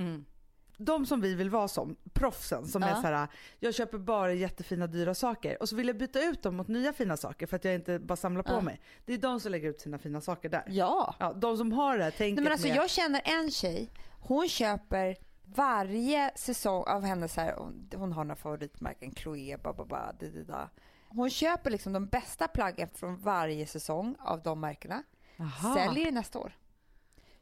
De 0.82 1.06
som 1.06 1.22
vi 1.22 1.36
vill 1.36 1.50
vara 1.50 1.68
som, 1.68 1.96
proffsen 2.14 2.68
som 2.68 2.82
Ja. 2.82 2.88
är 2.88 2.96
så 2.96 3.02
här, 3.02 3.28
jag 3.60 3.76
köper 3.76 3.98
bara 3.98 4.34
jättefina 4.34 4.88
dyra 4.88 5.14
saker 5.16 5.62
och 5.62 5.70
så 5.70 5.76
vill 5.76 5.88
jag 5.88 5.98
byta 5.98 6.22
ut 6.24 6.44
dem 6.44 6.56
mot 6.56 6.68
nya 6.68 6.94
fina 6.94 7.18
saker 7.18 7.48
för 7.48 7.56
att 7.56 7.66
jag 7.66 7.76
inte 7.76 8.00
bara 8.00 8.16
samlar 8.16 8.44
på 8.44 8.52
Ja. 8.54 8.62
mig. 8.62 8.82
Det 9.06 9.14
är 9.14 9.18
de 9.18 9.40
som 9.40 9.52
lägger 9.52 9.70
ut 9.70 9.82
sina 9.82 9.98
fina 9.98 10.22
saker 10.22 10.50
där. 10.50 10.64
Ja. 10.68 11.16
Ja, 11.20 11.34
de 11.34 11.58
som 11.58 11.72
har 11.72 11.98
det 11.98 12.04
här 12.04 12.12
tänket 12.12 12.36
Nej, 12.36 12.44
men 12.44 12.52
alltså, 12.54 12.68
med... 12.68 12.78
jag 12.78 12.90
känner 12.90 13.22
en 13.26 13.52
tjej, 13.52 13.92
hon 14.20 14.50
köper 14.50 15.18
varje 15.46 16.32
säsong 16.36 16.84
av 16.88 17.04
hennes 17.04 17.36
här, 17.38 17.56
hon, 17.96 18.12
har 18.14 18.24
några 18.24 18.36
favoritmärken, 18.36 19.16
Chloé, 19.16 19.58
bababa, 19.58 20.14
da. 20.48 20.70
Hon 21.08 21.30
köper 21.30 21.70
liksom 21.72 21.94
de 21.94 22.06
bästa 22.06 22.48
plaggen 22.48 22.90
från 22.94 23.18
varje 23.18 23.68
säsong 23.68 24.16
av 24.20 24.42
de 24.44 24.60
märkena, 24.60 25.04
Aha. 25.40 25.76
säljer 25.76 26.12
nästa 26.12 26.40
år. 26.40 26.58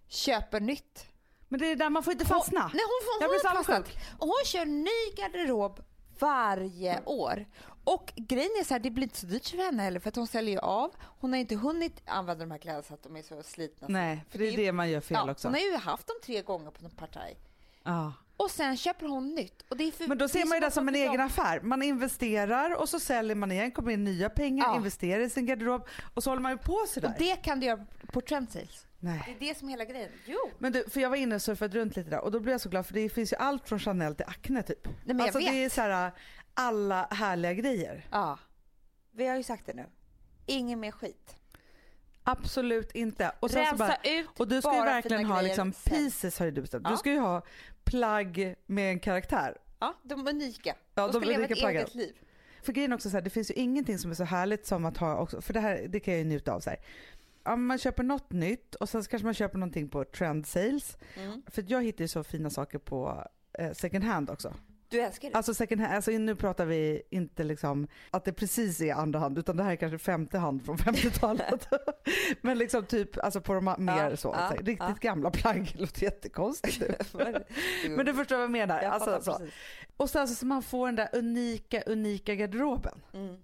Köper 0.08 0.60
nytt. 0.60 1.06
Men 1.48 1.60
det 1.60 1.72
är 1.72 1.76
där 1.76 1.90
man 1.90 2.04
får 2.04 2.14
inte 2.14 2.26
fastna. 2.26 2.62
Hon, 2.62 2.72
nej, 2.74 2.84
hon, 2.86 3.30
hon, 3.30 3.30
hon 3.30 3.52
har 3.52 3.56
fastnat. 3.56 3.90
hon 4.20 4.46
kör 4.46 4.66
ny 4.66 5.16
garderob 5.16 5.80
varje 6.20 7.02
år. 7.06 7.46
Och 7.84 8.14
grejen 8.16 8.52
är 8.60 8.64
så 8.64 8.74
här, 8.74 8.80
det 8.80 8.92
blir 8.92 9.04
inte 9.04 9.18
så 9.20 9.26
dyrt 9.26 9.48
för 9.48 9.58
henne 9.58 9.84
heller 9.84 10.00
för 10.00 10.10
att 10.10 10.16
hon 10.16 10.28
säljer 10.28 10.54
ju 10.54 10.60
av. 10.60 10.92
Hon 11.02 11.34
har 11.34 11.40
inte 11.40 11.56
hunnit 11.56 12.02
använda 12.06 12.46
de 12.46 12.52
här 12.52 12.58
kläderna 12.58 12.84
så 12.84 12.94
att 12.94 13.04
de 13.04 13.16
är 13.16 13.22
så 13.22 13.44
slitna. 13.44 13.88
Nej, 13.90 14.26
för 14.30 14.40
det 14.40 14.48
är 14.48 14.58
det 14.58 14.72
man 14.72 14.90
gör 14.90 15.02
fel 15.02 15.18
ja, 15.26 15.32
också. 15.32 15.48
Hon 15.48 15.54
har 15.54 15.62
ju 15.62 15.78
haft 15.78 16.08
dem 16.08 16.16
tre 16.24 16.42
gånger 16.42 16.72
på 16.72 16.82
någon 16.82 16.92
partaj. 16.92 17.38
Ja. 17.84 18.14
Och 18.38 18.52
sen 18.52 18.78
köper 18.78 19.08
hon 19.08 19.36
nytt. 19.36 19.66
Och 19.70 19.78
det 19.78 19.84
är 19.84 19.92
för, 19.92 20.08
Men 20.08 20.18
då 20.18 20.28
ser 20.28 20.46
man 20.46 20.58
ju 20.58 20.60
det 20.60 20.72
som 20.72 20.88
en 20.88 20.96
egen 20.96 21.22
affär. 21.22 21.62
Man 21.62 21.84
investerar 21.84 22.76
och 22.76 22.90
så 22.90 23.00
säljer 23.00 23.36
man 23.36 23.52
igen, 23.52 23.72
kommer 23.72 23.92
in 23.92 24.04
nya 24.04 24.30
pengar, 24.30 24.66
Ja. 24.66 24.76
investerar 24.76 25.22
i 25.22 25.30
sin 25.30 25.46
garderob 25.46 25.88
och 26.14 26.24
så 26.24 26.30
håller 26.30 26.42
man 26.42 26.52
ju 26.52 26.58
på 26.58 26.86
sådär. 26.88 27.08
Och 27.08 27.14
det 27.18 27.36
kan 27.36 27.60
du 27.60 27.66
göra 27.66 27.86
på 28.14 28.22
Trend 28.22 28.52
Sales. 28.52 28.87
Nej. 29.00 29.24
Det 29.26 29.46
är 29.46 29.50
det 29.50 29.58
som 29.58 29.68
är 29.68 29.72
hela 29.72 29.86
grejen. 29.86 30.10
Jo. 30.26 30.52
Men 30.60 30.72
du, 30.72 30.90
för 30.90 31.00
jag 31.02 31.10
var 31.10 31.18
inne 31.18 31.36
och 31.36 31.42
surfade 31.42 31.80
runt 31.80 31.96
lite 31.96 32.10
där 32.10 32.20
och 32.20 32.32
då 32.32 32.40
blev 32.40 32.54
jag 32.54 32.62
så 32.62 32.70
glad 32.70 32.86
för 32.86 32.94
det 32.94 33.10
finns 33.10 33.34
ju 33.34 33.38
allt 33.38 33.70
från 33.70 33.80
Chanel 33.80 34.16
till 34.16 34.26
Acne 34.26 34.64
typ. 34.64 34.86
Nej, 34.86 34.96
men 35.06 35.22
alltså 35.22 35.40
jag 35.40 35.46
vet. 35.46 35.54
det 35.54 35.64
är 35.66 35.70
så 35.70 35.82
här 35.82 36.12
alla 36.54 37.08
härliga 37.12 37.54
grejer. 37.54 38.08
Ja. 38.12 38.40
Vi 39.12 39.28
har 39.28 39.36
ju 39.36 39.44
sagt 39.44 39.66
det 39.66 39.74
nu. 39.74 39.86
Ingen 40.46 40.80
mer 40.80 40.92
skit. 40.92 41.36
Absolut 42.24 42.92
inte. 42.92 43.32
Och, 43.40 43.52
sen 43.52 43.66
så 43.66 43.76
bara, 43.76 43.98
ut 44.04 44.28
och 44.38 44.48
du 44.48 44.62
ska 44.62 44.74
ju 44.74 44.80
bara 44.80 44.86
verkligen 44.86 45.20
fina 45.20 45.34
ha 45.34 45.42
grejer 45.42 45.50
liksom 45.50 45.74
sen. 45.74 45.94
pieces 45.94 46.40
har 46.40 46.46
ju 46.46 46.52
du 46.52 46.62
bestämt. 46.62 46.84
Ja. 46.86 46.92
Du 46.92 46.98
ska 46.98 47.12
ju 47.12 47.20
ha 47.20 47.42
plagg 47.84 48.56
med 48.66 48.92
en 48.92 49.00
karaktär. 49.00 49.58
Ja, 49.80 49.94
de 50.04 50.28
unika. 50.28 50.76
Ja, 50.94 51.08
de 51.08 51.12
de 51.12 51.22
ska 51.22 51.30
leva 51.30 51.38
unika 51.38 51.54
ett 51.54 51.60
plaggen. 51.60 51.82
eget 51.82 51.96
liv. 51.96 52.16
För 52.62 52.74
grejen 52.74 52.92
är 52.92 52.96
också 52.96 53.10
så 53.10 53.18
här, 53.18 53.22
det 53.22 53.30
finns 53.30 53.52
ju 53.52 53.56
ingenting 53.56 53.98
som 54.00 54.12
är 54.12 54.16
så 54.16 54.24
härligt 54.24 54.66
som 54.66 54.86
att 54.86 54.98
ha 54.98 55.18
också, 55.18 55.42
för 55.42 55.54
det 55.54 55.60
här 55.60 55.86
det 55.88 56.00
kan 56.00 56.14
jag 56.14 56.20
ju 56.20 56.26
njuta 56.30 56.54
av 56.54 56.60
så 56.60 56.70
här. 56.70 56.80
Ja, 57.48 57.56
man 57.56 57.78
köper 57.78 58.04
något 58.04 58.32
nytt 58.32 58.76
och 58.76 58.90
sen 58.90 59.04
kanske 59.04 59.26
man 59.26 59.34
köper 59.34 59.58
någonting 59.58 59.90
på 59.90 60.04
trend 60.04 60.48
sales. 60.48 60.98
Mm. 61.16 61.44
För 61.48 61.66
jag 61.68 61.84
hittar 61.84 62.04
ju 62.04 62.08
så 62.08 62.24
fina 62.24 62.50
saker 62.50 62.80
på 62.80 63.28
eh, 63.60 63.72
second 63.72 64.04
hand 64.04 64.30
också. 64.30 64.54
Du 64.90 65.02
älskar 65.02 65.30
det. 65.30 65.36
Alltså 65.36 65.54
second 65.54 65.82
hand, 65.82 65.96
alltså 65.96 66.12
nu 66.12 66.36
pratar 66.36 66.66
vi 66.66 67.02
inte 67.10 67.44
liksom 67.44 67.88
att 68.12 68.26
det 68.26 68.34
precis 68.34 68.82
är 68.82 68.94
andra 68.94 69.20
hand 69.20 69.38
utan 69.38 69.58
det 69.58 69.64
här 69.64 69.72
är 69.72 69.76
kanske 69.76 69.98
femte 69.98 70.38
hand 70.38 70.66
från 70.66 70.78
50-talet. 70.78 71.68
Men 72.42 72.58
liksom 72.58 72.86
typ 72.86 73.24
alltså 73.24 73.42
på 73.42 73.54
de 73.54 73.76
mer 73.78 74.10
Ja, 74.10 74.18
så, 74.18 74.36
ja, 74.38 74.50
så 74.50 74.56
riktigt 74.56 74.80
ja. 74.80 74.96
gamla 75.02 75.32
plagg, 75.32 75.72
det 75.74 75.82
låter 75.82 76.04
jättekonstigt. 76.04 77.14
Men 77.90 78.06
du 78.06 78.14
förstår 78.14 78.36
vad 78.36 78.44
jag 78.44 78.52
menar. 78.52 78.82
jag 78.82 78.94
alltså. 78.94 79.42
Och 79.98 80.10
sen 80.10 80.28
så, 80.28 80.36
så 80.36 80.46
man 80.46 80.64
får 80.64 80.86
den 80.86 80.96
där 80.96 81.10
unika, 81.14 81.82
unika 81.86 82.36
garderoben. 82.36 83.02
Mm. 83.14 83.38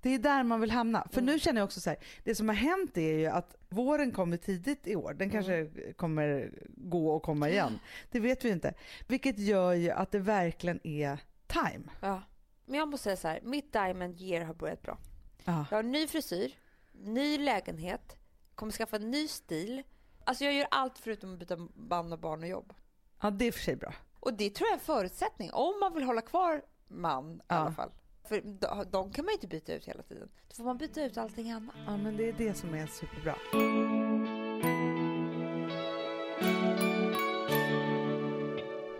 Det 0.00 0.10
är 0.14 0.18
där 0.18 0.42
man 0.42 0.60
vill 0.60 0.70
hamna. 0.70 1.06
För 1.12 1.20
nu 1.22 1.38
känner 1.38 1.60
jag 1.60 1.66
också 1.66 1.80
så 1.80 1.90
här, 1.90 1.98
det 2.24 2.34
som 2.34 2.48
har 2.48 2.56
hänt 2.56 2.96
är 2.96 3.18
ju 3.18 3.26
att 3.26 3.56
våren 3.68 4.12
kommer 4.12 4.36
tidigt 4.36 4.86
i 4.86 4.96
år. 4.96 5.14
Den 5.14 5.30
kanske 5.30 5.54
Mm. 5.54 5.92
kommer 5.94 6.52
gå 6.76 7.10
och 7.10 7.22
komma 7.22 7.48
igen. 7.48 7.78
Det 8.10 8.20
vet 8.20 8.44
vi 8.44 8.48
inte. 8.50 8.74
Vilket 9.06 9.38
gör 9.38 9.72
ju 9.72 9.90
att 9.90 10.10
det 10.10 10.18
verkligen 10.18 10.80
är 10.86 11.18
time. 11.46 11.84
Ja. 12.00 12.22
Men 12.66 12.78
jag 12.78 12.88
måste 12.88 13.04
säga 13.04 13.16
så 13.16 13.28
här, 13.28 13.40
mitt 13.42 13.72
diamond 13.72 14.20
year 14.20 14.44
har 14.44 14.54
börjat 14.54 14.82
bra. 14.82 14.98
Ja. 15.44 15.66
Jag 15.70 15.78
har 15.78 15.82
ny 15.82 16.06
frisyr, 16.06 16.52
ny 16.92 17.38
lägenhet, 17.38 18.16
kommer 18.54 18.72
skaffa 18.72 18.96
en 18.96 19.10
ny 19.10 19.28
stil. 19.28 19.82
Alltså 20.24 20.44
jag 20.44 20.54
gör 20.54 20.68
allt 20.70 20.98
förutom 20.98 21.32
att 21.32 21.38
byta 21.38 21.56
man 21.74 22.12
och 22.12 22.18
barn 22.18 22.42
och 22.42 22.48
jobb. 22.48 22.72
ja, 23.22 23.30
det 23.30 23.44
är 23.44 23.52
för 23.52 23.60
sig 23.60 23.76
bra. 23.76 23.94
Och 24.20 24.34
det 24.34 24.50
tror 24.50 24.66
jag 24.68 24.72
är 24.74 24.78
en 24.80 24.84
förutsättning 24.84 25.50
om 25.52 25.80
man 25.80 25.94
vill 25.94 26.02
hålla 26.04 26.20
kvar 26.20 26.62
man 26.88 27.34
i 27.34 27.40
Ja. 27.48 27.54
alla 27.54 27.72
fall. 27.72 27.90
För 28.24 28.40
de, 28.90 29.12
kan 29.12 29.24
man 29.24 29.32
ju 29.32 29.34
inte 29.34 29.46
byta 29.46 29.74
ut 29.74 29.84
hela 29.88 30.02
tiden. 30.02 30.28
Då 30.48 30.54
får 30.54 30.64
man 30.64 30.78
byta 30.78 31.04
ut 31.04 31.18
allting 31.18 31.50
annat. 31.50 31.74
Ja, 31.86 31.96
men 31.96 32.16
det 32.16 32.28
är 32.28 32.32
det 32.32 32.54
som 32.54 32.74
är 32.74 32.86
superbra. 32.86 33.34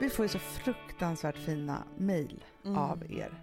Vi 0.01 0.11
får 0.11 0.25
ju 0.25 0.29
så 0.29 0.39
fruktansvärt 0.39 1.37
fina 1.37 1.85
mejl 1.97 2.45
Mm. 2.65 2.79
av 2.79 3.13
er. 3.13 3.43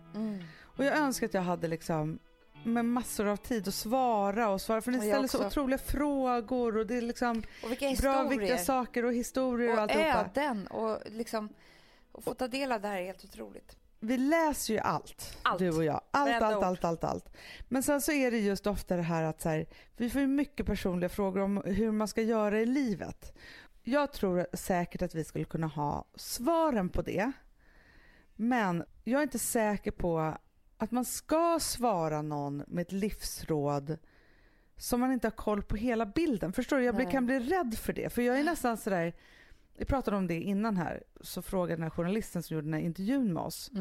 Och 0.63 0.85
jag 0.85 0.97
önskar 0.97 1.27
att 1.27 1.33
jag 1.33 1.41
hade 1.41 1.67
liksom 1.67 2.19
med 2.63 2.85
massor 2.85 3.25
av 3.27 3.37
tid 3.37 3.67
att 3.67 3.73
svara 3.73 4.49
och 4.49 4.61
svara 4.61 4.81
för 4.81 4.91
ni 4.91 4.97
ställer 4.97 5.27
så 5.27 5.45
otroliga 5.47 5.77
frågor 5.77 6.77
och 6.77 6.87
det 6.87 6.97
är 6.97 7.01
liksom 7.01 7.43
Och 7.63 7.71
vilka 7.71 7.95
bra 8.01 8.23
viktiga 8.27 8.57
saker 8.57 9.05
och 9.05 9.13
historier 9.13 9.69
och, 9.69 9.75
och 9.75 9.81
alltihopa. 9.81 10.19
öden 10.35 10.67
och 10.67 10.99
liksom 11.05 11.49
och 12.11 12.23
få 12.23 12.33
ta 12.33 12.47
del 12.47 12.71
av 12.71 12.81
det 12.81 12.87
här 12.87 12.97
är 12.97 13.05
helt 13.05 13.23
otroligt. 13.25 13.77
Vi 13.99 14.17
läser 14.17 14.73
ju 14.73 14.79
allt, 14.79 15.37
Allt. 15.43 15.59
du 15.59 15.71
och 15.71 15.83
jag. 15.83 16.01
Allt, 16.11 16.41
allt, 16.41 16.63
allt, 16.63 16.83
allt, 16.83 17.03
allt. 17.03 17.29
Men 17.67 17.83
sen 17.83 18.01
så 18.01 18.11
är 18.11 18.31
det 18.31 18.39
just 18.39 18.67
ofta 18.67 18.95
det 18.95 19.01
här 19.01 19.23
att 19.23 19.41
så 19.41 19.49
här, 19.49 19.65
vi 19.97 20.09
får 20.09 20.21
ju 20.21 20.27
mycket 20.27 20.65
personliga 20.65 21.09
frågor 21.09 21.41
om 21.41 21.61
hur 21.65 21.91
man 21.91 22.07
ska 22.07 22.21
göra 22.21 22.59
i 22.61 22.65
livet. 22.65 23.37
Jag 23.83 24.13
tror 24.13 24.47
säkert 24.53 25.01
att 25.01 25.15
vi 25.15 25.23
skulle 25.23 25.45
kunna 25.45 25.67
ha 25.67 26.05
svaren 26.15 26.89
på 26.89 27.01
det. 27.01 27.31
Men 28.35 28.83
jag 29.03 29.19
är 29.19 29.23
inte 29.23 29.39
säker 29.39 29.91
på 29.91 30.37
att 30.77 30.91
man 30.91 31.05
ska 31.05 31.59
svara 31.61 32.21
någon 32.21 32.63
med 32.67 32.81
ett 32.81 32.91
livsråd 32.91 33.97
som 34.77 34.99
man 34.99 35.11
inte 35.11 35.27
har 35.27 35.31
koll 35.31 35.63
på 35.63 35.75
hela 35.75 36.05
bilden. 36.05 36.53
Förstår 36.53 36.77
du? 36.77 36.83
Jag 36.83 36.95
Nej. 36.95 37.11
kan 37.11 37.25
bli 37.25 37.39
rädd 37.39 37.77
för 37.77 37.93
det. 37.93 38.13
För 38.13 38.21
jag 38.21 38.39
är 38.39 38.43
nästan 38.43 38.77
sådär, 38.77 39.13
vi 39.77 39.85
pratade 39.85 40.17
om 40.17 40.27
det 40.27 40.39
innan 40.39 40.77
här, 40.77 41.03
så 41.21 41.41
frågade 41.41 41.75
den 41.75 41.83
här 41.83 41.89
journalisten 41.89 42.43
som 42.43 42.55
gjorde 42.55 42.67
den 42.67 42.73
här 42.73 42.81
intervjun 42.81 43.33
med 43.33 43.43
oss, 43.43 43.71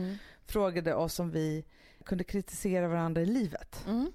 frågade 0.46 0.94
oss 0.94 1.20
om 1.20 1.30
vi 1.30 1.64
kunde 2.04 2.24
kritisera 2.24 2.88
varandra 2.88 3.22
i 3.22 3.26
livet. 3.26 3.84
Mm. 3.88 4.12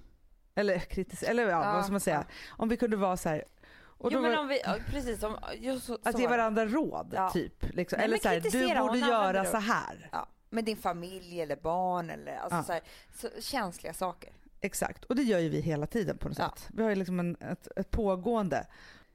Eller, 0.56 0.78
kritis- 0.80 1.24
eller 1.26 1.44
ja, 1.44 1.50
Ja, 1.66 1.74
vad 1.74 1.84
ska 1.84 1.92
man 1.92 2.00
säga? 2.00 2.26
Om 2.50 2.70
vi 2.70 2.78
kunde 2.78 2.98
vara 2.98 3.18
så 3.18 3.30
här. 3.30 3.44
Och 3.82 4.12
jo, 4.14 4.22
men 4.22 4.38
om 4.38 4.48
vi, 4.48 4.60
precis, 4.86 5.24
om, 5.24 5.38
just 5.58 5.86
så, 5.86 5.94
att 6.04 6.12
så 6.16 6.20
ge 6.22 6.26
det. 6.26 6.30
varandra 6.32 6.66
råd, 6.66 7.14
Ja. 7.16 7.30
typ. 7.30 7.66
Liksom. 7.76 7.98
Nej, 7.98 8.06
Eller 8.06 8.18
så 8.18 8.28
här, 8.28 8.40
du 8.40 8.80
borde 8.82 8.98
göra 9.00 9.46
så 9.46 9.58
här. 9.58 10.10
Ja, 10.12 10.28
med 10.50 10.66
din 10.66 10.78
familj 10.78 11.42
eller 11.42 11.56
barn 11.56 12.10
eller 12.10 12.36
alltså 12.38 12.64
så, 12.64 12.74
här, 12.74 12.82
så 13.16 13.30
känsliga 13.42 13.94
saker. 13.94 14.30
Exakt, 14.62 15.04
och 15.06 15.16
det 15.16 15.22
gör 15.24 15.40
ju 15.40 15.50
vi 15.50 15.62
hela 15.62 15.86
tiden 15.86 16.18
på 16.18 16.28
något 16.28 16.38
sätt. 16.38 16.68
Vi 16.74 16.84
har 16.84 16.90
ju 16.90 16.96
liksom 16.96 17.20
en, 17.20 17.36
ett, 17.40 17.68
ett 17.76 17.92
pågående. 17.92 18.68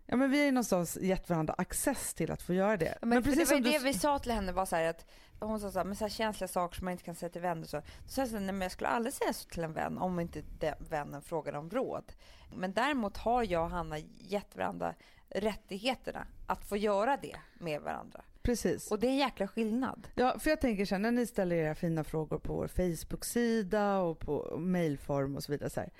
Ja 0.06 0.16
men 0.16 0.30
vi 0.30 0.38
har 0.38 0.44
ju 0.44 0.52
någonstans 0.52 0.96
gett 1.00 1.28
varandra 1.30 1.54
access 1.58 2.14
till 2.14 2.30
att 2.30 2.42
få 2.42 2.54
göra 2.54 2.76
det. 2.76 2.98
Men, 3.02 3.22
för 3.24 3.30
det 3.30 3.44
var 3.44 3.56
ju 3.56 3.62
du- 3.62 3.70
det 3.70 3.78
vi 3.78 3.94
sa 3.94 4.18
till 4.18 4.32
henne 4.32 4.52
var 4.52 4.66
så 4.66 4.76
att 4.76 5.06
hon 5.40 5.60
sa 5.60 5.70
så 5.70 5.78
här, 5.78 5.84
men 5.84 5.96
så 5.96 6.04
här 6.04 6.10
känsliga 6.10 6.48
saker 6.48 6.76
som 6.76 6.84
man 6.84 6.92
inte 6.92 7.04
kan 7.04 7.14
säga 7.14 7.30
till 7.30 7.40
vänner 7.40 7.66
så. 7.66 7.76
Då 7.76 7.82
sa 8.08 8.20
jag 8.20 8.28
så 8.28 8.36
här, 8.36 8.40
nej 8.44 8.52
men 8.52 8.62
jag 8.62 8.72
skulle 8.72 8.88
aldrig 8.88 9.14
säga 9.14 9.32
så 9.32 9.48
till 9.48 9.64
en 9.64 9.72
vän 9.72 9.98
om 9.98 10.20
inte 10.20 10.42
den 10.60 10.74
vännen 10.90 11.22
frågar 11.22 11.52
om 11.52 11.70
råd. 11.70 12.12
Men 12.56 12.72
däremot 12.72 13.16
har 13.16 13.42
jag 13.42 13.64
och 13.64 13.70
Hanna 13.70 13.98
gett 14.18 14.56
varandra 14.56 14.94
rättigheterna 15.28 16.26
att 16.46 16.64
få 16.64 16.76
göra 16.76 17.16
det 17.16 17.36
med 17.54 17.80
varandra. 17.80 18.20
Precis. 18.42 18.90
Och 18.90 18.98
det 18.98 19.06
är 19.06 19.10
en 19.10 19.16
jäkla 19.16 19.48
skillnad. 19.48 20.08
Ja, 20.14 20.38
för 20.38 20.50
jag 20.50 20.60
tänker 20.60 20.86
här, 20.90 20.98
när 20.98 21.10
ni 21.10 21.26
ställer 21.26 21.56
era 21.56 21.74
fina 21.74 22.04
frågor 22.04 22.38
på 22.38 22.54
vår 22.54 22.68
Facebook-sida 22.68 23.98
och 23.98 24.18
på 24.18 24.56
mailform 24.58 25.36
och 25.36 25.42
så 25.44 25.52
vidare. 25.52 25.70
Så 25.70 25.80
här, 25.80 25.90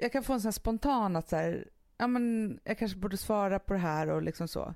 jag 0.00 0.12
kan 0.12 0.22
få 0.22 0.32
en 0.32 0.40
sån 0.40 0.46
här 0.46 0.52
spontan 0.52 1.16
att 1.16 1.28
så 1.28 1.36
här, 1.36 1.68
ja 1.96 2.06
men 2.06 2.58
jag 2.64 2.78
kanske 2.78 2.98
borde 2.98 3.16
svara 3.16 3.58
på 3.58 3.72
det 3.72 3.78
här 3.78 4.08
och 4.08 4.22
liksom 4.22 4.48
så. 4.48 4.74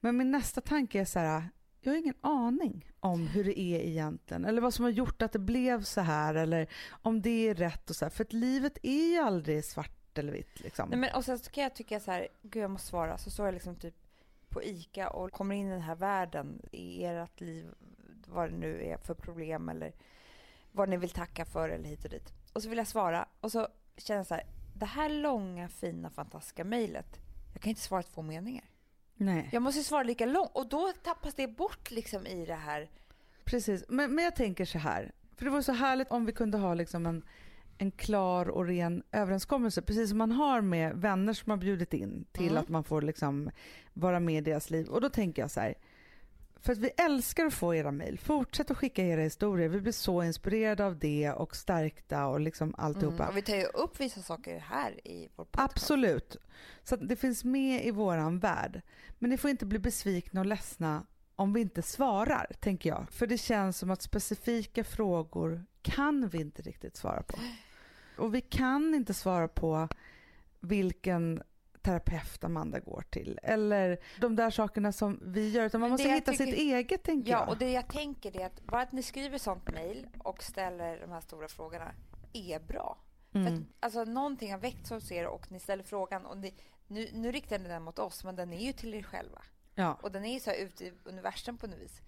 Men 0.00 0.16
min 0.16 0.30
nästa 0.30 0.60
tanke 0.60 1.00
är 1.00 1.04
så 1.04 1.18
här, 1.18 1.50
jag 1.80 1.92
har 1.92 1.98
ingen 1.98 2.14
aning 2.20 2.92
om 3.00 3.26
hur 3.26 3.44
det 3.44 3.60
är 3.60 3.80
egentligen 3.80 4.44
eller 4.44 4.62
vad 4.62 4.74
som 4.74 4.82
har 4.82 4.90
gjort 4.90 5.22
att 5.22 5.32
det 5.32 5.38
blev 5.38 5.82
så 5.82 6.00
här 6.00 6.34
eller 6.34 6.66
om 7.02 7.22
det 7.22 7.48
är 7.48 7.54
rätt 7.54 7.90
och 7.90 7.96
så 7.96 8.04
här. 8.04 8.10
För 8.10 8.24
att 8.24 8.32
livet 8.32 8.78
är 8.82 9.10
ju 9.12 9.18
aldrig 9.18 9.64
svart 9.64 10.18
eller 10.18 10.32
vitt 10.32 10.60
liksom. 10.60 10.88
Nej, 10.88 10.98
men, 10.98 11.14
och 11.14 11.24
sen 11.24 11.38
så 11.38 11.50
kan 11.50 11.62
jag 11.62 11.74
tycka 11.74 12.00
så 12.00 12.10
här, 12.10 12.28
gud 12.42 12.62
jag 12.62 12.70
måste 12.70 12.88
svara. 12.88 13.18
Så 13.18 13.30
står 13.30 13.46
jag 13.46 13.52
liksom 13.52 13.76
typ 13.76 13.94
på 14.48 14.62
ICA 14.62 15.10
och 15.10 15.32
kommer 15.32 15.54
in 15.54 15.66
i 15.66 15.70
den 15.70 15.80
här 15.80 15.96
världen 15.96 16.62
i 16.72 17.04
ert 17.04 17.40
liv, 17.40 17.66
vad 18.26 18.50
det 18.50 18.56
nu 18.56 18.84
är 18.84 18.96
för 18.96 19.14
problem 19.14 19.68
eller 19.68 19.92
vad 20.72 20.88
ni 20.88 20.96
vill 20.96 21.10
tacka 21.10 21.44
för 21.44 21.68
eller 21.68 21.88
hit 21.88 22.04
och 22.04 22.10
dit. 22.10 22.32
Och 22.52 22.62
så 22.62 22.68
vill 22.68 22.78
jag 22.78 22.86
svara 22.86 23.28
och 23.40 23.52
så 23.52 23.68
känner 23.96 24.18
jag 24.18 24.26
så 24.26 24.34
här, 24.34 24.44
det 24.74 24.86
här 24.86 25.08
långa 25.08 25.68
fina 25.68 26.10
fantastiska 26.10 26.64
mejlet, 26.64 27.20
jag 27.52 27.62
kan 27.62 27.70
inte 27.70 27.82
svara 27.82 28.02
två 28.02 28.22
meningar. 28.22 28.64
Nej. 29.16 29.48
Jag 29.52 29.62
måste 29.62 29.82
svara 29.82 30.02
lika 30.02 30.26
långt 30.26 30.50
och 30.54 30.68
då 30.68 30.92
tappas 31.02 31.34
det 31.34 31.48
bort 31.48 31.90
liksom 31.90 32.26
i 32.26 32.46
det 32.46 32.54
här. 32.54 32.90
Precis, 33.44 33.84
men, 33.88 34.14
men 34.14 34.24
jag 34.24 34.36
tänker 34.36 34.64
så 34.64 34.78
här. 34.78 35.12
För 35.36 35.44
det 35.44 35.50
vore 35.50 35.62
så 35.62 35.72
härligt 35.72 36.10
om 36.10 36.26
vi 36.26 36.32
kunde 36.32 36.58
ha 36.58 36.74
liksom 36.74 37.06
en, 37.06 37.24
en 37.78 37.90
klar 37.90 38.48
och 38.48 38.66
ren 38.66 39.02
överenskommelse. 39.12 39.82
Precis 39.82 40.08
som 40.08 40.18
man 40.18 40.32
har 40.32 40.60
med 40.60 40.96
vänner 40.96 41.32
som 41.32 41.50
har 41.50 41.56
bjudit 41.56 41.94
in 41.94 42.24
till 42.32 42.48
Mm. 42.50 42.62
att 42.62 42.68
man 42.68 42.84
får 42.84 43.02
liksom 43.02 43.50
vara 43.92 44.20
med 44.20 44.34
i 44.34 44.40
deras 44.50 44.70
liv. 44.70 44.86
Och 44.88 45.00
då 45.00 45.08
tänker 45.10 45.42
jag 45.42 45.50
så 45.50 45.60
här. 45.60 45.74
För 46.64 46.72
att 46.72 46.78
vi 46.78 46.88
älskar 46.88 47.46
att 47.46 47.54
få 47.54 47.74
era 47.74 47.92
mejl. 47.92 48.18
Fortsätt 48.18 48.70
att 48.70 48.78
skicka 48.78 49.04
era 49.04 49.20
historier. 49.20 49.68
Vi 49.68 49.80
blir 49.80 49.92
så 49.92 50.22
inspirerade 50.22 50.84
av 50.84 50.98
det 50.98 51.32
och 51.32 51.56
stärkta 51.56 52.26
och 52.26 52.40
liksom 52.40 52.74
alltihopa. 52.78 53.22
Mm. 53.22 53.28
Och 53.28 53.36
vi 53.36 53.42
tar 53.42 53.56
ju 53.56 53.64
upp 53.64 54.00
vissa 54.00 54.22
saker 54.22 54.58
här 54.58 55.06
i 55.06 55.28
vår 55.36 55.44
podcast. 55.44 55.72
Absolut. 55.72 56.36
Så 56.82 56.96
det 56.96 57.16
finns 57.16 57.44
med 57.44 57.86
i 57.86 57.90
våran 57.90 58.38
värld. 58.38 58.82
Men 59.18 59.30
ni 59.30 59.36
får 59.36 59.50
inte 59.50 59.66
bli 59.66 59.78
besvikna 59.78 60.40
och 60.40 60.46
ledsna 60.46 61.06
om 61.36 61.52
vi 61.52 61.60
inte 61.60 61.82
svarar, 61.82 62.46
tänker 62.60 62.90
jag. 62.90 63.06
För 63.10 63.26
det 63.26 63.38
känns 63.38 63.78
som 63.78 63.90
att 63.90 64.02
specifika 64.02 64.84
frågor 64.84 65.64
kan 65.82 66.28
vi 66.28 66.40
inte 66.40 66.62
riktigt 66.62 66.96
svara 66.96 67.22
på. 67.22 67.38
Och 68.18 68.34
vi 68.34 68.40
kan 68.40 68.94
inte 68.94 69.14
svara 69.14 69.48
på 69.48 69.88
vilken 70.60 71.42
terapeut 71.84 72.44
Amanda 72.44 72.78
går 72.80 73.04
till. 73.10 73.38
Eller 73.42 73.98
de 74.20 74.36
där 74.36 74.50
sakerna 74.50 74.92
som 74.92 75.20
vi 75.22 75.50
gör. 75.50 75.64
Utan 75.66 75.80
man 75.80 75.90
måste 75.90 76.08
hitta 76.08 76.32
tycker- 76.32 76.44
sitt 76.46 76.54
eget, 76.54 77.02
tänker 77.02 77.30
Ja, 77.30 77.38
jag. 77.38 77.48
och 77.48 77.58
det 77.58 77.70
jag 77.72 77.88
tänker 77.88 78.40
är 78.40 78.46
att 78.46 78.60
bara 78.64 78.80
att 78.82 78.92
ni 78.92 79.02
skriver 79.02 79.38
sånt 79.38 79.72
mejl 79.72 80.06
och 80.18 80.42
ställer 80.42 81.00
de 81.00 81.10
här 81.10 81.20
stora 81.20 81.48
frågorna 81.48 81.92
är 82.32 82.58
bra. 82.60 82.98
För 83.32 83.38
Mm. 83.38 83.54
att, 83.54 83.60
alltså, 83.80 84.04
någonting 84.04 84.52
har 84.52 84.58
väckts 84.58 84.90
hos 84.90 85.12
er 85.12 85.26
och 85.26 85.52
ni 85.52 85.60
ställer 85.60 85.84
frågan. 85.84 86.26
Och 86.26 86.38
ni, 86.38 86.54
nu, 86.86 87.08
nu 87.12 87.32
riktar 87.32 87.58
ni 87.58 87.68
den 87.68 87.82
mot 87.82 87.98
oss, 87.98 88.24
men 88.24 88.36
den 88.36 88.52
är 88.52 88.60
ju 88.66 88.72
till 88.72 88.94
er 88.94 89.02
själva. 89.02 89.42
Ja. 89.74 89.98
Och 90.02 90.12
den 90.12 90.24
är 90.24 90.32
ju 90.34 90.40
så 90.40 90.50
här 90.50 90.56
ute 90.56 90.84
i 90.84 90.92
universum 91.04 91.56
på 91.58 91.66
något 91.66 91.78
vis. 91.78 92.00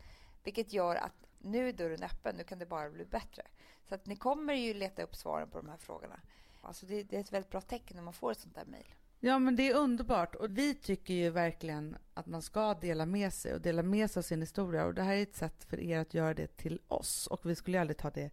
Vilket 0.45 0.73
gör 0.73 0.97
att 0.97 1.13
nu 1.39 1.69
är 1.69 1.73
dörren 1.73 2.03
öppen, 2.03 2.37
nu 2.37 2.45
kan 2.45 2.59
det 2.59 2.67
bara 2.67 2.91
bli 2.91 3.05
bättre. 3.05 3.43
Så 3.89 3.95
att 3.95 4.07
ni 4.07 4.17
kommer 4.17 4.55
ju 4.55 4.75
leta 4.75 5.03
upp 5.03 5.17
svaren 5.17 5.49
på 5.51 5.59
de 5.59 5.69
här 5.69 5.77
frågorna. 5.77 6.21
Alltså 6.63 6.87
det, 6.87 7.03
det 7.03 7.17
är 7.17 7.21
ett 7.21 7.33
väldigt 7.33 7.51
bra 7.51 7.61
tecken 7.61 7.97
när 7.97 8.05
man 8.05 8.13
får 8.15 8.33
ett 8.33 8.39
sånt 8.41 8.55
där 8.55 8.65
mejl. 8.65 8.95
Ja 9.21 9.39
men 9.39 9.57
det 9.57 9.71
är 9.71 9.75
underbart 9.77 10.35
och 10.35 10.59
vi 10.59 10.75
tycker 10.75 11.15
ju 11.15 11.31
verkligen 11.31 11.97
att 12.15 12.27
man 12.27 12.43
ska 12.43 12.75
dela 12.75 13.07
med 13.07 13.33
sig 13.33 13.55
och 13.55 13.61
dela 13.61 13.83
med 13.83 14.11
sig 14.11 14.21
av 14.21 14.23
sin 14.23 14.41
historia 14.41 14.85
och 14.85 14.95
det 14.95 15.03
här 15.03 15.15
är 15.15 15.23
ett 15.23 15.37
sätt 15.37 15.65
för 15.65 15.81
er 15.81 15.99
att 15.99 16.15
göra 16.15 16.35
det 16.35 16.57
till 16.57 16.81
oss 16.89 17.27
och 17.27 17.41
vi 17.51 17.55
skulle 17.55 17.77
ju 17.77 17.81
aldrig 17.81 17.97
ta 17.97 18.11
det 18.11 18.31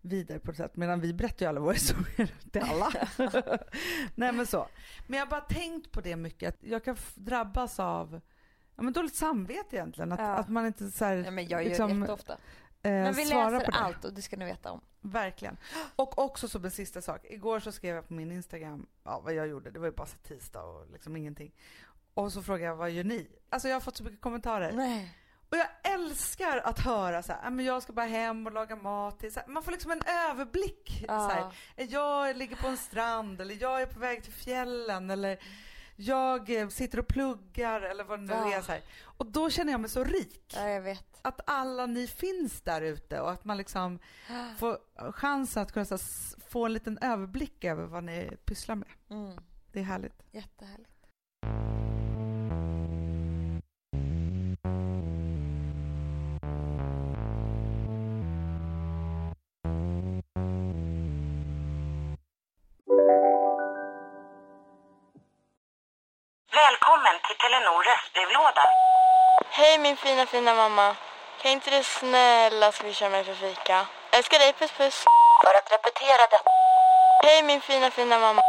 vidare 0.00 0.38
på 0.38 0.46
något 0.46 0.56
sätt 0.56 0.76
medan 0.76 1.00
vi 1.00 1.14
berättar 1.14 1.46
ju 1.46 1.48
alla 1.48 1.60
våra 1.60 1.72
historier 1.74 2.34
till 2.52 2.62
alla. 2.62 2.92
Nej 4.14 4.32
men 4.32 4.46
så. 4.46 4.68
Men 5.06 5.18
jag 5.18 5.26
har 5.26 5.30
bara 5.30 5.40
tänkt 5.40 5.92
på 5.92 6.00
det 6.00 6.16
mycket 6.16 6.48
att 6.48 6.62
jag 6.62 6.84
kan 6.84 6.96
drabbas 7.14 7.80
av 7.80 8.20
ja, 8.76 8.82
men 8.82 8.92
dåligt 8.92 9.14
samvete 9.14 9.76
egentligen. 9.76 10.12
Att, 10.12 10.20
Ja. 10.20 10.26
att 10.34 10.48
man 10.48 10.66
inte 10.66 10.90
så 10.90 11.04
här, 11.04 11.16
Ja, 11.16 11.30
men 11.30 11.48
jag 11.48 11.62
gör 11.62 11.68
liksom, 11.68 11.90
det 11.90 12.00
jätteofta. 12.00 12.36
Eh, 12.82 12.90
Men 12.92 13.12
vi 13.12 13.24
svarar 13.26 13.50
läser 13.50 13.64
på 13.64 13.70
det. 13.70 13.78
allt 13.78 14.04
och 14.04 14.12
det 14.14 14.22
ska 14.22 14.36
ni 14.36 14.44
veta 14.44 14.70
om. 14.70 14.80
Verkligen. 15.00 15.56
Och 15.96 16.18
också 16.18 16.48
som 16.48 16.64
en 16.64 16.70
sista 16.70 17.02
sak. 17.02 17.20
Igår 17.24 17.60
så 17.60 17.72
skrev 17.72 17.94
jag 17.94 18.08
på 18.08 18.14
min 18.14 18.32
Instagram 18.32 18.86
ja, 19.04 19.20
vad 19.20 19.34
jag 19.34 19.48
gjorde. 19.48 19.70
Det 19.70 19.78
var 19.78 19.86
ju 19.86 19.92
bara 19.92 20.06
tisdag 20.06 20.62
och 20.62 20.90
liksom 20.92 21.16
ingenting. 21.16 21.52
Och 22.14 22.32
så 22.32 22.42
frågade 22.42 22.64
jag 22.64 22.76
vad 22.76 22.90
gör 22.90 23.04
ni? 23.04 23.28
Alltså 23.50 23.68
jag 23.68 23.74
har 23.76 23.80
fått 23.80 23.96
så 23.96 24.04
mycket 24.04 24.20
kommentarer. 24.20 24.72
Nej. 24.72 25.16
Och 25.50 25.56
jag 25.56 25.66
älskar 25.94 26.58
att 26.58 26.78
höra 26.80 27.22
så 27.22 27.32
här, 27.32 27.40
"Ja, 27.44 27.50
men 27.50 27.64
jag 27.64 27.82
ska 27.82 27.92
bara 27.92 28.06
hem 28.06 28.46
och 28.46 28.52
laga 28.52 28.76
mat. 28.76 29.18
till", 29.18 29.32
Så 29.32 29.40
här, 29.40 29.48
man 29.48 29.62
får 29.62 29.72
liksom 29.72 29.90
en 29.90 30.02
överblick. 30.30 31.04
Så 31.08 31.28
här, 31.28 31.52
jag 31.76 32.36
ligger 32.36 32.56
på 32.56 32.66
en 32.68 32.76
strand 32.76 33.40
eller 33.40 33.56
jag 33.62 33.82
är 33.82 33.86
på 33.86 34.00
väg 34.00 34.22
till 34.22 34.32
fjällen 34.32 35.10
eller 35.10 35.38
jag 35.96 36.50
eh, 36.50 36.68
sitter 36.68 36.98
och 36.98 37.08
pluggar 37.08 37.80
eller 37.80 38.04
vad 38.04 38.18
det 38.18 38.24
nu 38.24 38.32
Ja. 38.32 38.56
är. 38.56 38.62
Så 38.62 38.72
här. 38.72 38.80
Och 39.02 39.26
då 39.26 39.50
känner 39.50 39.72
jag 39.72 39.80
mig 39.80 39.90
så 39.90 40.04
rik. 40.04 40.52
Ja, 40.56 40.68
jag 40.68 40.80
vet. 40.80 41.09
Att 41.22 41.40
alla 41.46 41.86
ni 41.86 42.06
finns 42.06 42.60
där 42.60 42.82
ute 42.82 43.20
och 43.20 43.30
att 43.30 43.44
man 43.44 43.56
liksom 43.56 43.98
får 44.58 44.78
chansen 45.12 45.62
att 45.62 45.72
kunna 45.72 45.86
få 46.48 46.66
en 46.66 46.72
liten 46.72 46.98
överblick 46.98 47.64
över 47.64 47.84
vad 47.84 48.04
ni 48.04 48.36
pysslar 48.44 48.74
med. 48.74 48.88
Mm. 49.10 49.38
Det 49.72 49.80
är 49.80 49.84
härligt. 49.84 50.22
Jättehärligt. 50.30 50.90
Välkommen 66.52 67.16
till 67.26 67.36
Telenor 67.42 67.82
röstbrevlåda. 67.90 68.64
Hej 69.50 69.78
min 69.78 69.96
fina 69.96 70.26
fina 70.26 70.54
mamma. 70.54 70.96
Kan 71.42 71.52
inte 71.52 71.70
du 71.70 71.82
snälla 72.00 72.72
swisha 72.72 73.08
mig 73.08 73.24
för 73.24 73.34
fika? 73.34 73.86
Älskar 74.12 74.38
dig, 74.38 74.52
puss 74.58 74.70
puss. 74.78 75.04
För 75.42 75.52
att 75.58 75.68
repetera 75.76 76.22
detta. 76.30 76.50
Hej 77.24 77.42
min 77.42 77.60
fina 77.60 77.90
fina 77.90 78.18
mamma. 78.18 78.40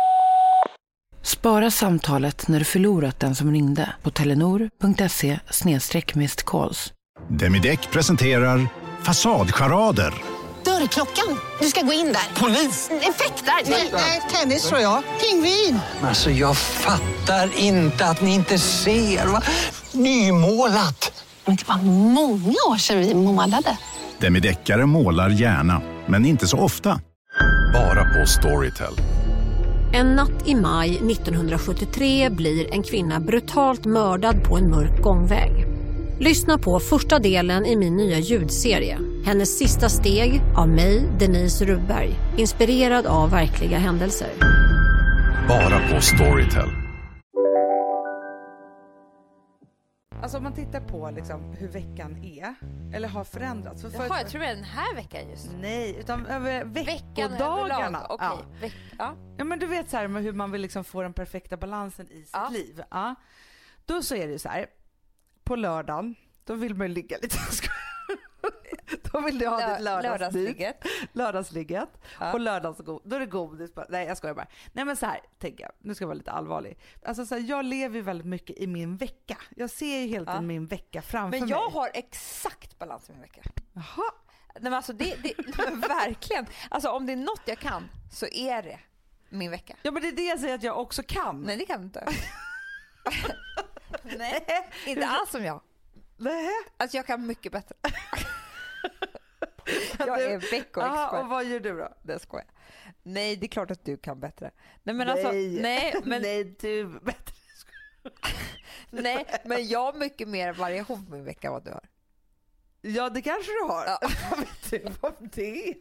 Spara 1.23 1.71
samtalet 1.71 2.47
när 2.47 2.59
du 2.59 2.65
förlorat 2.65 3.19
den 3.19 3.35
som 3.35 3.51
ringde 3.51 3.93
på 4.03 4.11
telenor.se 4.11 5.39
calls. 6.45 6.93
Demideck 7.29 7.91
presenterar 7.91 8.67
Fasadcharader. 9.03 10.13
Dörrklockan. 10.63 11.39
Du 11.59 11.67
ska 11.67 11.81
gå 11.81 11.93
in 11.93 12.13
där. 12.13 12.41
Polis? 12.41 12.89
Effektar? 12.91 13.61
Nej, 13.93 14.21
tennis 14.29 14.69
tror 14.69 14.79
jag. 14.79 15.03
Pingvin. 15.21 15.79
Alltså 16.03 16.29
jag 16.29 16.57
fattar 16.57 17.57
inte 17.57 18.05
att 18.05 18.21
ni 18.21 18.33
inte 18.33 18.59
ser. 18.59 19.25
Va? 19.25 19.41
Nymålat! 19.91 21.10
Men 21.45 21.55
det 21.55 21.67
var 21.67 21.77
många 22.13 22.55
år 22.69 22.77
sedan 22.77 22.99
vi 22.99 23.13
målade. 23.13 23.77
Demideckare 24.19 24.85
målar 24.85 25.29
gärna, 25.29 25.81
men 26.07 26.25
inte 26.25 26.47
så 26.47 26.57
ofta. 26.57 26.99
Bara 27.73 28.03
på 28.03 28.27
Storytel. 28.27 28.93
En 29.93 30.07
natt 30.15 30.47
i 30.47 30.55
maj 30.55 30.89
1973 30.89 32.29
blir 32.29 32.73
en 32.73 32.83
kvinna 32.83 33.19
brutalt 33.19 33.85
mördad 33.85 34.43
på 34.43 34.57
en 34.57 34.69
mörk 34.69 35.01
gångväg. 35.01 35.65
Lyssna 36.19 36.57
på 36.57 36.79
första 36.79 37.19
delen 37.19 37.65
i 37.65 37.75
min 37.75 37.95
nya 37.95 38.19
ljudserie. 38.19 38.97
Hennes 39.25 39.57
sista 39.57 39.89
steg 39.89 40.41
av 40.57 40.69
mig, 40.69 41.09
Denise 41.19 41.65
Rubberg. 41.65 42.15
Inspirerad 42.37 43.05
av 43.05 43.29
verkliga 43.31 43.77
händelser. 43.77 44.29
Bara 45.47 45.79
på 45.79 46.01
Storytel. 46.01 46.80
Alltså 50.21 50.37
om 50.37 50.43
man 50.43 50.53
tittar 50.53 50.81
på 50.81 51.11
liksom 51.11 51.53
hur 51.53 51.67
veckan 51.67 52.23
är, 52.23 52.55
eller 52.95 53.07
har 53.07 53.23
förändrats. 53.23 53.81
För 53.81 53.89
Jaha, 53.91 54.17
jag 54.21 54.29
tror 54.29 54.41
det 54.41 54.47
är 54.47 54.55
den 54.55 54.63
här 54.63 54.95
veckan 54.95 55.29
just. 55.29 55.49
Nej, 55.61 55.95
utan 55.99 56.25
över 56.25 56.65
veckodagarna. 56.65 58.05
Okej. 58.09 58.27
Ja. 58.27 58.41
Veck- 58.61 58.95
ja. 58.99 59.15
Ja 59.37 59.43
men 59.43 59.59
du 59.59 59.65
vet 59.67 59.89
så 59.89 59.97
här 59.97 60.07
med 60.07 60.23
hur 60.23 60.33
man 60.33 60.51
vill 60.51 60.61
liksom 60.61 60.83
få 60.83 61.01
den 61.01 61.13
perfekta 61.13 61.57
balansen 61.57 62.07
i 62.11 62.21
sitt 62.23 62.29
Ja. 62.33 62.49
liv. 62.49 62.83
Ja. 62.91 63.15
Då 63.85 64.01
så 64.01 64.15
är 64.15 64.25
det 64.27 64.33
ju 64.33 64.39
så 64.39 64.49
här. 64.49 64.65
På 65.43 65.55
lördagen, 65.55 66.15
då 66.45 66.53
vill 66.53 66.75
man 66.75 66.87
ju 66.87 66.93
ligga 66.93 67.17
lite. 67.21 67.37
Då 69.11 69.21
vill 69.21 69.39
du 69.39 69.47
ha 69.47 69.59
Lö- 69.59 69.73
ditt 69.75 69.83
lördagsligg. 69.83 70.11
lördagsligget. 70.11 70.83
Lördagsligget. 71.13 71.89
Ja. 72.19 72.33
Och 72.33 72.39
lördagsgod. 72.39 73.01
Då 73.05 73.15
är 73.15 73.19
det 73.19 73.25
godis. 73.25 73.71
Nej 73.89 74.07
jag 74.07 74.17
skojar 74.17 74.35
bara. 74.35 74.47
Nej 74.73 74.85
men 74.85 74.95
så 74.95 75.05
här 75.05 75.19
tänker 75.39 75.63
jag. 75.63 75.71
Nu 75.79 75.95
ska 75.95 76.03
jag 76.03 76.07
vara 76.07 76.17
lite 76.17 76.31
allvarlig. 76.31 76.77
Alltså 77.05 77.25
så 77.25 77.35
här, 77.35 77.41
jag 77.41 77.65
lever 77.65 77.95
ju 77.95 78.01
väldigt 78.01 78.27
mycket 78.27 78.57
i 78.57 78.67
min 78.67 78.97
vecka. 78.97 79.37
Jag 79.55 79.69
ser 79.69 79.99
ju 79.99 80.07
tiden 80.09 80.25
Ja. 80.27 80.41
min 80.41 80.65
vecka 80.65 81.01
framför 81.01 81.39
Men 81.39 81.47
jag 81.49 81.63
mig. 81.63 81.73
har 81.73 81.89
exakt 81.93 82.79
balans 82.79 83.09
i 83.09 83.11
min 83.11 83.21
vecka. 83.21 83.41
Jaha. 83.73 84.11
Nej, 84.53 84.63
men 84.63 84.73
alltså 84.73 84.93
det, 84.93 85.15
det 85.23 85.33
verkligen. 85.87 86.45
Alltså 86.69 86.89
om 86.89 87.05
det 87.05 87.11
är 87.13 87.17
något 87.17 87.41
jag 87.45 87.59
kan 87.59 87.89
så 88.11 88.25
är 88.27 88.63
det 88.63 88.79
min 89.29 89.51
vecka. 89.51 89.75
Ja 89.81 89.91
men 89.91 90.01
det 90.01 90.07
är 90.07 90.11
det 90.11 90.23
jag 90.25 90.39
säger 90.39 90.55
att 90.55 90.63
jag 90.63 90.79
också 90.79 91.03
kan. 91.07 91.41
Nej 91.41 91.57
det 91.57 91.65
kan 91.65 91.79
du 91.79 91.85
inte. 91.85 92.07
Nej, 94.17 94.45
inte 94.85 95.07
alls 95.07 95.29
som 95.31 95.43
jag. 95.45 95.61
Nej. 96.17 96.49
Alltså 96.77 96.97
jag 96.97 97.05
kan 97.07 97.25
mycket 97.27 97.51
bättre. 97.51 97.75
jag 99.99 100.21
är 100.23 100.39
veckoexpert. 100.51 101.13
och 101.23 101.29
vad 101.29 101.45
gör 101.45 101.59
du 101.59 101.77
då? 101.77 101.89
Det 102.03 102.19
skojar. 102.19 102.47
Nej, 103.03 103.35
det 103.35 103.45
är 103.45 103.47
klart 103.47 103.71
att 103.71 103.85
du 103.85 103.97
kan 103.97 104.19
bättre. 104.19 104.51
Nej, 104.83 104.95
men 104.95 105.09
alltså, 105.09 105.31
nej, 105.31 105.95
men, 106.03 106.21
Nej 106.21 106.43
du 106.59 106.85
bättre. 106.99 107.35
nej, 108.89 109.25
men 109.45 109.67
jag 109.67 109.79
har 109.79 109.93
mycket 109.93 110.27
mer 110.27 110.53
variation 110.53 111.05
på 111.05 111.11
min 111.11 111.23
vecka 111.23 111.47
än 111.47 111.53
vad 111.53 111.63
du 111.65 111.71
har. 111.71 111.89
Ja 112.81 113.09
det 113.09 113.21
kanske 113.21 113.51
du 113.51 113.63
har. 113.67 113.85
Ja. 113.85 113.99
Vad 114.29 114.39
vet 114.39 114.69
du 114.71 115.07
om 115.07 115.29
det? 115.33 115.75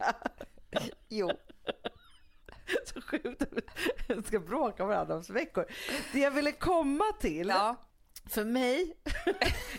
Jo. 1.09 1.31
Så 2.85 3.01
sjukt 3.01 3.41
att 3.41 3.49
vi 4.07 4.23
ska 4.23 4.39
bråka 4.39 4.83
om 4.83 4.89
varandras 4.89 5.29
veckor. 5.29 5.65
Det 6.13 6.19
jag 6.19 6.31
ville 6.31 6.51
komma 6.51 7.03
till, 7.19 7.47
Ja. 7.47 7.75
för 8.29 8.43
mig, 8.45 8.93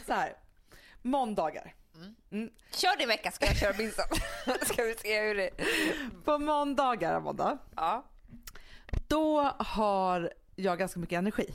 så 0.06 0.12
här, 0.12 0.36
måndagar. 1.02 1.74
Kör 2.74 2.98
din 2.98 3.08
vecka 3.08 3.30
ska 3.30 3.46
jag 3.46 3.56
köra 3.56 3.74
min 3.78 3.90
ska 4.62 4.82
vi 4.82 4.94
se 4.94 5.20
hur 5.20 5.34
det 5.34 5.50
På 6.24 6.38
måndagar, 6.38 7.14
Amanda, 7.14 7.58
Ja, 7.76 8.04
då 9.08 9.40
har 9.58 10.32
jag 10.56 10.78
ganska 10.78 11.00
mycket 11.00 11.16
energi. 11.18 11.54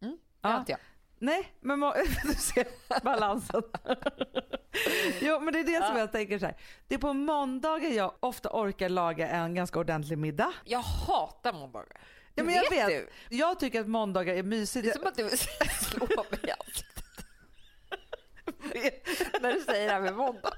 det 0.00 0.06
Ja. 0.40 0.48
har 0.48 0.58
inte 0.58 0.72
jag. 0.72 0.80
Nej, 1.18 1.52
men 1.60 1.78
må- 1.78 1.94
du 2.24 2.32
ser 2.34 2.66
balansen. 3.04 3.62
jo, 5.20 5.40
men 5.40 5.52
det 5.52 5.60
är 5.60 5.64
det 5.80 5.86
som 5.86 5.96
jag 5.96 6.12
tänker 6.12 6.38
så 6.38 6.46
här. 6.46 6.56
Det 6.88 6.94
är 6.94 6.98
på 6.98 7.12
måndagar 7.12 7.88
jag 7.90 8.14
ofta 8.20 8.48
orkar 8.52 8.88
laga 8.88 9.28
en 9.28 9.54
ganska 9.54 9.78
ordentlig 9.78 10.18
middag. 10.18 10.52
Jag 10.64 10.78
hatar 10.78 11.52
måndagar. 11.52 11.88
Ja, 11.94 12.00
Det 12.34 12.42
men 12.42 12.54
jag 12.54 12.70
vet. 12.70 12.88
du. 12.88 13.36
Jag 13.36 13.60
tycker 13.60 13.80
att 13.80 13.86
måndagar 13.88 14.34
är 14.34 14.42
mysigt. 14.42 14.84
Det 14.84 14.90
är 14.90 14.98
som 14.98 15.06
att 15.06 15.16
du 15.16 15.36
slår 15.84 16.30
mig 16.30 16.40
i 16.42 16.50
när 19.40 19.52
du 19.52 19.60
säger 19.60 19.86
det 19.86 19.92
här 19.92 20.00
med 20.00 20.14
måndag. 20.16 20.52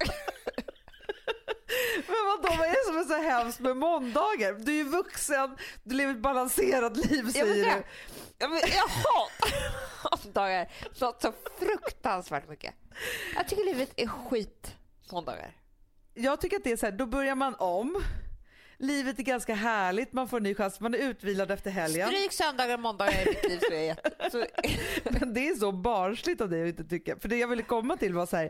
Men 2.07 2.15
vadå, 2.25 2.55
vad 2.57 2.67
är 2.67 2.71
det 2.71 2.85
som 2.85 2.97
är 2.97 3.03
så 3.03 3.29
hemskt 3.29 3.59
med 3.59 3.77
måndagar? 3.77 4.53
Du 4.53 4.71
är 4.71 4.75
ju 4.75 4.83
vuxen, 4.83 5.57
du 5.83 5.95
lever 5.95 6.13
ett 6.13 6.19
balanserat 6.19 6.97
liv 6.97 7.23
Jag, 7.25 7.31
säger 7.33 7.45
vet 7.45 7.77
du. 7.77 7.83
jag, 8.37 8.49
men 8.51 8.59
jag 8.59 8.87
hatar 8.87 10.25
måndagar 10.25 10.71
något 10.99 11.21
så 11.21 11.33
fruktansvärt 11.59 12.49
mycket. 12.49 12.73
Jag 13.35 13.47
tycker 13.47 13.63
livet 13.65 13.93
är 13.95 14.07
skit 14.07 14.75
måndagar. 15.11 15.55
Jag 16.13 16.41
tycker 16.41 16.57
att 16.57 16.63
det 16.63 16.71
är 16.71 16.77
så 16.77 16.85
här, 16.85 16.93
då 16.93 17.05
börjar 17.05 17.35
man 17.35 17.55
om. 17.55 18.03
Livet 18.81 19.19
är 19.19 19.23
ganska 19.23 19.55
härligt, 19.55 20.13
man 20.13 20.27
får 20.27 20.37
en 20.37 20.43
ny 20.43 20.55
chans, 20.55 20.79
man 20.79 20.93
är 20.93 20.97
utvilad 20.97 21.51
efter 21.51 21.71
helgen. 21.71 22.07
Stryk 22.07 22.31
söndagar 22.31 22.73
och 22.73 22.79
måndagar 22.79 23.21
i 23.21 23.25
mitt 23.25 23.49
liv 23.49 23.59
så 23.67 23.73
är 23.73 23.83
jag. 23.87 24.31
Så, 24.31 24.45
Men 25.19 25.33
det 25.33 25.47
är 25.49 25.55
så 25.55 25.71
barnsligt 25.71 26.41
av 26.41 26.49
dig 26.49 26.61
att 26.63 26.67
inte 26.69 26.83
tycka. 26.83 27.15
För 27.19 27.29
det 27.29 27.37
jag 27.37 27.47
ville 27.47 27.63
komma 27.63 27.97
till 27.97 28.13
var 28.13 28.25
så 28.25 28.37
här, 28.37 28.49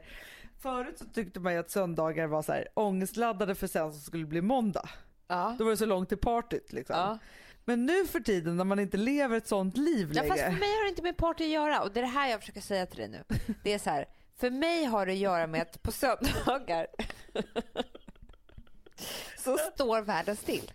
förut 0.62 1.00
så 1.00 1.06
tyckte 1.06 1.40
man 1.40 1.54
ju 1.54 1.60
att 1.60 1.72
söndagar 1.72 2.28
var 2.28 2.42
så 2.42 2.52
här 2.52 2.68
ångestladdade 2.74 3.56
för 3.56 3.68
sen 3.68 3.94
så 3.94 4.00
skulle 4.00 4.24
det 4.24 4.28
bli 4.30 4.42
måndag. 4.42 4.90
ja. 5.28 5.56
Då 5.58 5.64
var 5.64 5.72
det 5.72 5.78
så 5.78 5.86
långt 5.86 6.10
till 6.10 6.18
partyt 6.18 6.74
liksom. 6.74 6.96
Ja. 6.96 7.18
Men 7.66 7.86
nu 7.86 8.06
för 8.08 8.20
tiden 8.20 8.58
när 8.58 8.64
man 8.64 8.80
inte 8.80 8.98
lever 8.98 9.38
ett 9.38 9.48
sånt 9.48 9.78
liv 9.78 10.08
Ja, 10.14 10.22
längre. 10.22 10.28
fast 10.36 10.44
för 10.44 10.52
mig 10.52 10.70
har 10.78 10.84
det 10.84 10.90
inte 10.90 11.02
med 11.02 11.18
party 11.18 11.44
att 11.44 11.50
göra 11.50 11.82
och 11.82 11.92
det 11.92 12.00
är 12.00 12.02
det 12.02 12.08
här 12.10 12.30
jag 12.30 12.40
försöker 12.40 12.62
säga 12.62 12.86
till 12.86 12.98
dig 13.00 13.08
nu. 13.08 13.24
Det 13.64 13.74
är 13.74 13.80
så 13.80 13.90
här, 13.90 14.06
för 14.40 14.50
mig 14.50 14.84
har 14.86 15.06
det 15.06 15.12
att 15.12 15.18
göra 15.18 15.48
med 15.48 15.62
att 15.62 15.82
på 15.84 15.92
söndagar 15.92 16.88
så 19.58 19.72
står 19.74 20.02
världen 20.02 20.36
still. 20.36 20.72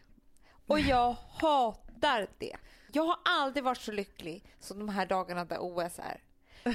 Och 0.66 0.80
jag 0.80 1.16
hatar 1.40 2.26
det. 2.38 2.56
Jag 2.92 3.04
har 3.04 3.16
aldrig 3.24 3.64
varit 3.64 3.78
så 3.80 3.92
lycklig 3.92 4.44
som 4.60 4.78
de 4.78 4.88
här 4.88 5.06
dagarna 5.06 5.44
där 5.44 5.58
OS 5.60 5.98
är. 5.98 6.20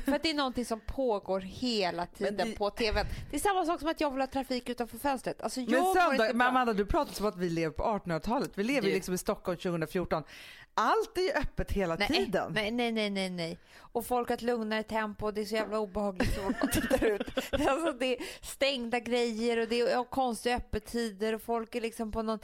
För 0.06 0.12
att 0.16 0.24
det 0.24 0.30
är 0.30 0.34
någonting 0.34 0.66
som 0.66 0.80
pågår 0.80 1.40
hela 1.40 2.06
tiden 2.06 2.50
det- 2.50 2.58
på 2.58 2.70
TVn. 2.70 3.06
Det 3.30 3.36
är 3.36 3.40
samma 3.40 3.66
sak 3.66 3.80
som 3.80 3.90
att 3.90 4.02
jag 4.02 4.12
vill 4.12 4.20
ha 4.20 4.28
trafik 4.28 4.70
utanför 4.70 4.98
fönstret. 4.98 5.42
Alltså 5.42 5.62
jag 5.62 5.72
Men, 5.72 5.94
söndag, 5.94 6.26
inte 6.26 6.34
men. 6.38 6.48
Amanda 6.48 6.74
du 6.74 6.86
pratar 6.86 7.14
som 7.14 7.26
att 7.26 7.38
vi 7.38 7.50
lever 7.50 7.74
på 7.74 7.84
1800-talet. 7.84 8.52
Vi 8.56 8.64
lever 8.64 8.82
Du. 8.88 8.94
liksom 8.94 9.14
i 9.14 9.18
Stockholm 9.18 9.58
2014. 9.58 10.24
Allt 10.80 11.18
är 11.18 11.22
ju 11.22 11.32
öppet 11.32 11.72
hela 11.72 11.98
tiden. 11.98 12.52
Nej, 12.54 12.72
nej, 12.72 12.92
nej, 12.92 13.10
nej, 13.10 13.30
nej. 13.30 13.58
Och 13.78 14.06
folk 14.06 14.30
har 14.30 14.36
ett 14.36 14.42
lugnare 14.42 14.84
tempo 14.84 15.26
och 15.26 15.34
det 15.34 15.42
är 15.42 15.46
så 15.46 15.56
jävla 15.56 15.80
obehagligt 15.80 16.36
för 16.36 16.42
folk 16.42 16.58
att 16.64 16.72
titta 16.72 17.08
ut. 17.08 17.22
Alltså 17.68 17.92
det 17.92 18.18
är 18.18 18.24
stängda 18.42 19.00
grejer 19.00 19.58
och 19.58 19.68
det 19.68 19.80
är 19.80 20.04
konstiga 20.04 20.56
öppettider 20.56 21.36
och 21.36 21.42
folk 21.42 21.76
är 21.76 21.82
liksom 21.82 22.12
på 22.12 22.22
någon... 22.22 22.40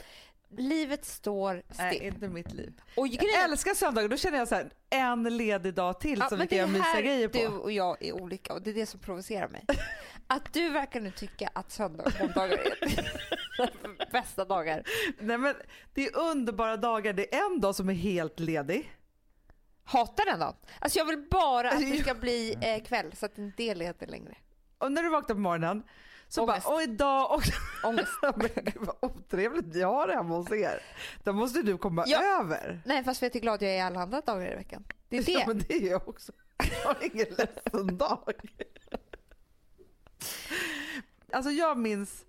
Livet 0.58 1.04
står 1.04 1.62
still. 1.70 1.84
Nej, 1.84 2.06
inte 2.06 2.28
mitt 2.28 2.52
liv. 2.52 2.72
Och 2.96 3.08
Jag 3.08 3.44
älskar 3.44 3.74
söndagar, 3.74 4.08
då 4.08 4.16
känner 4.16 4.38
jag 4.38 4.48
så 4.48 4.54
här, 4.54 4.70
en 4.90 5.36
ledig 5.36 5.74
dag 5.74 6.00
till 6.00 6.22
som 6.28 6.38
vi 6.38 6.46
kan 6.46 6.58
göra 6.58 6.68
mysiga 6.68 7.00
grejer 7.00 7.28
på. 7.28 7.38
du 7.38 7.46
och 7.48 7.72
jag 7.72 8.02
är 8.02 8.12
olika 8.12 8.52
och 8.54 8.62
det 8.62 8.70
är 8.70 8.74
det 8.74 8.86
som 8.86 9.00
provocerar 9.00 9.48
mig. 9.48 9.64
Att 10.26 10.52
du 10.52 10.68
verkar 10.68 11.00
nu 11.00 11.10
tycka 11.10 11.50
att 11.52 11.72
söndag 11.72 12.04
och 12.04 12.12
måndagar 12.20 12.58
är 12.58 13.10
bästa 14.12 14.44
dagar. 14.44 14.82
Nej, 15.18 15.38
men 15.38 15.54
det 15.94 16.06
är 16.06 16.16
underbara 16.16 16.76
dagar, 16.76 17.12
det 17.12 17.34
är 17.34 17.46
en 17.46 17.60
dag 17.60 17.74
som 17.74 17.88
är 17.88 17.94
helt 17.94 18.40
ledig. 18.40 18.92
Hatar 19.84 20.24
den 20.26 20.38
dagen. 20.40 20.54
Alltså 20.78 20.98
jag 20.98 21.06
vill 21.06 21.26
bara 21.30 21.70
att 21.70 21.80
det 21.80 21.96
ska 22.02 22.14
bli 22.14 22.56
eh, 22.60 22.84
kväll 22.84 23.12
så 23.16 23.26
att 23.26 23.36
det 23.36 23.42
inte 23.42 23.62
är 23.62 23.74
ledigt 23.74 24.10
längre. 24.10 24.36
Och 24.78 24.92
när 24.92 25.02
du 25.02 25.08
vaknar 25.08 25.34
på 25.34 25.40
morgonen 25.40 25.82
så 26.28 26.42
Ångest. 26.42 26.66
bara, 26.66 26.74
och 26.74 26.82
idag 26.82 27.30
också. 27.34 27.52
Ångest. 27.84 28.10
men 28.76 28.88
otrevligt 29.00 29.64
vi 29.66 29.82
har 29.82 30.06
det 30.06 30.14
hemma 30.14 30.36
hos 30.36 30.52
er. 30.52 30.82
Då 31.24 31.32
måste 31.32 31.62
du 31.62 31.78
komma 31.78 32.04
Ja. 32.06 32.40
över. 32.40 32.82
Nej 32.86 33.04
fast 33.04 33.22
vet 33.22 33.32
du 33.32 33.36
hur 33.38 33.42
glad 33.42 33.62
jag 33.62 33.70
är 33.76 33.84
alla 33.84 34.00
andra 34.00 34.20
dagar 34.20 34.52
i 34.52 34.56
veckan. 34.56 34.84
Det 35.08 35.16
är 35.16 35.22
det. 35.26 35.32
Ja, 35.32 35.44
men 35.46 35.58
det 35.58 35.72
är 35.74 35.90
jag 35.90 36.08
också. 36.08 36.32
Jag 36.82 36.88
har 36.94 36.96
ingen 37.00 37.26
ledsen 37.38 37.98
dag. 37.98 38.32
Alltså 41.32 41.50
jag 41.50 41.78
minns 41.78 42.25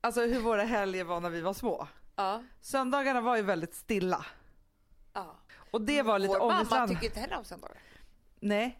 alltså 0.00 0.20
hur 0.20 0.40
våra 0.40 0.62
helger 0.62 1.04
var 1.04 1.20
när 1.20 1.30
vi 1.30 1.40
var 1.40 1.54
små. 1.54 1.88
Ja. 2.16 2.42
Söndagarna 2.60 3.20
var 3.20 3.36
ju 3.36 3.42
väldigt 3.42 3.74
stilla. 3.74 4.26
Ja. 5.12 5.36
Och 5.70 5.80
det 5.80 6.02
var 6.02 6.18
lite 6.18 6.38
Vår 6.38 6.48
mamma 6.48 6.88
tycker 6.88 7.06
inte 7.06 7.20
heller 7.20 7.38
om 7.38 7.44
söndagar. 7.44 7.78
Nej, 8.40 8.78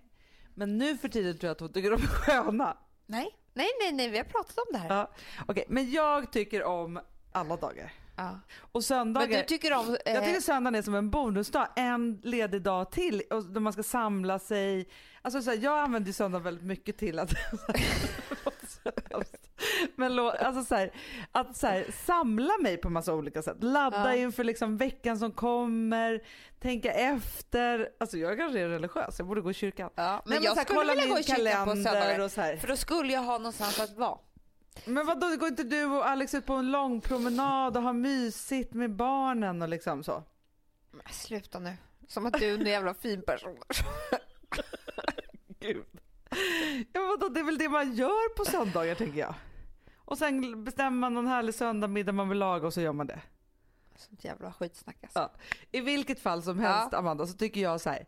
men 0.55 0.79
nu 0.79 0.97
för 0.99 1.09
tiden 1.09 1.39
tror 1.39 1.49
jag 1.49 1.53
att 1.55 1.61
hon 1.61 1.73
tycker 1.73 1.91
de 1.91 2.03
är 2.03 2.07
sköna. 2.07 2.77
Nej. 3.07 3.39
Nej, 3.53 3.69
nej, 3.81 3.93
nej, 3.93 4.09
vi 4.09 4.17
har 4.17 4.25
pratat 4.25 4.59
om 4.59 4.65
det 4.73 4.79
här. 4.79 4.89
Ja. 4.97 5.11
Okej, 5.49 5.65
men 5.69 5.91
jag 5.91 6.33
tycker 6.33 6.65
om 6.65 7.01
alla 7.33 7.57
dagar. 7.57 7.93
Ja. 8.17 8.41
Och 8.73 8.85
söndagar. 8.85 9.29
Men 9.29 9.37
du 9.39 9.45
tycker 9.45 9.73
om... 9.73 9.97
Eh, 10.07 10.13
Jag 10.15 10.25
tycker 10.25 10.41
söndagen 10.41 10.75
är 10.75 10.83
som 10.83 10.95
en 10.95 11.11
bonusdag, 11.11 11.69
en 11.77 12.21
ledig 12.23 12.63
dag 12.63 12.91
till 12.93 13.21
och 13.31 13.45
då 13.45 13.61
man 13.61 13.73
ska 13.73 13.83
samla 13.83 14.39
sig. 14.39 14.89
Alltså 15.23 15.43
så 15.43 15.51
här, 15.51 15.59
jag 15.59 15.79
använder 15.79 16.07
ju 16.07 16.13
söndag 16.13 16.39
väldigt 16.39 16.65
mycket 16.65 16.99
till 16.99 17.19
att 17.19 17.31
Men 19.97 20.19
alltså 20.19 20.65
så 20.65 20.75
här, 20.75 20.91
att 21.33 21.57
så 21.57 21.67
här, 21.67 21.87
samla 22.07 22.53
mig 22.63 22.77
på 22.77 22.91
massa 22.91 23.15
olika 23.15 23.43
sätt. 23.43 23.57
Ladda 23.61 24.15
Ja. 24.15 24.15
inför 24.15 24.45
liksom 24.45 24.77
veckan 24.77 25.19
som 25.19 25.33
kommer, 25.33 26.23
tänka 26.61 26.93
efter. 26.93 27.89
Alltså 28.01 28.19
jag 28.19 28.39
kanske 28.39 28.61
är 28.61 28.69
religiös, 28.69 29.19
jag 29.19 29.29
borde 29.29 29.41
gå 29.41 29.51
i 29.51 29.55
kyrkan. 29.55 29.91
ja, 29.95 30.23
men 30.25 30.35
Nej, 30.37 30.45
jag 30.45 30.55
här, 30.55 30.65
skulle 30.65 30.95
vilja 30.95 31.07
gå 31.15 31.19
i 31.19 31.23
kyrkan 31.23 31.65
på 31.65 31.71
söndagar. 31.77 32.57
För 32.57 32.69
då 32.69 32.77
skulle 32.77 33.13
jag 33.13 33.21
ha 33.23 33.39
någonstans 33.39 33.81
att 33.81 33.97
vara. 33.97 34.19
Men 34.85 35.07
vad 35.07 35.21
då 35.21 35.37
går 35.37 35.49
inte 35.49 35.63
du 35.63 35.85
och 35.85 36.09
Alex 36.09 36.35
ut 36.35 36.47
på 36.47 36.55
en 36.55 36.71
lång 36.71 37.01
promenad 37.01 37.77
och 37.77 37.83
har 37.83 37.93
mysigt 37.93 38.75
med 38.75 38.97
barnen 38.97 39.63
och 39.63 39.69
liksom 39.69 40.05
så? 40.05 40.23
Men 40.91 41.03
sluta 41.13 41.59
nu. 41.59 41.73
Som 42.09 42.27
att 42.27 42.33
du 42.33 42.51
är 42.51 42.55
en 42.55 42.67
jävla 42.67 42.95
fin 42.95 43.23
person. 43.23 43.57
Gud. 45.61 45.85
Ja, 46.93 47.01
men 47.01 47.09
vadå, 47.09 47.29
det 47.29 47.41
är 47.41 47.45
väl 47.45 47.59
det 47.59 47.69
man 47.69 47.95
gör 47.95 48.35
på 48.35 48.45
söndagar 48.45 48.95
tänker 48.95 49.19
jag. 49.21 49.35
Och 50.05 50.19
sen 50.19 50.65
bestämmer 50.65 50.99
man 50.99 51.15
någon 51.15 51.27
härlig 51.27 51.55
söndagmiddag 51.55 52.13
man 52.13 52.29
vill 52.29 52.39
laga 52.39 52.67
och 52.67 52.75
så 52.75 52.81
gör 52.81 52.93
man 52.93 53.07
det. 53.07 53.21
Sånt 53.97 54.25
jävla 54.25 54.53
skitsnack 54.53 54.97
alltså. 55.03 55.19
Ja. 55.19 55.33
I 55.73 55.81
vilket 55.81 56.21
fall 56.21 56.43
som 56.43 56.59
helst 56.59 56.89
Ja. 56.93 56.99
Amanda 56.99 57.27
så 57.27 57.33
tycker 57.33 57.61
jag 57.61 57.81
så 57.81 57.91
här. 57.91 58.07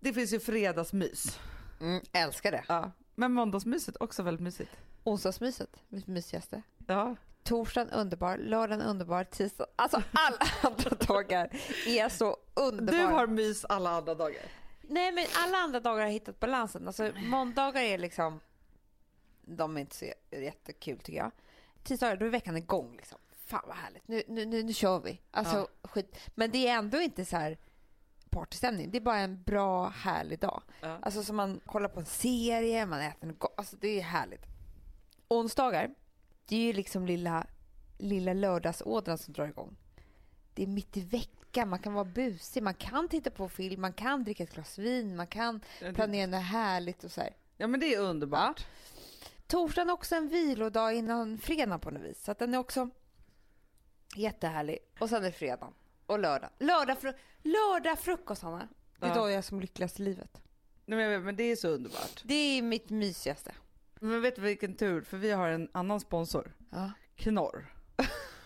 Det 0.00 0.12
finns 0.12 0.32
ju 0.32 0.40
fredagsmys. 0.40 1.38
Mm, 1.80 2.02
älskar 2.12 2.52
det. 2.52 2.64
Ja. 2.68 2.90
Men 3.14 3.32
måndagsmyset 3.32 3.96
också 4.00 4.22
väldigt 4.22 4.42
mysigt. 4.42 4.70
Onsdagsmyset, 5.04 5.76
mitt 5.88 6.06
mysigaste. 6.06 6.62
Ja. 6.86 7.16
Torsdagen 7.42 7.90
underbar, 7.90 8.38
lördagen 8.38 8.82
underbar, 8.82 9.24
tisdag... 9.24 9.66
Alltså 9.76 10.02
alla 10.12 10.38
andra 10.62 10.90
dagar 11.06 11.48
är 11.86 12.08
så 12.08 12.36
underbara. 12.54 12.96
Du 12.96 13.04
har 13.06 13.26
mys 13.26 13.64
alla 13.64 13.90
andra 13.90 14.14
dagar. 14.14 14.42
Nej 14.82 15.12
men 15.12 15.24
alla 15.44 15.58
andra 15.58 15.80
dagar 15.80 16.02
har 16.02 16.10
hittat 16.10 16.40
balansen. 16.40 16.86
Alltså 16.86 17.10
måndagar 17.16 17.80
är 17.80 17.98
liksom... 17.98 18.40
De 19.56 19.76
är 19.76 19.80
inte 19.80 19.96
så 19.96 20.04
jättekul 20.30 20.98
tycker 20.98 21.18
jag. 21.18 21.30
Tisdagar 21.82 22.16
då 22.16 22.26
är 22.26 22.30
veckan 22.30 22.56
igång 22.56 22.96
liksom. 22.96 23.18
Fan 23.46 23.64
vad 23.66 23.76
härligt. 23.76 24.08
Nu, 24.08 24.22
nu, 24.28 24.44
nu, 24.44 24.62
nu 24.62 24.72
kör 24.72 25.00
vi. 25.00 25.20
Alltså 25.30 25.68
skit. 25.82 26.18
Men 26.34 26.50
det 26.50 26.68
är 26.68 26.78
ändå 26.78 27.00
inte 27.00 27.24
så 27.24 27.36
här 27.36 27.58
partystämning. 28.30 28.90
Det 28.90 28.98
är 28.98 29.02
bara 29.02 29.18
en 29.18 29.42
bra 29.42 29.88
härlig 29.88 30.38
dag. 30.38 30.62
Ja. 30.80 30.98
Alltså 31.02 31.22
som 31.22 31.36
man 31.36 31.60
kollar 31.66 31.88
på 31.88 32.00
en 32.00 32.06
serie, 32.06 32.86
man 32.86 33.00
äter 33.00 33.26
något 33.26 33.38
gott. 33.38 33.54
Alltså 33.56 33.76
det 33.76 33.88
är 33.88 34.02
härligt. 34.02 34.42
Onsdagar, 35.28 35.94
det 36.46 36.56
är 36.56 36.60
ju 36.60 36.72
liksom 36.72 37.06
lilla, 37.06 37.46
lilla 37.98 38.32
lördagsådran 38.32 39.18
som 39.18 39.34
drar 39.34 39.48
igång. 39.48 39.76
Det 40.54 40.62
är 40.62 40.66
mitt 40.66 40.96
i 40.96 41.00
veckan, 41.00 41.68
man 41.68 41.78
kan 41.78 41.94
vara 41.94 42.04
busig, 42.04 42.62
man 42.62 42.74
kan 42.74 43.08
titta 43.08 43.30
på 43.30 43.48
film, 43.48 43.80
man 43.80 43.92
kan 43.92 44.24
dricka 44.24 44.42
ett 44.42 44.54
glas 44.54 44.78
vin, 44.78 45.16
man 45.16 45.26
kan 45.26 45.60
Ja, 45.80 45.92
planera 45.92 46.26
något 46.26 46.42
härligt 46.42 47.04
och 47.04 47.10
så 47.10 47.20
här. 47.20 47.36
Ja 47.56 47.66
men 47.66 47.80
det 47.80 47.94
är 47.94 48.00
underbart. 48.00 48.66
Torsdagen 49.48 49.88
är 49.88 49.92
också 49.94 50.14
en 50.14 50.28
vilodag 50.28 50.92
innan 50.94 51.38
fredagen 51.38 51.80
på 51.80 51.90
något 51.90 52.02
vis. 52.02 52.24
Så 52.24 52.30
att 52.32 52.38
den 52.38 52.54
är 52.54 52.58
också 52.58 52.88
jättehärlig. 54.16 54.78
Och 55.00 55.08
sen 55.08 55.18
är 55.22 55.26
det 55.26 55.32
fredagen 55.32 55.74
och 56.06 56.18
lördag. 56.18 56.50
Lördag, 56.58 56.98
fru- 56.98 57.14
lördag 57.42 57.98
frukost, 57.98 58.42
Hanna. 58.42 58.68
Det 58.98 59.06
är 59.06 59.10
Ja. 59.10 59.14
då 59.14 59.20
jag 59.20 59.32
är 59.38 59.42
som 59.42 59.60
lyckligast 59.60 60.00
i 60.00 60.02
livet. 60.02 60.40
Nej, 60.86 60.98
men, 61.08 61.24
men 61.24 61.36
det 61.36 61.42
är 61.42 61.56
så 61.56 61.68
underbart. 61.68 62.22
Det 62.24 62.34
är 62.34 62.62
mitt 62.62 62.90
mysigaste. 62.90 63.54
Men 64.00 64.22
vet 64.22 64.36
du 64.36 64.42
vilken 64.42 64.74
tur? 64.74 65.02
För 65.02 65.16
vi 65.16 65.30
har 65.30 65.48
en 65.48 65.68
annan 65.72 66.00
sponsor. 66.00 66.56
Ja. 66.70 66.90
Knorr. 67.16 67.74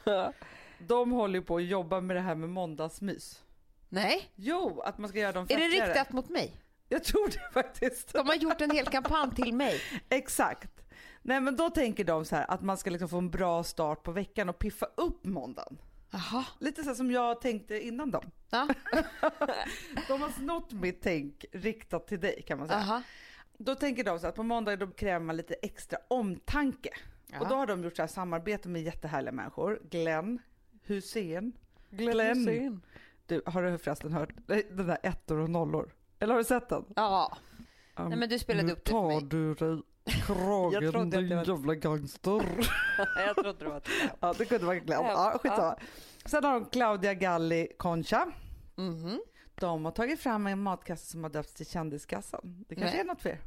De 0.78 1.10
håller 1.12 1.40
på 1.40 1.56
att 1.56 1.64
jobba 1.64 2.00
med 2.00 2.16
det 2.16 2.20
här 2.20 2.34
med 2.34 2.48
måndagsmys. 2.48 3.42
Nej, 3.88 4.30
Jo, 4.34 4.80
att 4.80 4.98
man 4.98 5.08
ska 5.08 5.18
göra 5.18 5.32
dem 5.32 5.42
är 5.44 5.48
det 5.48 5.54
festligare. 5.62 5.88
riktat 5.88 6.12
mot 6.12 6.28
mig? 6.28 6.56
Jag 6.88 7.04
tror 7.04 7.28
det 7.28 7.50
faktiskt. 7.52 8.12
De 8.12 8.26
har 8.28 8.34
gjort 8.34 8.60
en 8.60 8.70
hel 8.70 8.86
kampanj 8.86 9.34
till 9.34 9.54
mig. 9.54 9.80
Exakt. 10.08 10.81
Nej 11.22 11.40
men 11.40 11.56
då 11.56 11.70
tänker 11.70 12.04
de 12.04 12.24
så 12.24 12.36
här 12.36 12.50
att 12.50 12.62
man 12.62 12.76
ska 12.76 12.90
liksom 12.90 13.08
få 13.08 13.18
en 13.18 13.30
bra 13.30 13.64
start 13.64 14.02
på 14.02 14.12
veckan 14.12 14.48
och 14.48 14.58
piffa 14.58 14.86
upp 14.94 15.24
måndagen. 15.24 15.78
Jaha. 16.10 16.44
Lite 16.58 16.84
så 16.84 16.94
som 16.94 17.10
jag 17.10 17.40
tänkte 17.40 17.86
innan 17.86 18.10
dem. 18.10 18.30
Ja. 18.50 18.68
De 20.08 20.22
har 20.22 20.30
snott 20.30 20.72
mitt 20.72 21.02
tänk 21.02 21.44
riktat 21.52 22.06
till 22.06 22.20
dig 22.20 22.42
kan 22.46 22.58
man 22.58 22.68
säga. 22.68 22.80
Aha. 22.80 23.02
Då 23.58 23.74
tänker 23.74 24.04
de 24.04 24.18
så 24.18 24.26
att 24.26 24.34
på 24.34 24.42
måndag 24.42 24.76
då 24.76 24.86
kräver 24.86 25.24
man 25.24 25.36
lite 25.36 25.54
extra 25.54 25.98
omtanke. 26.08 26.90
Ja. 27.26 27.40
Och 27.40 27.48
då 27.48 27.54
har 27.54 27.66
de 27.66 27.84
gjort 27.84 27.96
så 27.96 28.02
här 28.02 28.06
samarbete 28.06 28.68
med 28.68 28.82
jättehärliga 28.82 29.32
människor. 29.32 29.80
Glenn 29.90 30.38
Hussein. 30.82 31.52
Glenn. 31.90 32.38
Hussein. 32.38 32.80
Du, 33.26 33.42
har 33.46 33.62
du 33.62 33.78
förresten 33.78 34.12
hört 34.12 34.30
den 34.46 34.86
där 34.86 34.98
ettor 35.02 35.38
och 35.38 35.50
nollor? 35.50 35.94
Eller 36.18 36.34
har 36.34 36.38
du 36.38 36.44
sett 36.44 36.68
den? 36.68 36.84
Ja. 36.96 37.36
Um, 37.96 38.08
Nej, 38.08 38.18
men 38.18 38.28
du 38.28 38.38
spelade 38.38 38.72
upp 38.72 38.84
det 38.84 38.90
för 38.90 39.06
mig. 39.08 39.20
tar 39.20 39.26
du 39.26 39.54
dig 39.54 39.82
Jag 40.04 40.14
kragen 40.26 40.92
trodde 40.92 40.98
att 40.98 41.10
din 41.10 41.28
det 41.28 41.36
var- 41.36 41.44
jävla 41.44 41.74
gangster. 41.74 42.42
Jag 43.26 43.34
trodde 43.36 43.64
det 43.64 43.70
var 43.70 43.82
ja 44.20 44.34
det 44.38 44.44
kunde 44.44 44.66
vara 44.66 44.76
Glenn. 44.78 45.04
Ja, 45.04 45.38
skitsamma. 45.42 45.76
Sen 46.24 46.44
har 46.44 46.52
de 46.52 46.64
Claudia 46.64 47.14
Galli 47.14 47.68
Concha. 47.78 48.32
Mhm. 48.76 49.20
De 49.54 49.84
har 49.84 49.92
tagit 49.92 50.20
fram 50.20 50.46
en 50.46 50.58
matkasse 50.62 51.06
som 51.06 51.22
har 51.22 51.30
döpts 51.30 51.54
till 51.54 51.66
Kändiskassan. 51.66 52.64
Det 52.68 52.74
kanske 52.74 52.92
Nej. 52.96 53.00
är 53.00 53.04
något 53.04 53.22
för 53.22 53.28
er. 53.30 53.40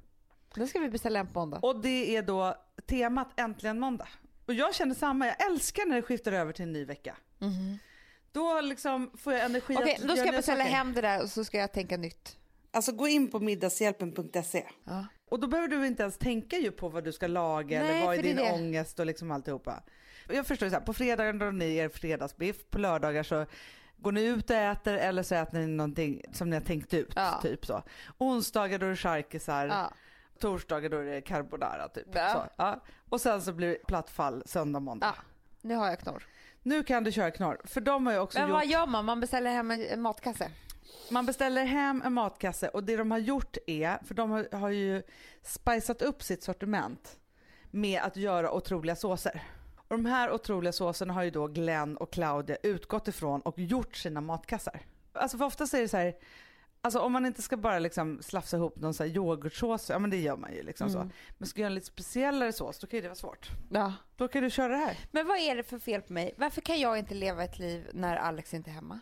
Nu 0.56 0.68
ska 0.68 0.80
vi 0.80 0.90
beställa 0.90 1.20
en 1.20 1.28
på 1.28 1.40
måndag. 1.40 1.60
Och 1.62 1.82
det 1.82 2.16
är 2.16 2.22
då 2.24 2.56
temat 2.88 3.40
Äntligen 3.40 3.80
måndag. 3.80 4.08
Och 4.46 4.54
jag 4.54 4.76
känner 4.76 4.96
samma, 4.96 5.28
jag 5.28 5.46
älskar 5.52 5.86
när 5.86 5.96
det 5.96 6.02
skiftar 6.02 6.32
över 6.32 6.54
till 6.54 6.64
en 6.64 6.72
ny 6.74 6.86
vecka. 6.86 7.18
Då 8.32 8.62
liksom 8.62 9.12
får 9.18 9.34
jag 9.34 9.46
energi. 9.46 9.76
Okej, 9.80 9.96
att 9.96 10.02
då 10.08 10.16
ska 10.16 10.26
jag 10.26 10.36
beställa 10.36 10.64
saker. 10.64 10.76
hem 10.76 10.94
det 10.94 11.02
där 11.02 11.24
och 11.24 11.30
så 11.30 11.44
ska 11.46 11.58
jag 11.58 11.72
tänka 11.72 11.98
nytt. 11.98 12.38
Alltså 12.76 12.92
gå 12.92 13.08
in 13.08 13.32
på 13.32 13.40
middagshjälpen.se. 13.40 14.66
Ja. 14.84 15.06
Och 15.30 15.40
då 15.40 15.48
behöver 15.48 15.68
du 15.68 15.88
inte 15.88 16.02
ens 16.04 16.18
tänka 16.18 16.58
ju 16.58 16.72
på 16.72 16.90
vad 16.90 17.04
du 17.04 17.12
ska 17.12 17.28
laga 17.28 17.82
Nej, 17.82 17.90
eller 17.90 18.06
vad 18.06 18.16
är 18.18 18.24
din 18.24 18.36
det. 18.36 18.52
ångest 18.52 19.00
och 19.00 19.06
liksom 19.06 19.32
alltihopa. 19.32 19.84
Jag 20.30 20.48
förstår 20.48 20.66
ju 20.66 20.70
så 20.70 20.78
här, 20.80 20.86
på 20.86 20.94
fredagar 20.94 21.34
drar 21.34 21.52
ni 21.52 21.76
er 21.76 21.90
fredagsbiff, 21.90 22.70
på 22.70 22.78
lördagar 22.80 23.24
så 23.24 23.46
går 23.98 24.12
ni 24.12 24.24
ut 24.26 24.50
och 24.50 24.56
äter 24.56 24.94
eller 24.94 25.24
så 25.24 25.36
äter 25.36 25.60
ni 25.60 25.68
någonting 25.68 26.22
som 26.34 26.50
ni 26.50 26.56
har 26.56 26.64
tänkt 26.64 26.94
ut. 26.94 27.14
Ja. 27.16 27.40
Typ 27.42 27.66
så. 27.66 27.84
Onsdagar 28.18 28.80
då 28.80 28.86
är 28.86 28.90
det 28.90 28.96
charkisar, 28.96 29.68
Ja. 29.68 29.92
torsdagar 30.40 30.90
då 30.90 30.98
är 30.98 31.04
det 31.04 31.22
carbonara 31.22 31.88
typ. 31.88 32.08
Ja. 32.14 32.48
Så. 32.58 32.80
Och 33.10 33.22
sen 33.22 33.42
så 33.42 33.54
blir 33.54 33.68
det 33.68 33.88
plattfall 33.88 34.44
söndag, 34.46 34.80
måndag. 34.80 35.14
Ja, 35.18 35.24
nu 35.62 35.76
har 35.76 35.88
jag 35.88 36.00
knorr. 36.00 36.24
Nu 36.64 36.84
kan 36.84 37.04
du 37.04 37.12
köra 37.12 37.32
knorr, 37.32 37.62
för 37.64 37.82
de 37.82 38.06
har 38.06 38.14
ju 38.14 38.20
också 38.20 38.40
Men 38.40 38.50
gjort... 38.50 38.54
vad 38.58 38.68
gör 38.68 38.88
man? 38.88 39.06
Man 39.06 39.20
beställer 39.20 39.52
hem 39.52 39.72
en 39.72 40.02
matkasse. 40.02 40.52
Man 41.10 41.26
beställer 41.26 41.66
hem 41.66 42.02
en 42.06 42.14
matkasse 42.14 42.68
och 42.68 42.84
det 42.84 42.96
de 42.98 43.12
har 43.12 43.18
gjort 43.18 43.58
är, 43.68 43.98
för 44.06 44.14
de 44.16 44.32
har, 44.32 44.48
har 44.58 44.70
ju 44.70 45.04
spicat 45.44 46.02
upp 46.02 46.24
sitt 46.24 46.44
sortiment 46.44 47.20
med 47.72 48.02
att 48.02 48.18
göra 48.18 48.52
otroliga 48.52 48.96
såser. 48.96 49.44
Och 49.78 49.98
de 49.98 50.06
här 50.06 50.32
otroliga 50.34 50.72
såserna 50.72 51.14
har 51.14 51.24
ju 51.24 51.32
då 51.32 51.48
Glenn 51.48 51.98
och 51.98 52.14
Claudia 52.14 52.58
utgått 52.64 53.08
ifrån 53.08 53.42
och 53.42 53.60
gjort 53.60 53.96
sina 53.96 54.22
matkassar. 54.22 54.82
Alltså 55.14 55.38
för 55.38 55.46
ofta 55.46 55.64
är 55.64 55.82
det 55.82 55.88
så 55.88 55.98
här, 55.98 56.16
alltså 56.82 57.00
om 57.00 57.12
man 57.12 57.26
inte 57.26 57.42
ska 57.42 57.58
bara 57.58 57.80
liksom 57.80 58.22
slafsa 58.22 58.58
ihop 58.58 58.76
någon 58.80 58.94
så 58.94 59.04
här 59.04 59.10
yoghurtsås, 59.12 59.90
ja 59.90 60.00
men 60.00 60.10
det 60.10 60.18
gör 60.18 60.38
man 60.38 60.54
ju 60.54 60.64
liksom 60.64 60.88
Mm. 60.88 61.10
så. 61.10 61.16
Men 61.38 61.48
ska 61.48 61.60
jag 61.60 61.64
göra 61.64 61.70
en 61.72 61.76
lite 61.76 61.88
speciellare 61.88 62.54
sås, 62.54 62.80
då 62.80 62.88
kan 62.88 62.98
ju 62.98 63.02
det 63.02 63.08
vara 63.08 63.16
svårt. 63.16 63.50
Ja. 63.72 63.94
Då 64.18 64.28
kan 64.28 64.44
du 64.44 64.50
köra 64.50 64.68
det 64.68 64.78
här. 64.86 64.98
Men 65.12 65.28
vad 65.28 65.38
är 65.38 65.56
det 65.56 65.64
för 65.64 65.80
fel 65.80 66.02
på 66.02 66.14
mig? 66.14 66.34
Varför 66.38 66.62
kan 66.62 66.80
jag 66.80 66.98
inte 66.98 67.14
leva 67.14 67.44
ett 67.44 67.60
liv 67.60 67.90
när 67.94 68.16
Alex 68.16 68.54
inte 68.54 68.70
är 68.70 68.74
hemma? 68.74 69.00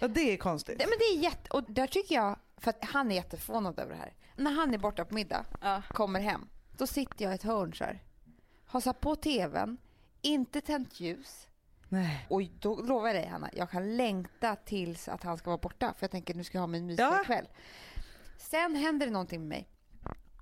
Ja 0.00 0.08
det 0.08 0.20
är 0.32 0.36
konstigt. 0.36 0.78
Nej, 0.78 0.86
men 0.90 0.98
det 0.98 1.04
är 1.04 1.22
jätte... 1.22 1.50
Och 1.50 1.62
där 1.68 1.86
tycker 1.86 2.14
jag, 2.14 2.36
för 2.56 2.70
att 2.70 2.84
han 2.84 3.10
är 3.10 3.14
jätteförvånad 3.14 3.78
över 3.78 3.92
det 3.92 3.98
här. 4.00 4.14
När 4.36 4.50
han 4.50 4.74
är 4.74 4.78
borta 4.78 5.04
på 5.04 5.14
middag, 5.14 5.44
kommer 5.88 6.20
hem, 6.20 6.48
då 6.76 6.86
sitter 6.86 7.24
jag 7.24 7.32
i 7.32 7.34
ett 7.34 7.42
hörn 7.42 7.74
så 7.74 7.84
här. 7.84 8.02
Har 8.66 8.80
satt 8.80 9.00
på 9.00 9.16
tvn, 9.16 9.76
inte 10.22 10.60
tänt 10.60 11.00
ljus. 11.00 11.48
Nej. 11.88 12.26
Och 12.30 12.42
då 12.60 12.76
lovar 12.82 13.06
jag 13.06 13.16
dig 13.16 13.26
Hanna, 13.26 13.50
jag 13.52 13.70
kan 13.70 13.96
längta 13.96 14.56
tills 14.56 15.08
att 15.08 15.22
han 15.22 15.38
ska 15.38 15.50
vara 15.50 15.58
borta. 15.58 15.94
För 15.98 16.04
jag 16.04 16.10
tänker 16.10 16.34
nu 16.34 16.44
ska 16.44 16.56
jag 16.58 16.62
ha 16.62 16.66
min 16.66 16.86
mysiga 16.86 17.06
Ja. 17.18 17.24
kväll. 17.24 17.48
Sen 18.38 18.76
händer 18.76 19.06
det 19.06 19.12
någonting 19.12 19.40
med 19.40 19.48
mig. 19.48 19.68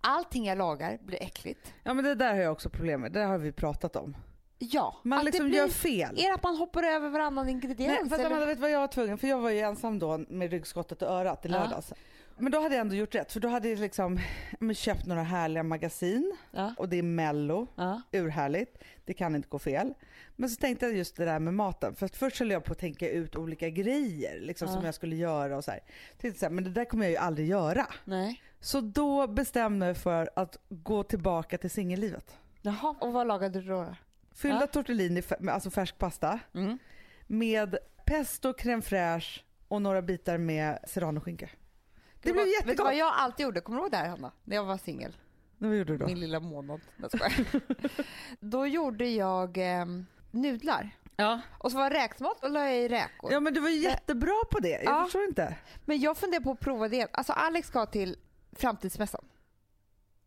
Allting 0.00 0.44
jag 0.46 0.58
lagar 0.58 0.98
blir 1.02 1.22
äckligt. 1.22 1.74
Ja 1.82 1.94
men 1.94 2.04
det 2.04 2.14
där 2.14 2.34
har 2.34 2.40
jag 2.40 2.52
också 2.52 2.70
problem 2.70 3.00
med, 3.00 3.12
det 3.12 3.20
har 3.20 3.38
vi 3.38 3.52
pratat 3.52 3.96
om. 3.96 4.16
Ja, 4.58 4.96
Man 5.02 5.24
liksom 5.24 5.46
blir- 5.46 5.56
gör 5.58 5.68
fel. 5.68 6.18
Är 6.18 6.28
det 6.28 6.34
att 6.34 6.42
man 6.42 6.56
hoppar 6.56 6.82
över 6.82 7.08
varannan 7.08 7.44
Nej, 7.46 7.54
ingrediens? 7.54 7.98
fast 8.08 8.12
eller? 8.12 8.26
Amanda, 8.26 8.46
vet 8.46 8.58
vad 8.58 8.70
jag 8.70 8.80
var 8.80 8.88
tvungen, 8.88 9.18
för 9.18 9.28
jag 9.28 9.38
var 9.38 9.50
ju 9.50 9.58
ensam 9.60 9.98
då 9.98 10.18
med 10.28 10.50
ryggskottet 10.50 11.02
och 11.02 11.08
örat 11.08 11.44
i 11.46 11.48
lördags. 11.48 11.92
Men 12.38 12.52
då 12.52 12.60
hade 12.60 12.74
jag 12.74 12.80
ändå 12.80 12.94
gjort 12.94 13.14
rätt 13.14 13.32
för 13.32 13.40
då 13.40 13.48
hade 13.48 13.68
jag 13.68 13.78
liksom 13.78 14.18
men 14.60 14.74
köpt 14.74 15.06
några 15.06 15.22
härliga 15.22 15.62
magasin 15.62 16.36
Ja. 16.50 16.74
och 16.78 16.88
det 16.88 16.96
är 16.98 17.02
mello, 17.02 17.66
Ja. 17.76 18.02
urhärligt, 18.12 18.78
det 19.04 19.14
kan 19.14 19.34
inte 19.36 19.48
gå 19.48 19.58
fel. 19.58 19.94
Men 20.36 20.50
så 20.50 20.56
tänkte 20.60 20.86
jag 20.86 20.96
just 20.96 21.16
det 21.16 21.24
där 21.24 21.38
med 21.38 21.54
maten 21.54 21.94
för 21.94 22.08
först 22.08 22.38
höll 22.38 22.50
jag 22.50 22.64
på 22.64 22.72
att 22.72 22.78
tänka 22.78 23.10
ut 23.10 23.36
olika 23.36 23.70
grejer 23.70 24.40
liksom, 24.40 24.68
Ja. 24.68 24.74
som 24.74 24.84
jag 24.84 24.94
skulle 24.94 25.16
göra 25.16 25.56
och 25.56 25.64
så 25.64 25.70
här. 25.70 25.80
Tänkte 26.18 26.40
så 26.40 26.46
här, 26.46 26.50
men 26.50 26.64
det 26.64 26.70
där 26.70 26.84
kommer 26.84 27.04
jag 27.04 27.10
ju 27.10 27.16
aldrig 27.16 27.48
göra. 27.48 27.86
Nej. 28.04 28.42
Så 28.60 28.80
då 28.80 29.26
bestämde 29.26 29.86
jag 29.86 29.96
för 29.96 30.30
att 30.36 30.56
gå 30.68 31.02
tillbaka 31.02 31.58
till 31.58 31.70
singellivet. 31.70 32.36
Jaha, 32.62 32.94
och 33.00 33.12
vad 33.12 33.26
lagade 33.26 33.60
du 33.60 33.68
då? 33.68 33.94
Fyllda 34.34 34.60
Ja. 34.60 34.66
tortellini, 34.66 35.22
alltså 35.50 35.70
färsk 35.70 35.98
pasta. 35.98 36.38
Mm. 36.54 36.78
Med 37.26 37.76
pesto, 38.04 38.52
crème 38.52 38.82
fraîche 38.82 39.40
och 39.68 39.82
några 39.82 40.02
bitar 40.02 40.38
med 40.38 40.78
serranoskinka. 40.88 41.46
Det, 41.46 42.20
blev 42.22 42.34
var- 42.34 42.42
Vet 42.42 42.46
du 42.46 42.56
jättegott. 42.70 42.84
vad 42.84 42.96
jag 42.96 43.12
alltid 43.16 43.44
gjorde? 43.44 43.60
Kommer 43.60 43.78
du 43.78 43.82
ihåg 43.82 43.90
det 43.90 43.96
här 43.96 44.08
Hanna? 44.08 44.32
När 44.44 44.56
jag 44.56 44.64
var 44.64 44.76
singel. 44.78 45.16
Vad 45.58 45.76
gjorde 45.76 45.92
du 45.92 45.98
då? 45.98 46.06
Min 46.06 46.20
lilla 46.20 46.40
månad. 46.40 46.80
Jag. 46.96 47.10
Då 48.40 48.66
gjorde 48.66 49.08
jag 49.08 49.58
eh, 49.80 49.86
nudlar. 50.30 50.90
Ja. 51.16 51.40
Och 51.58 51.70
så 51.72 51.76
var 51.78 51.90
det 51.90 51.96
räksmått 51.96 52.44
och 52.44 52.50
la 52.50 52.60
jag 52.64 52.76
i 52.78 52.88
räkor. 52.88 53.32
ja 53.32 53.40
men 53.40 53.54
du 53.54 53.60
var 53.60 53.68
jättebra 53.68 54.34
på 54.50 54.58
det. 54.58 54.68
Jag 54.82 54.84
Ja. 54.94 55.04
förstår 55.04 55.24
inte. 55.24 55.56
Men 55.84 56.00
jag 56.00 56.16
funderar 56.16 56.42
på 56.42 56.50
att 56.50 56.60
prova 56.60 56.88
det. 56.88 57.08
Alltså 57.12 57.32
Alex 57.32 57.68
ska 57.68 57.86
till 57.86 58.16
framtidsmässan. 58.52 59.24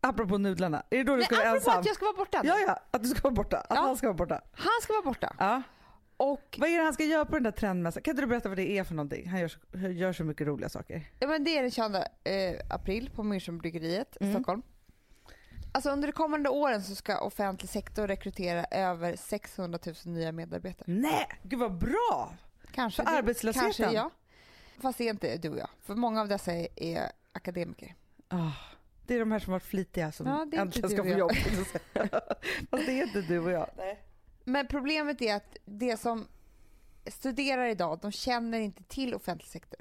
Apropå 0.08 0.38
nudlarna. 0.38 0.82
Är 0.90 0.96
det 0.98 1.04
då 1.04 1.12
du 1.12 1.16
Nej, 1.18 1.26
ska 1.26 1.36
vara 1.36 1.44
apropå 1.48 1.56
ensam? 1.70 1.80
att 1.80 1.86
jag 1.86 1.94
ska 1.94 2.04
vara 2.04 2.16
borta. 2.16 2.40
Ja 2.44 2.58
ja, 2.66 2.78
att 2.90 3.02
du 3.02 3.08
ska 3.08 3.20
vara 3.22 3.34
borta. 3.34 3.56
Att 3.56 3.66
Ja. 3.70 3.76
han 3.80 3.96
ska 3.96 4.06
vara 4.06 4.16
borta. 4.16 4.40
Han 4.52 4.68
ska 4.82 4.92
vara 4.92 5.02
borta. 5.02 5.36
Ja. 5.38 5.62
Och 6.18 6.56
Vad 6.60 6.68
är 6.70 6.78
det 6.78 6.84
han 6.84 6.94
ska 6.94 7.04
göra 7.04 7.24
på 7.24 7.32
den 7.34 7.42
där 7.42 7.50
trendmässan? 7.50 8.02
Kan 8.02 8.12
inte 8.12 8.22
du 8.22 8.26
berätta 8.26 8.48
vad 8.48 8.58
det 8.58 8.70
är 8.78 8.84
för 8.84 8.94
någonting? 8.94 9.28
Han 9.28 9.40
gör 9.40 9.48
så, 9.48 9.58
gör 9.88 10.12
så 10.12 10.24
mycket 10.24 10.46
roliga 10.46 10.68
saker. 10.68 11.02
ja, 11.18 11.28
men 11.28 11.44
det 11.44 11.58
är 11.58 11.62
den 11.62 11.70
22 11.70 11.98
eh, 12.24 12.60
april 12.70 13.10
på 13.14 13.22
Münchenbryggeriet 13.22 14.16
i 14.20 14.24
Mm. 14.24 14.34
Stockholm. 14.34 14.62
Alltså 15.72 15.90
under 15.90 16.08
de 16.08 16.12
kommande 16.12 16.48
åren 16.50 16.82
så 16.82 16.94
ska 16.94 17.18
offentlig 17.20 17.70
sektor 17.70 18.06
rekrytera 18.08 18.64
över 18.64 19.16
600 19.16 19.78
000 19.86 19.94
nya 20.04 20.32
medarbetare. 20.32 20.84
Nej, 20.86 21.26
gud 21.42 21.58
vad 21.60 21.78
bra! 21.78 22.32
Kanske. 22.72 23.02
För 23.04 23.10
det- 23.12 23.18
arbetslösheten? 23.18 23.72
Kanske 23.72 23.92
ja. 23.96 24.10
Fast 24.80 24.98
det 24.98 25.04
är 25.04 25.10
inte 25.10 25.36
du 25.36 25.48
och 25.50 25.58
jag. 25.58 25.68
För 25.82 25.94
många 25.94 26.20
av 26.20 26.28
dessa 26.28 26.52
är, 26.52 26.68
är 26.76 27.10
akademiker. 27.32 27.94
Ah, 28.28 28.50
det 29.08 29.14
är 29.14 29.18
de 29.18 29.32
här 29.32 29.38
som 29.38 29.52
varit 29.52 29.62
flitiga 29.62 30.12
som 30.12 30.26
Ja, 30.26 30.46
äntligen 30.60 30.90
ska 30.90 31.02
få 31.02 31.08
jobb. 31.08 31.32
Fast 32.70 32.86
det 32.86 33.00
är 33.00 33.02
inte 33.02 33.20
du 33.20 33.38
och 33.38 33.50
jag. 33.50 33.70
Nej. 33.76 34.02
Men 34.44 34.66
problemet 34.66 35.22
är 35.22 35.36
att 35.36 35.56
det 35.64 35.96
som 36.00 36.26
studerar 37.06 37.66
idag, 37.66 37.98
de 38.02 38.12
känner 38.12 38.60
inte 38.60 38.82
till 38.82 39.14
offentlig 39.14 39.48
sektor. 39.48 39.80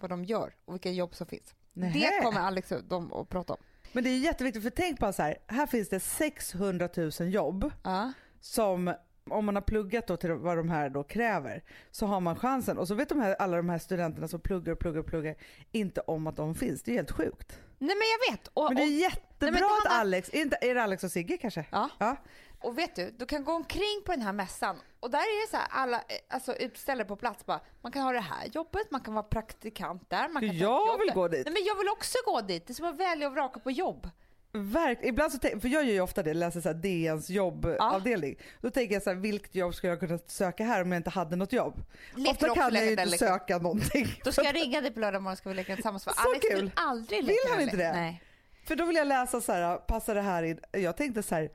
Vad 0.00 0.10
de 0.10 0.24
gör 0.24 0.54
och 0.64 0.74
vilka 0.74 0.90
jobb 0.90 1.14
som 1.14 1.26
finns. 1.26 1.54
Nähä. 1.72 1.92
Det 1.98 2.22
kommer 2.24 2.40
Alex 2.40 2.72
och 2.72 2.84
de 2.84 3.12
att 3.12 3.28
prata 3.28 3.52
om. 3.52 3.58
Men 3.92 4.04
det 4.04 4.10
är 4.10 4.18
jätteviktigt 4.18 4.62
för 4.62 4.70
tänk 4.70 4.98
bara 4.98 5.12
så 5.12 5.22
här, 5.22 5.38
här 5.46 5.66
finns 5.66 5.88
det 5.88 6.00
600 6.00 6.88
000 6.96 7.10
jobb 7.32 7.72
Ja. 7.84 8.12
som 8.40 8.94
om 9.32 9.44
man 9.46 9.54
har 9.54 9.62
pluggat 9.62 10.06
då 10.06 10.16
till 10.16 10.32
vad 10.32 10.56
de 10.56 10.68
här 10.68 10.90
då 10.90 11.02
kräver 11.02 11.62
så 11.90 12.06
har 12.06 12.20
man 12.20 12.36
chansen 12.36 12.78
och 12.78 12.88
så 12.88 12.94
vet 12.94 13.08
de 13.08 13.20
här, 13.20 13.36
alla 13.38 13.56
de 13.56 13.68
här 13.68 13.78
studenterna 13.78 14.28
som 14.28 14.40
pluggar 14.40 14.72
och 14.72 14.78
pluggar 14.78 15.00
och 15.00 15.06
pluggar 15.06 15.34
inte 15.72 16.00
om 16.00 16.26
att 16.26 16.36
de 16.36 16.54
finns. 16.54 16.82
Det 16.82 16.90
är 16.90 16.94
helt 16.94 17.10
sjukt. 17.10 17.58
Nej 17.78 17.96
men 17.96 18.06
jag 18.08 18.32
vet. 18.32 18.48
Och, 18.54 18.64
Men 18.64 18.76
det 18.76 18.82
är 18.82 18.86
och, 18.86 18.90
jättebra 18.90 19.50
Nej, 19.50 19.60
det 19.60 19.88
att 19.88 20.00
Alex, 20.00 20.30
är, 20.32 20.40
inte, 20.40 20.58
är 20.60 20.74
det 20.74 20.82
Alex 20.82 21.04
och 21.04 21.10
Sigge 21.10 21.36
kanske? 21.36 21.64
Ja. 21.70 21.88
ja. 21.98 22.16
och 22.60 22.78
vet 22.78 22.96
du, 22.96 23.10
du 23.18 23.26
kan 23.26 23.44
gå 23.44 23.52
omkring 23.52 24.02
på 24.06 24.12
den 24.12 24.22
här 24.22 24.32
mässan 24.32 24.76
och 25.00 25.10
där 25.10 25.18
är 25.18 25.46
det 25.46 25.50
så 25.50 25.56
här 25.56 25.66
alla 25.70 26.02
alltså, 26.28 26.54
utställare 26.54 27.08
på 27.08 27.16
plats 27.16 27.46
bara, 27.46 27.60
man 27.82 27.92
kan 27.92 28.02
ha 28.02 28.12
det 28.12 28.20
här 28.20 28.46
jobbet, 28.52 28.90
man 28.90 29.00
kan 29.00 29.14
vara 29.14 29.22
praktikant 29.22 30.10
där, 30.10 30.28
man 30.28 30.42
kan 30.42 30.58
Jag 30.58 30.98
vill 30.98 31.14
gå 31.14 31.28
dit. 31.28 31.46
Nej 31.46 31.52
men 31.52 31.64
jag 31.64 31.78
vill 31.78 31.88
också 31.88 32.18
gå 32.24 32.40
dit. 32.40 32.66
Det 32.66 32.72
är 32.72 32.74
som 32.74 32.86
att 32.86 33.00
välja 33.00 33.26
och 33.26 33.32
vraka 33.32 33.60
på 33.60 33.70
jobb. 33.70 34.10
Verk, 34.52 34.98
ibland 35.02 35.32
så 35.32 35.38
tänk, 35.38 35.62
för 35.62 35.68
jag 35.68 35.84
gör 35.84 35.92
ju 35.92 36.00
ofta 36.00 36.22
det, 36.22 36.34
läser 36.34 36.60
så 36.60 36.68
här 36.68 36.74
DNs 36.74 37.30
jobbavdelning. 37.30 38.36
Då 38.60 38.70
tänker 38.70 38.94
jag 38.94 39.02
så 39.02 39.10
här, 39.10 39.16
vilket 39.16 39.54
jobb 39.54 39.74
skulle 39.74 39.92
jag 39.92 40.00
kunna 40.00 40.18
söka 40.26 40.64
här 40.64 40.82
om 40.82 40.92
jag 40.92 40.98
inte 40.98 41.10
hade 41.10 41.36
något 41.36 41.52
jobb? 41.52 41.82
Leker 42.14 42.30
ofta 42.30 42.54
kan 42.54 42.74
jag 42.74 42.84
ju 42.84 42.90
leka 42.90 43.02
inte 43.02 43.04
den 43.04 43.18
söka 43.18 43.58
någonting. 43.58 44.06
Då 44.24 44.32
ska 44.32 44.42
jag 44.42 44.54
ringa 44.54 44.80
dig 44.80 44.90
på 44.90 45.00
lördag 45.00 45.22
morgon 45.22 45.36
ska 45.36 45.48
vi 45.48 45.54
leka 45.54 45.74
tillsammans. 45.74 46.02
Så 46.02 46.10
Alex 46.10 46.46
kul. 46.48 46.60
vill 46.60 46.70
aldrig 46.74 47.18
Vill 47.18 47.26
leka 47.26 47.48
han 47.48 47.58
den 47.58 47.64
inte 47.64 47.76
det? 47.76 47.92
Nej. 47.92 48.22
För 48.64 48.76
då 48.76 48.84
vill 48.84 48.96
jag 48.96 49.06
läsa 49.06 49.40
så 49.40 49.52
här, 49.52 49.76
passar 49.76 50.14
det 50.14 50.20
här 50.22 50.42
in? 50.42 50.60
Jag 50.72 50.96
tänkte 50.96 51.22
så 51.22 51.34
här, 51.34 51.50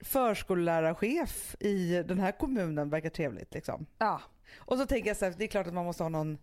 förskollärarchef 0.00 1.56
i 1.60 2.02
den 2.02 2.20
här 2.20 2.32
kommunen 2.32 2.90
verkar 2.90 3.10
trevligt 3.10 3.54
liksom. 3.54 3.86
Ja. 3.98 4.20
Och 4.58 4.78
så 4.78 4.86
tänker 4.86 5.10
jag 5.10 5.16
så 5.16 5.24
här, 5.24 5.34
det 5.38 5.44
är 5.44 5.48
klart 5.48 5.66
att 5.66 5.74
man 5.74 5.84
måste 5.84 6.02
ha 6.02 6.08
någon 6.08 6.38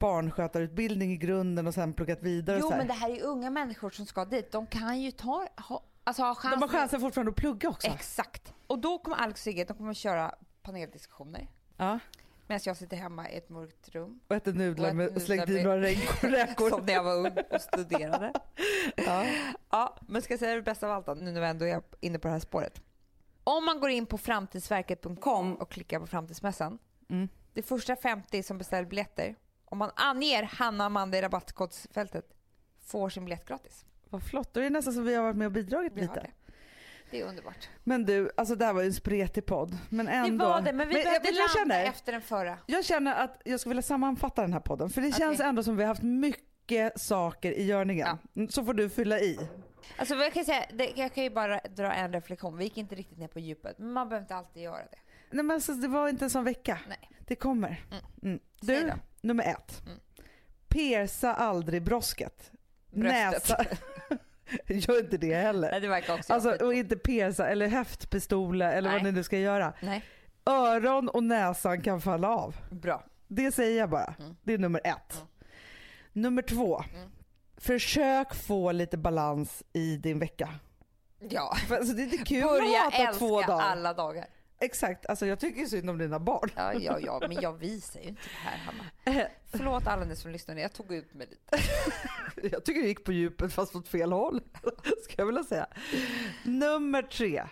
barnskötarutbildning 0.00 1.12
i 1.12 1.16
grunden 1.16 1.66
och 1.66 1.74
sen 1.74 1.92
pluggat 1.92 2.22
vidare. 2.22 2.58
Jo 2.58 2.66
så 2.66 2.70
här. 2.70 2.78
men 2.78 2.86
det 2.86 2.92
här 2.92 3.10
är 3.10 3.22
unga 3.22 3.50
människor 3.50 3.90
som 3.90 4.06
ska 4.06 4.24
dit. 4.24 4.52
De 4.52 4.66
kan 4.66 5.00
ju 5.00 5.10
ta, 5.10 5.46
ha, 5.56 5.82
alltså 6.04 6.22
ha 6.22 6.34
chansen. 6.34 6.60
De 6.60 6.68
har 6.68 6.78
chansen 6.78 7.00
fortfarande 7.00 7.30
att 7.30 7.36
plugga 7.36 7.68
också. 7.68 7.88
Exakt. 7.88 8.54
Och 8.66 8.78
då 8.78 8.98
kommer 8.98 9.16
Alex 9.16 9.40
och 9.40 9.44
Sigge, 9.44 9.64
de 9.64 9.76
kommer 9.76 9.90
att 9.90 9.96
köra 9.96 10.34
paneldiskussioner. 10.62 11.48
Ja. 11.76 11.98
Medan 12.46 12.60
jag 12.64 12.76
sitter 12.76 12.96
hemma 12.96 13.30
i 13.30 13.36
ett 13.36 13.48
mörkt 13.48 13.88
rum. 13.88 14.20
Och 14.28 14.36
äter 14.36 14.52
nudlar 14.52 14.90
Och 14.90 14.96
med 14.96 15.16
och 15.16 15.22
slängt 15.22 15.48
i 15.48 15.62
några 15.62 15.80
räkor. 15.80 16.70
Som 16.70 16.86
när 16.86 16.92
jag 16.92 17.04
var 17.04 17.14
ung 17.14 17.36
och 17.50 17.60
studerade. 17.60 18.32
Ja. 18.96 19.26
Ja, 19.70 19.96
men 20.08 20.22
ska 20.22 20.32
jag 20.32 20.40
säga 20.40 20.54
det 20.54 20.62
bästa 20.62 20.86
av 20.86 20.92
allt 20.92 21.06
då, 21.06 21.14
nu 21.14 21.30
när 21.30 21.40
vi 21.40 21.46
ändå 21.46 21.66
är 21.66 21.82
inne 22.00 22.18
på 22.18 22.28
det 22.28 22.32
här 22.32 22.40
spåret. 22.40 22.82
Om 23.44 23.64
man 23.64 23.80
går 23.80 23.90
in 23.90 24.06
på 24.06 24.18
framtidsverket.com 24.18 25.54
och 25.54 25.70
klickar 25.70 26.00
på 26.00 26.06
framtidsmässan. 26.06 26.78
Mm. 27.08 27.28
Det 27.52 27.62
första 27.62 27.96
50 27.96 28.42
som 28.42 28.58
beställer 28.58 28.88
biljetter. 28.88 29.34
Om 29.72 29.78
man 29.78 29.90
anger 29.96 30.42
Hanna 30.42 30.84
Amanda 30.84 31.18
i 31.18 31.22
rabattkodsfältet 31.22 32.24
får 32.86 33.08
sin 33.10 33.24
biljett 33.24 33.46
gratis. 33.48 33.84
Vad 34.08 34.22
flott, 34.22 34.54
då 34.54 34.60
är 34.60 34.64
det 34.64 34.70
nästan 34.70 34.92
som 34.94 35.04
vi 35.04 35.14
har 35.14 35.22
varit 35.22 35.36
med 35.36 35.46
och 35.46 35.52
bidragit 35.52 35.92
Vi 35.94 36.00
lite. 36.00 36.14
det. 36.14 36.30
Det 37.10 37.20
är 37.20 37.26
underbart. 37.28 37.68
Men 37.84 38.04
du, 38.04 38.30
alltså 38.36 38.54
det 38.54 38.64
här 38.64 38.72
var 38.72 38.80
ju 38.80 38.86
en 38.86 38.94
spretig 38.94 39.46
podd. 39.46 39.78
Men 39.88 40.08
ändå. 40.08 40.44
Det 40.44 40.50
var 40.50 40.60
det, 40.60 40.72
men 40.72 40.88
vi 40.88 40.94
behövde 40.94 41.20
vad 41.30 41.34
jag 41.34 41.50
känner? 41.50 41.84
efter 41.84 42.12
den 42.12 42.22
förra. 42.22 42.58
Jag 42.66 42.84
känner 42.84 43.24
att 43.24 43.42
jag 43.44 43.60
skulle 43.60 43.70
vilja 43.70 43.82
sammanfatta 43.82 44.42
den 44.42 44.52
här 44.52 44.60
podden. 44.60 44.90
För 44.90 45.00
det 45.00 45.12
känns 45.12 45.38
Okej. 45.38 45.48
ändå 45.48 45.62
som 45.62 45.76
vi 45.76 45.82
har 45.82 45.88
haft 45.88 46.02
mycket 46.02 47.00
saker 47.00 47.52
i 47.52 47.62
görningen. 47.64 48.18
Mm, 48.36 48.48
Så 48.48 48.64
får 48.64 48.74
du 48.74 48.88
fylla 48.90 49.20
i. 49.20 49.38
Alltså 49.96 50.14
jag 50.14 50.32
kan 50.32 50.44
säga, 50.44 50.64
jag 50.96 51.14
kan 51.14 51.24
ju 51.24 51.30
bara 51.30 51.60
dra 51.60 51.92
en 51.92 52.12
reflektion. 52.12 52.56
Vi 52.56 52.64
gick 52.64 52.76
inte 52.76 52.94
riktigt 52.94 53.18
ner 53.18 53.28
på 53.28 53.40
djupet, 53.40 53.78
men 53.78 53.92
man 53.92 54.08
behöver 54.08 54.24
inte 54.24 54.34
alltid 54.34 54.62
göra 54.62 54.76
det. 54.82 54.98
Nej, 55.30 55.44
men 55.44 55.54
alltså, 55.54 55.72
det 55.72 55.88
var 55.88 56.08
inte 56.08 56.24
en 56.24 56.30
sån 56.30 56.44
vecka. 56.44 56.78
Nej. 56.88 57.10
Det 57.26 57.36
kommer. 57.36 57.84
Mm. 58.22 58.40
Säg 58.66 58.80
Du. 58.84 58.92
Nummer 59.20 59.44
ett. 59.44 59.82
Mm. 59.86 59.98
Pierca 60.68 61.32
aldrig 61.34 61.82
brosket. 61.82 62.50
Bröstet. 62.90 63.48
Näsa. 63.48 63.64
Gör 64.66 65.00
inte 65.00 65.16
det 65.16 65.34
heller. 65.34 65.70
Nej, 65.70 65.80
det 65.80 65.88
verkar 65.88 66.14
också 66.14 66.32
Alltså, 66.32 66.50
och 66.64 66.74
inte 66.74 66.96
pierca 66.96 67.46
eller 67.46 67.66
häftpistola 67.68 68.72
eller 68.72 68.90
vad 68.90 69.02
Nej. 69.02 69.12
ni 69.12 69.18
nu 69.18 69.22
ska 69.24 69.38
göra. 69.38 69.72
Nej, 69.80 70.04
Öron 70.46 71.08
och 71.08 71.22
näsan 71.24 71.80
kan 71.82 72.00
falla 72.00 72.28
av. 72.28 72.56
bra. 72.70 73.04
Det 73.28 73.52
säger 73.52 73.78
jag 73.78 73.90
bara. 73.90 74.14
Mm. 74.18 74.36
Det 74.42 74.52
är 74.54 74.58
nummer 74.58 74.80
ett. 74.84 75.24
Nummer 76.12 76.42
två. 76.42 76.84
Försök 77.56 78.34
få 78.34 78.72
lite 78.72 78.96
balans 78.96 79.62
i 79.72 79.96
din 79.96 80.18
vecka. 80.18 80.48
Ja. 81.18 81.54
För 81.68 81.76
alltså, 81.76 81.94
det 81.94 82.02
är 82.02 82.24
kul 82.24 82.42
Börja 82.42 82.86
att 82.86 82.94
älska 82.94 83.12
två 83.12 83.40
dagar. 83.42 83.60
alla 83.64 83.94
dagar. 83.94 84.26
Exakt, 84.62 85.06
alltså 85.06 85.26
jag 85.26 85.40
tycker 85.40 85.66
synd 85.66 85.90
om 85.90 85.98
dina 85.98 86.18
barn. 86.18 86.50
Ja, 86.56 86.72
ja, 86.74 86.98
ja, 86.98 87.18
men 87.20 87.40
jag 87.40 87.52
visar 87.52 88.00
ju 88.00 88.06
inte 88.08 88.22
det 88.22 88.48
här, 88.48 88.58
Hanna. 88.58 89.28
Förlåt 89.50 89.86
alla 89.86 90.04
ni 90.04 90.16
som 90.16 90.30
lyssnade, 90.30 90.60
jag 90.60 90.72
tog 90.72 90.92
ut 90.92 91.14
mig 91.14 91.26
lite. 91.26 91.58
Jag 92.56 92.64
tycker 92.64 92.80
det 92.82 92.88
gick 92.88 93.04
på 93.04 93.12
djupet 93.12 93.52
fast 93.52 93.76
åt 93.76 93.88
fel 93.88 94.12
håll. 94.12 94.40
Ska 95.04 95.14
jag 95.16 95.26
vilja 95.26 95.44
säga. 95.44 95.66
Nummer 96.44 97.02
tre. 97.02 97.42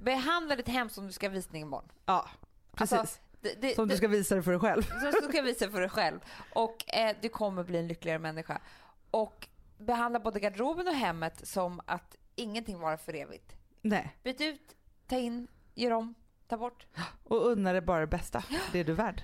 Behandla 0.00 0.56
ditt 0.56 0.68
hem 0.68 0.88
som 0.88 1.06
du 1.06 1.12
ska 1.12 1.28
visning 1.28 1.62
imorgon. 1.62 1.88
Ja, 2.06 2.28
precis. 2.74 2.98
Alltså, 2.98 3.20
det, 3.40 3.54
det, 3.60 3.74
Som 3.74 3.88
du 3.88 3.92
det- 3.94 3.98
ska 3.98 4.08
visa 4.08 4.34
det 4.34 4.42
för 4.42 4.50
dig 4.50 4.60
själv. 4.60 4.82
Så 4.82 5.20
du 5.20 5.28
ska 5.32 5.42
visa 5.42 5.70
för 5.70 5.80
dig 5.80 5.88
själv. 5.90 6.20
Och 6.54 6.94
eh, 6.94 7.16
du 7.20 7.28
kommer 7.28 7.64
bli 7.64 7.78
en 7.78 7.88
lyckligare 7.88 8.18
människa. 8.18 8.60
Och 9.10 9.48
behandla 9.78 10.20
både 10.20 10.40
garderoben 10.40 10.88
och 10.88 10.94
hemmet 10.94 11.48
som 11.48 11.80
att 11.86 12.16
ingenting 12.34 12.78
varar 12.78 12.96
för 12.96 13.14
evigt. 13.14 13.52
Nej. 13.82 14.16
Byt 14.22 14.40
ut, 14.40 14.76
ta 15.06 15.16
in, 15.18 15.46
gör 15.74 15.90
om, 15.90 16.14
ta 16.48 16.56
bort. 16.56 16.86
Och 17.24 17.46
unna 17.46 17.72
dig 17.72 17.80
bara 17.80 18.00
det 18.00 18.06
bästa. 18.06 18.44
Det 18.72 18.78
är 18.80 18.84
du 18.84 18.92
värd. 18.92 19.22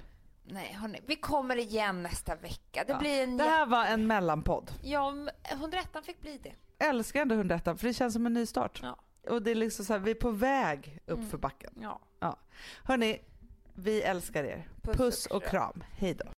Nej 0.49 0.73
hörni, 0.73 1.01
vi 1.07 1.17
kommer 1.17 1.57
igen 1.57 2.03
nästa 2.03 2.35
vecka. 2.35 2.85
Det 2.87 2.93
Ja. 2.93 2.99
blir 2.99 3.23
en 3.23 3.37
Det 3.37 3.45
här 3.45 3.67
var 3.67 3.85
en 3.85 4.07
mellanpodd. 4.07 4.71
Ja, 4.83 5.15
101 5.45 5.89
fick 6.05 6.21
bli 6.21 6.39
det. 6.43 6.53
Älskar 6.87 7.23
ändå 7.23 7.35
101 7.35 7.65
för 7.65 7.87
det 7.87 7.95
känns 7.95 8.13
som 8.15 8.27
en 8.27 8.33
ny 8.33 8.47
start. 8.47 8.81
Ja. 8.83 8.97
Och 9.31 9.43
det 9.43 9.51
är 9.51 9.55
liksom 9.55 9.85
så 9.85 9.93
här, 9.93 10.01
vi 10.01 10.11
är 10.11 10.15
på 10.15 10.31
väg 10.31 10.99
upp 11.07 11.19
Mm. 11.19 11.31
för 11.31 11.39
backen. 11.39 11.73
Ja. 11.81 12.01
Ja. 12.21 12.37
Hörni, 12.85 13.19
vi 13.75 14.03
älskar 14.03 14.45
er. 14.45 14.69
Puss 14.83 14.97
Puss 14.97 15.27
och 15.27 15.43
kram. 15.45 15.85
Hej 15.93 16.15
då. 16.15 16.33